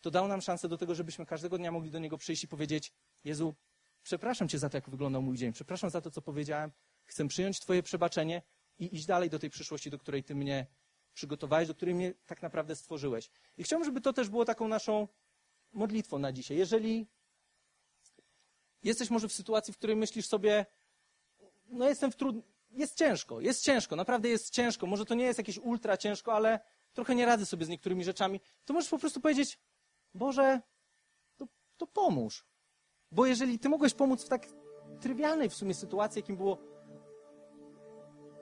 to 0.00 0.10
dał 0.10 0.28
nam 0.28 0.40
szansę 0.40 0.68
do 0.68 0.78
tego, 0.78 0.94
żebyśmy 0.94 1.26
każdego 1.26 1.58
dnia 1.58 1.72
mogli 1.72 1.90
do 1.90 1.98
Niego 1.98 2.18
przyjść 2.18 2.44
i 2.44 2.48
powiedzieć: 2.48 2.92
Jezu, 3.24 3.54
przepraszam 4.02 4.48
Cię 4.48 4.58
za 4.58 4.68
to, 4.68 4.76
jak 4.76 4.90
wyglądał 4.90 5.22
mój 5.22 5.36
dzień, 5.36 5.52
przepraszam 5.52 5.90
za 5.90 6.00
to, 6.00 6.10
co 6.10 6.22
powiedziałem, 6.22 6.72
chcę 7.04 7.28
przyjąć 7.28 7.60
Twoje 7.60 7.82
przebaczenie 7.82 8.42
i 8.78 8.94
iść 8.94 9.06
dalej 9.06 9.30
do 9.30 9.38
tej 9.38 9.50
przyszłości, 9.50 9.90
do 9.90 9.98
której 9.98 10.24
Ty 10.24 10.34
mnie 10.34 10.66
przygotowałeś, 11.14 11.68
do 11.68 11.74
której 11.74 11.94
mnie 11.94 12.14
tak 12.26 12.42
naprawdę 12.42 12.76
stworzyłeś. 12.76 13.30
I 13.56 13.64
chciałbym, 13.64 13.84
żeby 13.84 14.00
to 14.00 14.12
też 14.12 14.28
było 14.28 14.44
taką 14.44 14.68
naszą 14.68 15.08
modlitwą 15.72 16.18
na 16.18 16.32
dzisiaj. 16.32 16.56
Jeżeli 16.56 17.06
jesteś 18.82 19.10
może 19.10 19.28
w 19.28 19.32
sytuacji, 19.32 19.74
w 19.74 19.76
której 19.76 19.96
myślisz 19.96 20.26
sobie, 20.26 20.66
no 21.66 21.88
jestem 21.88 22.12
w 22.12 22.16
trud... 22.16 22.36
jest 22.70 22.96
ciężko, 22.96 23.40
jest 23.40 23.64
ciężko, 23.64 23.96
naprawdę 23.96 24.28
jest 24.28 24.50
ciężko, 24.50 24.86
może 24.86 25.04
to 25.04 25.14
nie 25.14 25.24
jest 25.24 25.38
jakieś 25.38 25.58
ultra 25.58 25.96
ciężko, 25.96 26.32
ale 26.32 26.60
trochę 26.92 27.14
nie 27.14 27.26
radzę 27.26 27.46
sobie 27.46 27.64
z 27.64 27.68
niektórymi 27.68 28.04
rzeczami, 28.04 28.40
to 28.64 28.74
możesz 28.74 28.90
po 28.90 28.98
prostu 28.98 29.20
powiedzieć, 29.20 29.58
Boże, 30.14 30.60
to, 31.36 31.46
to 31.76 31.86
pomóż. 31.86 32.46
Bo 33.12 33.26
jeżeli 33.26 33.58
Ty 33.58 33.68
mogłeś 33.68 33.94
pomóc 33.94 34.24
w 34.24 34.28
tak 34.28 34.46
trywialnej 35.00 35.48
w 35.48 35.54
sumie 35.54 35.74
sytuacji, 35.74 36.18
jakim 36.18 36.36
było 36.36 36.58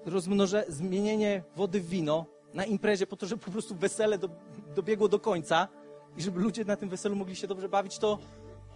rozmnoże, 0.05 0.65
zmienienie 0.69 1.43
wody 1.57 1.81
w 1.81 1.89
wino 1.89 2.27
na 2.55 2.65
imprezie 2.65 3.07
po 3.07 3.17
to, 3.17 3.27
żeby 3.27 3.45
po 3.45 3.51
prostu 3.51 3.75
wesele 3.75 4.19
do, 4.19 4.29
dobiegło 4.75 5.09
do 5.09 5.21
końca 5.21 5.69
i 6.17 6.23
żeby 6.23 6.41
ludzie 6.41 6.65
na 6.65 6.77
tym 6.77 6.89
weselu 6.89 7.17
mogli 7.17 7.37
się 7.37 7.47
dobrze 7.47 7.69
bawić, 7.69 7.99
to, 7.99 8.19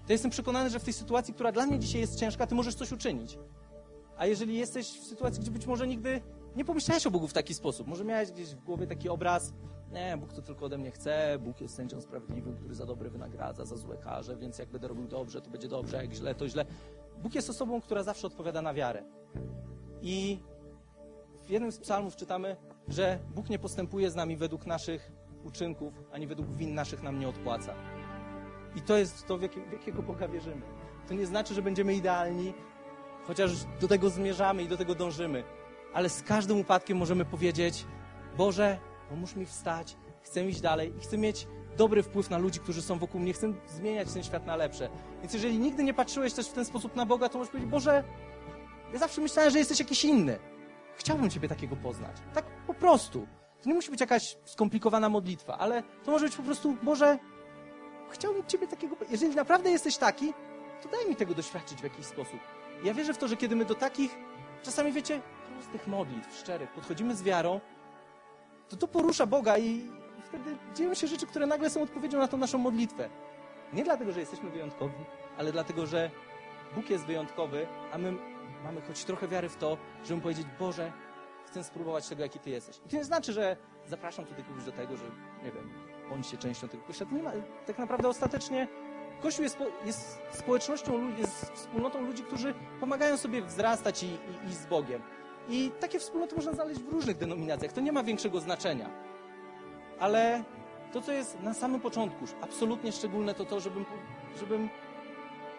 to 0.07 0.12
jestem 0.12 0.30
przekonany, 0.30 0.70
że 0.70 0.80
w 0.80 0.84
tej 0.84 0.92
sytuacji, 0.92 1.34
która 1.34 1.53
dla 1.53 1.66
mnie 1.66 1.78
dzisiaj 1.78 2.00
jest 2.00 2.18
ciężka, 2.18 2.46
Ty 2.46 2.55
możesz 2.55 2.74
coś 2.74 2.92
uczynić. 2.92 3.38
A 4.16 4.26
jeżeli 4.26 4.58
jesteś 4.58 4.86
w 4.86 5.04
sytuacji, 5.04 5.40
gdzie 5.40 5.50
być 5.50 5.66
może 5.66 5.86
nigdy 5.86 6.20
nie 6.56 6.64
pomyślałeś 6.64 7.06
o 7.06 7.10
Bogu 7.10 7.28
w 7.28 7.32
taki 7.32 7.54
sposób. 7.54 7.86
Może 7.86 8.04
miałeś 8.04 8.30
gdzieś 8.30 8.54
w 8.54 8.64
głowie 8.64 8.86
taki 8.86 9.08
obraz, 9.08 9.52
nie, 9.92 10.16
Bóg 10.16 10.32
to 10.32 10.42
tylko 10.42 10.66
ode 10.66 10.78
mnie 10.78 10.90
chce, 10.90 11.38
Bóg 11.40 11.60
jest 11.60 11.74
sędzią 11.74 12.00
sprawiedliwym, 12.00 12.56
który 12.56 12.74
za 12.74 12.86
dobre 12.86 13.10
wynagradza, 13.10 13.64
za 13.64 13.76
złe 13.76 13.96
karze, 13.96 14.36
więc 14.36 14.58
jak 14.58 14.68
będę 14.68 14.88
robił 14.88 15.08
dobrze, 15.08 15.40
to 15.40 15.50
będzie 15.50 15.68
dobrze, 15.68 15.96
jak 15.96 16.12
źle, 16.12 16.34
to 16.34 16.48
źle. 16.48 16.64
Bóg 17.22 17.34
jest 17.34 17.50
osobą, 17.50 17.80
która 17.80 18.02
zawsze 18.02 18.26
odpowiada 18.26 18.62
na 18.62 18.74
wiarę. 18.74 19.02
I 20.02 20.38
w 21.42 21.50
jednym 21.50 21.72
z 21.72 21.78
psalmów 21.78 22.16
czytamy, 22.16 22.56
że 22.88 23.18
Bóg 23.34 23.50
nie 23.50 23.58
postępuje 23.58 24.10
z 24.10 24.14
nami 24.14 24.36
według 24.36 24.66
naszych 24.66 25.12
uczynków, 25.44 25.94
ani 26.12 26.26
według 26.26 26.48
win 26.48 26.74
naszych 26.74 27.02
nam 27.02 27.18
nie 27.18 27.28
odpłaca. 27.28 27.74
I 28.76 28.82
to 28.82 28.96
jest 28.96 29.26
to, 29.26 29.38
w, 29.38 29.40
w 29.40 29.72
jakiego 29.72 30.02
Boga 30.02 30.28
wierzymy. 30.28 30.62
To 31.08 31.14
nie 31.14 31.26
znaczy, 31.26 31.54
że 31.54 31.62
będziemy 31.62 31.94
idealni, 31.94 32.54
chociaż 33.27 33.51
do 33.81 33.89
tego 33.89 34.11
zmierzamy 34.11 34.62
i 34.62 34.68
do 34.68 34.77
tego 34.77 34.95
dążymy. 34.95 35.45
Ale 35.95 36.09
z 36.09 36.23
każdym 36.23 36.61
upadkiem 36.61 36.99
możemy 36.99 37.25
powiedzieć: 37.25 37.87
Boże, 38.37 38.79
pomóż 39.09 39.37
mi 39.37 39.47
wstać, 39.47 39.97
chcę 40.23 40.45
iść 40.45 40.61
dalej 40.61 40.95
i 40.97 41.01
chcę 41.01 41.18
mieć 41.18 41.47
dobry 41.77 42.03
wpływ 42.03 42.31
na 42.31 42.39
ludzi, 42.39 42.61
którzy 42.61 42.83
są 42.83 42.99
wokół 42.99 43.20
mnie, 43.20 43.33
chcę 43.33 43.53
zmieniać 43.66 44.12
ten 44.12 44.23
świat 44.23 44.47
na 44.47 44.57
lepsze. 44.57 44.89
Więc 45.20 45.35
jeżeli 45.35 45.59
nigdy 45.59 45.85
nie 45.85 45.95
patrzyłeś 45.95 46.33
też 46.33 46.49
w 46.49 46.53
ten 46.53 46.64
sposób 46.64 46.97
na 46.97 47.07
Boga, 47.07 47.29
to 47.29 47.39
możesz 47.39 47.51
powiedzieć: 47.51 47.70
Boże, 47.70 48.05
ja 48.93 48.99
zawsze 48.99 49.20
myślałem, 49.20 49.53
że 49.53 49.59
jesteś 49.59 49.79
jakiś 49.79 50.05
inny. 50.05 50.39
Chciałbym 50.97 51.31
Ciebie 51.31 51.49
takiego 51.49 51.77
poznać. 51.77 52.16
Tak 52.35 52.45
po 52.66 52.75
prostu. 52.75 53.27
To 53.62 53.68
nie 53.68 53.75
musi 53.75 53.91
być 53.91 54.01
jakaś 54.01 54.37
skomplikowana 54.45 55.09
modlitwa, 55.09 55.59
ale 55.59 55.83
to 56.05 56.11
może 56.11 56.27
być 56.27 56.37
po 56.37 56.43
prostu, 56.43 56.77
Boże, 56.83 57.18
chciałbym 58.11 58.47
Ciebie 58.47 58.66
takiego. 58.66 58.97
Jeżeli 59.11 59.35
naprawdę 59.35 59.70
jesteś 59.70 59.97
taki, 59.97 60.33
to 60.83 60.89
daj 60.89 61.09
mi 61.09 61.16
tego 61.16 61.35
doświadczyć 61.35 61.81
w 61.81 61.85
jakiś 61.85 62.07
sposób. 62.07 62.41
Ja 62.85 62.95
wierzę 62.95 63.14
w 63.14 63.18
to, 63.18 63.28
że 63.28 63.37
kiedy 63.37 63.57
my 63.57 63.64
do 63.64 63.74
takich, 63.74 64.18
czasami 64.62 64.93
wiecie, 64.93 65.20
prostych 65.55 65.87
modlitw, 65.87 66.39
szczerych, 66.39 66.70
podchodzimy 66.70 67.16
z 67.16 67.22
wiarą, 67.22 67.61
to 68.68 68.76
to 68.76 68.89
porusza 68.89 69.26
Boga 69.26 69.59
i 69.59 69.91
wtedy 70.24 70.57
dzieją 70.74 70.95
się 70.95 71.07
rzeczy, 71.07 71.26
które 71.26 71.47
nagle 71.47 71.70
są 71.70 71.83
odpowiedzią 71.83 72.18
na 72.18 72.28
tą 72.28 72.37
naszą 72.37 72.59
modlitwę. 72.59 73.09
Nie 73.72 73.85
dlatego, 73.85 74.12
że 74.12 74.20
jesteśmy 74.20 74.51
wyjątkowi, 74.51 75.05
ale 75.39 75.53
dlatego, 75.53 75.87
że 75.87 76.11
Bóg 76.74 76.91
jest 76.91 77.05
wyjątkowy, 77.05 77.66
a 77.93 77.99
my 77.99 78.12
mamy 78.64 78.80
choć 78.80 79.05
trochę 79.05 79.28
wiary 79.28 79.49
w 79.49 79.57
to, 79.57 79.76
żeby 80.05 80.20
powiedzieć, 80.20 80.47
Boże, 80.59 80.93
chcę 81.47 81.64
spróbować 81.64 82.09
tego, 82.09 82.22
jaki 82.22 82.39
Ty 82.39 82.51
jesteś. 82.51 82.80
I 82.87 82.89
to 82.89 82.97
nie 82.97 83.05
znaczy, 83.05 83.33
że 83.33 83.57
zapraszam 83.87 84.24
tutaj 84.26 84.45
kogoś 84.45 84.64
do 84.64 84.72
tego, 84.72 84.97
że, 84.97 85.05
nie 85.45 85.51
wiem, 85.53 85.72
bądźcie 86.11 86.39
częścią 86.39 86.68
tego 86.68 86.83
kościoła. 86.83 87.11
Nie 87.11 87.22
ma, 87.22 87.30
tak 87.66 87.78
naprawdę 87.78 88.09
ostatecznie 88.09 88.68
Kościół 89.23 89.43
jest, 89.43 89.59
jest 89.85 90.18
społecznością, 90.31 91.16
jest 91.16 91.53
wspólnotą 91.53 92.01
ludzi, 92.01 92.23
którzy 92.23 92.55
pomagają 92.81 93.16
sobie 93.16 93.43
wzrastać 93.43 94.03
i, 94.03 94.07
i 94.07 94.49
iść 94.49 94.57
z 94.57 94.66
Bogiem. 94.66 95.03
I 95.49 95.70
takie 95.81 95.99
wspólnoty 95.99 96.37
można 96.37 96.53
znaleźć 96.53 96.81
w 96.81 96.93
różnych 96.93 97.16
denominacjach. 97.16 97.73
To 97.73 97.81
nie 97.81 97.93
ma 97.93 98.03
większego 98.03 98.41
znaczenia. 98.41 98.91
Ale 99.99 100.45
to, 100.93 101.03
co 101.03 101.12
jest 101.12 101.41
na 101.41 101.55
samym 101.55 101.81
początku, 101.81 102.25
absolutnie 102.41 102.93
szczególne, 102.93 103.35
to 103.35 103.45
to, 103.45 103.61
żebym, 103.61 103.85
żebym 104.39 104.68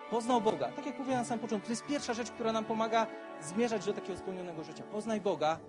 poznał 0.09 0.41
Boga. 0.41 0.72
Tak 0.72 0.86
jak 0.86 0.99
mówiłem 0.99 1.20
na 1.20 1.26
samym 1.26 1.41
początku, 1.41 1.68
to 1.68 1.72
jest 1.72 1.86
pierwsza 1.86 2.14
rzecz, 2.14 2.32
która 2.32 2.51
nam 2.51 2.66
pomaga 2.66 3.07
zmierzać 3.41 3.86
do 3.86 3.93
takiego 3.93 4.20
spełnionego 4.20 4.64
życia. 4.64 4.84
Poznaj 4.84 5.22
Boga, 5.22 5.59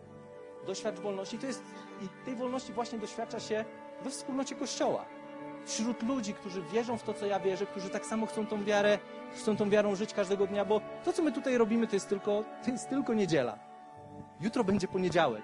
doświadcz 0.66 1.00
wolności. 1.00 1.38
To 1.38 1.46
jest, 1.46 1.62
I 2.02 2.24
tej 2.24 2.36
wolności 2.36 2.72
właśnie 2.72 2.98
doświadcza 2.98 3.40
się 3.40 3.64
we 4.02 4.10
wspólnocie 4.10 4.54
Kościoła. 4.54 5.04
Wśród 5.66 6.02
ludzi, 6.02 6.34
którzy 6.34 6.62
wierzą 6.62 6.98
w 6.98 7.02
to, 7.02 7.14
co 7.14 7.26
ja 7.26 7.40
wierzę, 7.40 7.66
którzy 7.66 7.90
tak 7.90 8.06
samo 8.06 8.26
chcą 8.26 8.46
tą 8.46 8.64
wiarę, 8.64 8.98
chcą 9.34 9.56
tą 9.56 9.70
wiarą 9.70 9.94
żyć 9.94 10.14
każdego 10.14 10.46
dnia, 10.46 10.64
bo 10.64 10.80
to, 11.04 11.12
co 11.12 11.22
my 11.22 11.32
tutaj 11.32 11.58
robimy, 11.58 11.86
to 11.86 11.96
jest 11.96 12.08
tylko, 12.08 12.44
to 12.64 12.70
jest 12.70 12.88
tylko 12.88 13.14
niedziela. 13.14 13.58
Jutro 14.40 14.64
będzie 14.64 14.88
poniedziałek. 14.88 15.42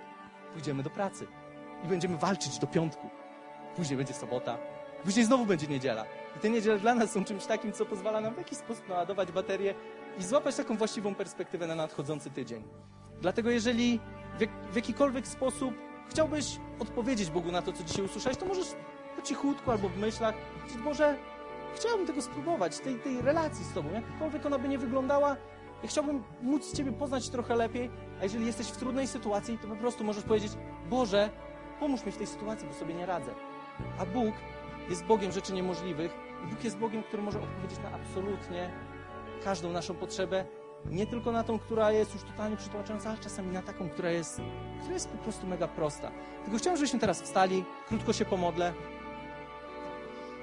Pójdziemy 0.53 0.83
do 0.83 0.91
pracy 0.91 1.27
i 1.85 1.89
będziemy 1.89 2.17
walczyć 2.17 2.59
do 2.59 2.67
piątku. 2.67 3.11
Później 3.77 3.97
będzie 3.97 4.15
sobota. 4.15 4.59
Później 5.05 5.25
znowu 5.25 5.47
będzie 5.47 5.67
niedziela. 5.67 6.05
I 6.37 6.41
te 6.41 6.51
niedziele 6.51 6.79
dla 6.79 6.95
nas 6.95 7.11
są 7.11 7.25
czymś 7.25 7.47
takim, 7.47 7.73
co 7.73 7.87
pozwala 7.87 8.21
nam 8.21 8.35
w 8.35 8.39
jakiś 8.39 8.59
sposób 8.59 8.89
naładować 8.89 9.33
baterię 9.33 9.75
i 10.19 10.23
złapać 10.23 10.57
taką 10.57 10.77
właściwą 10.77 11.15
perspektywę 11.15 11.67
na 11.67 11.75
nadchodzący 11.75 12.31
tydzień. 12.31 12.63
Dlatego 13.21 13.51
jeżeli 13.51 14.01
w, 14.39 14.41
jak, 14.41 14.51
w 14.73 14.77
jakikolwiek 14.77 15.27
sposób 15.27 15.75
chciałbyś 16.11 16.61
odpowiedzieć 16.79 17.31
Bogu 17.31 17.53
na 17.53 17.63
to, 17.63 17.73
co 17.73 17.85
dzisiaj 17.85 18.05
usłyszałeś, 18.05 18.39
to 18.39 18.47
możesz 18.47 18.67
po 19.21 19.27
cichutku 19.27 19.71
albo 19.71 19.89
w 19.89 19.99
myślach 19.99 20.35
Boże, 20.85 21.17
chciałbym 21.75 22.07
tego 22.07 22.23
spróbować, 22.23 22.79
tej, 22.79 22.95
tej 22.95 23.23
relacji 23.23 23.65
z 23.65 23.73
Tobą, 23.73 23.91
jakkolwiek 23.93 24.47
ona 24.47 24.59
by 24.59 24.69
nie 24.69 24.79
wyglądała, 24.79 25.37
ja 25.83 25.89
chciałbym 25.89 26.23
móc 26.43 26.73
Ciebie 26.73 26.93
poznać 26.93 27.29
trochę 27.29 27.57
lepiej, 27.57 27.91
a 28.21 28.25
jeżeli 28.25 28.47
jesteś 28.47 28.67
w 28.67 28.77
trudnej 28.77 29.07
sytuacji, 29.07 29.59
to 29.59 29.69
po 29.69 29.77
prostu 29.77 30.05
możesz 30.05 30.25
powiedzieć, 30.25 30.53
Boże, 30.91 31.31
pomóż 31.81 32.07
mi 32.07 32.13
w 32.13 32.17
tej 32.17 32.27
sytuacji, 32.27 32.69
bo 32.69 32.75
sobie 32.75 32.95
nie 32.95 33.07
radzę. 33.07 33.35
A 33.99 34.07
Bóg 34.07 34.35
jest 34.91 35.05
Bogiem 35.05 35.33
rzeczy 35.33 35.53
niemożliwych 35.53 36.13
Bóg 36.51 36.65
jest 36.65 36.79
Bogiem, 36.79 37.03
który 37.03 37.23
może 37.23 37.41
odpowiedzieć 37.41 37.79
na 37.79 37.91
absolutnie 37.91 38.71
każdą 39.45 39.73
naszą 39.73 39.95
potrzebę, 39.95 40.45
nie 40.85 41.07
tylko 41.07 41.33
na 41.33 41.45
tą, 41.45 41.59
która 41.59 41.93
jest 41.93 42.15
już 42.15 42.23
totalnie 42.23 42.57
przytłaczająca, 42.57 43.11
ale 43.11 43.19
czasami 43.19 43.53
na 43.53 43.63
taką, 43.63 43.91
która 43.91 44.11
jest, 44.11 44.41
która 44.81 44.95
jest 44.95 45.09
po 45.09 45.19
prostu 45.19 45.47
mega 45.47 45.69
prosta. 45.69 46.11
Tylko 46.45 46.59
chciałem, 46.59 46.77
żebyśmy 46.77 47.01
teraz 47.01 47.23
wstali, 47.23 47.65
krótko 47.89 48.13
się 48.13 48.25
pomodlę. 48.25 48.73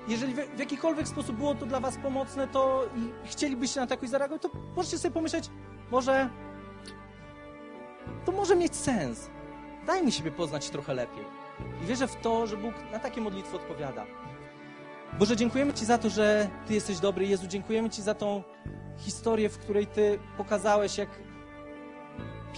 Jeżeli 0.08 0.34
w, 0.34 0.60
jakikolwiek 0.60 1.08
sposób 1.08 1.36
było 1.36 1.56
to 1.56 1.66
dla 1.66 1.80
Was 1.80 1.98
pomocne, 1.98 2.48
to 2.48 2.90
i 2.96 3.30
chcielibyście 3.30 3.80
na 3.80 3.88
jakoś 3.90 4.10
zareagować, 4.10 4.42
to 4.42 4.50
możecie 4.76 4.98
sobie 4.98 5.14
pomyśleć, 5.14 5.50
może 5.92 6.30
to 8.26 8.32
może 8.32 8.56
mieć 8.56 8.76
sens. 8.76 9.30
Daj 9.86 10.06
mi 10.06 10.12
siebie 10.12 10.32
poznać 10.32 10.70
trochę 10.70 10.94
lepiej. 10.94 11.26
I 11.84 11.86
wierzę 11.86 12.08
w 12.08 12.16
to, 12.16 12.48
że 12.48 12.58
Bóg 12.58 12.74
na 12.92 13.00
takie 13.00 13.22
modlitwy 13.22 13.56
odpowiada. 13.56 14.06
Boże, 15.20 15.36
dziękujemy 15.36 15.74
Ci 15.74 15.86
za 15.86 15.98
to, 15.98 16.10
że 16.10 16.50
Ty 16.68 16.74
jesteś 16.74 17.00
dobry. 17.00 17.28
Jezu, 17.28 17.48
dziękujemy 17.48 17.90
Ci 17.90 18.02
za 18.02 18.14
tą 18.14 18.44
historię, 18.98 19.50
w 19.50 19.58
której 19.58 19.88
Ty 19.88 20.20
pokazałeś, 20.38 20.98
jak 20.98 21.10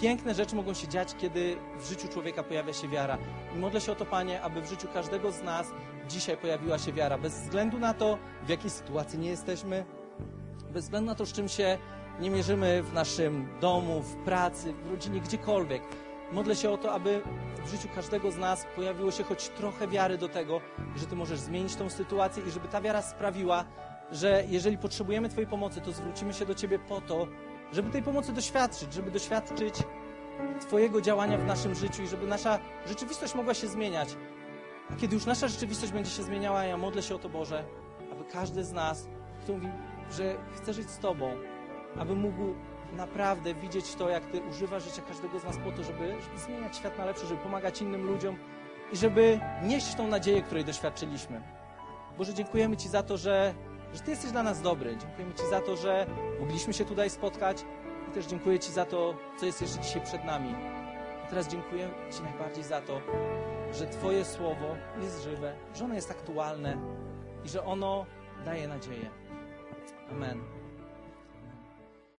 piękne 0.02 0.36
rzeczy 0.36 0.56
mogą 0.56 0.74
się 0.74 0.88
dziać, 0.88 1.16
kiedy 1.18 1.58
w 1.80 1.90
życiu 1.90 2.08
człowieka 2.08 2.44
pojawia 2.44 2.74
się 2.74 2.88
wiara. 2.88 3.18
I 3.56 3.60
modlę 3.60 3.82
się 3.82 3.92
o 3.92 3.96
to, 3.96 4.06
Panie, 4.06 4.42
aby 4.42 4.62
w 4.62 4.70
życiu 4.70 4.88
każdego 4.94 5.32
z 5.32 5.44
nas 5.44 5.72
dzisiaj 6.10 6.38
pojawiła 6.38 6.78
się 6.78 6.94
wiara. 6.94 7.18
Bez 7.18 7.42
względu 7.42 7.80
na 7.80 7.94
to, 7.94 8.18
w 8.44 8.50
jakiej 8.50 8.70
sytuacji 8.70 9.20
nie 9.20 9.30
jesteśmy, 9.30 9.86
bez 10.74 10.84
względu 10.84 11.10
na 11.10 11.16
to, 11.16 11.26
z 11.26 11.34
czym 11.34 11.50
się 11.50 11.78
nie 12.20 12.30
mierzymy 12.30 12.84
w 12.84 12.94
naszym 12.94 13.48
domu, 13.62 14.02
w 14.02 14.16
pracy, 14.16 14.74
w 14.74 14.92
rodzinie, 14.92 15.22
gdziekolwiek. 15.22 15.82
Modlę 16.32 16.56
się 16.56 16.70
o 16.70 16.78
to, 16.78 16.94
aby 16.94 17.22
w 17.66 17.70
życiu 17.70 17.88
każdego 17.96 18.32
z 18.32 18.38
nas 18.38 18.66
pojawiło 18.76 19.12
się 19.12 19.24
choć 19.24 19.50
trochę 19.50 19.88
wiary 19.88 20.18
do 20.18 20.30
tego, 20.30 20.62
że 20.96 21.06
Ty 21.06 21.16
możesz 21.16 21.40
zmienić 21.40 21.76
tą 21.76 21.90
sytuację 21.90 22.44
i 22.48 22.52
żeby 22.52 22.68
ta 22.68 22.82
wiara 22.82 23.02
sprawiła, 23.02 23.66
że 24.12 24.44
jeżeli 24.48 24.78
potrzebujemy 24.78 25.30
Twojej 25.30 25.50
pomocy, 25.50 25.82
to 25.82 25.92
zwrócimy 25.92 26.34
się 26.34 26.46
do 26.46 26.56
Ciebie 26.56 26.80
po 26.80 27.02
to, 27.02 27.28
żeby 27.72 27.90
tej 27.90 28.04
pomocy 28.04 28.34
doświadczyć, 28.34 28.94
żeby 28.94 29.12
doświadczyć 29.12 29.76
Twojego 30.62 31.02
działania 31.02 31.38
w 31.38 31.46
naszym 31.46 31.76
życiu 31.76 32.04
i 32.04 32.08
żeby 32.08 32.28
nasza 32.28 32.60
rzeczywistość 32.88 33.36
mogła 33.36 33.54
się 33.54 33.68
zmieniać. 33.68 34.10
A 34.94 34.96
kiedy 34.96 35.16
już 35.16 35.26
nasza 35.26 35.48
rzeczywistość 35.48 35.92
będzie 35.92 36.12
się 36.12 36.24
zmieniała, 36.24 36.64
ja 36.64 36.78
modlę 36.78 37.02
się 37.02 37.16
o 37.16 37.20
to, 37.20 37.30
Boże, 37.30 37.66
aby 38.12 38.24
każdy 38.24 38.64
z 38.64 38.74
nas, 38.74 39.08
kto 39.44 39.54
mówi, 39.54 39.68
że 40.12 40.36
chce 40.56 40.74
żyć 40.74 40.90
z 40.90 41.00
Tobą, 41.00 41.32
aby 41.98 42.16
mógł 42.16 42.56
naprawdę 42.94 43.54
widzieć 43.54 43.96
to, 43.96 44.10
jak 44.10 44.26
Ty 44.26 44.42
używasz 44.42 44.84
życia 44.84 45.02
każdego 45.02 45.40
z 45.40 45.44
nas 45.44 45.58
po 45.58 45.72
to, 45.72 45.84
żeby, 45.84 46.22
żeby 46.22 46.40
zmieniać 46.40 46.78
świat 46.78 46.98
na 46.98 47.06
lepsze, 47.06 47.28
żeby 47.28 47.42
pomagać 47.42 47.82
innym 47.82 48.06
ludziom 48.06 48.38
i 48.94 48.98
żeby 48.98 49.40
nieść 49.64 49.96
tą 49.96 50.08
nadzieję, 50.08 50.42
której 50.42 50.66
doświadczyliśmy. 50.66 51.42
Boże, 52.18 52.34
dziękujemy 52.34 52.78
Ci 52.78 52.90
za 52.90 53.04
to, 53.04 53.18
że, 53.18 53.54
że 53.94 54.00
Ty 54.00 54.12
jesteś 54.12 54.32
dla 54.32 54.44
nas 54.44 54.62
dobry. 54.62 54.98
Dziękujemy 54.98 55.34
Ci 55.34 55.50
za 55.50 55.62
to, 55.62 55.78
że 55.78 56.06
mogliśmy 56.40 56.74
się 56.74 56.86
tutaj 56.86 57.10
spotkać 57.10 57.66
i 58.10 58.12
też 58.12 58.26
dziękuję 58.26 58.60
Ci 58.60 58.72
za 58.72 58.86
to, 58.86 59.14
co 59.38 59.46
jest 59.46 59.62
jeszcze 59.62 59.80
dzisiaj 59.80 60.02
przed 60.02 60.24
nami. 60.24 60.79
Teraz 61.30 61.48
dziękuję 61.48 61.90
Ci 62.12 62.24
najbardziej 62.24 62.64
za 62.64 62.82
to, 62.82 63.02
że 63.74 63.88
Twoje 63.88 64.26
słowo 64.26 64.76
jest 65.02 65.24
żywe, 65.24 65.56
że 65.76 65.86
ono 65.86 65.94
jest 65.94 66.12
aktualne 66.12 66.78
i 67.46 67.50
że 67.50 67.66
ono 67.66 68.06
daje 68.46 68.68
nadzieję. 68.68 69.10
Amen. 70.12 70.59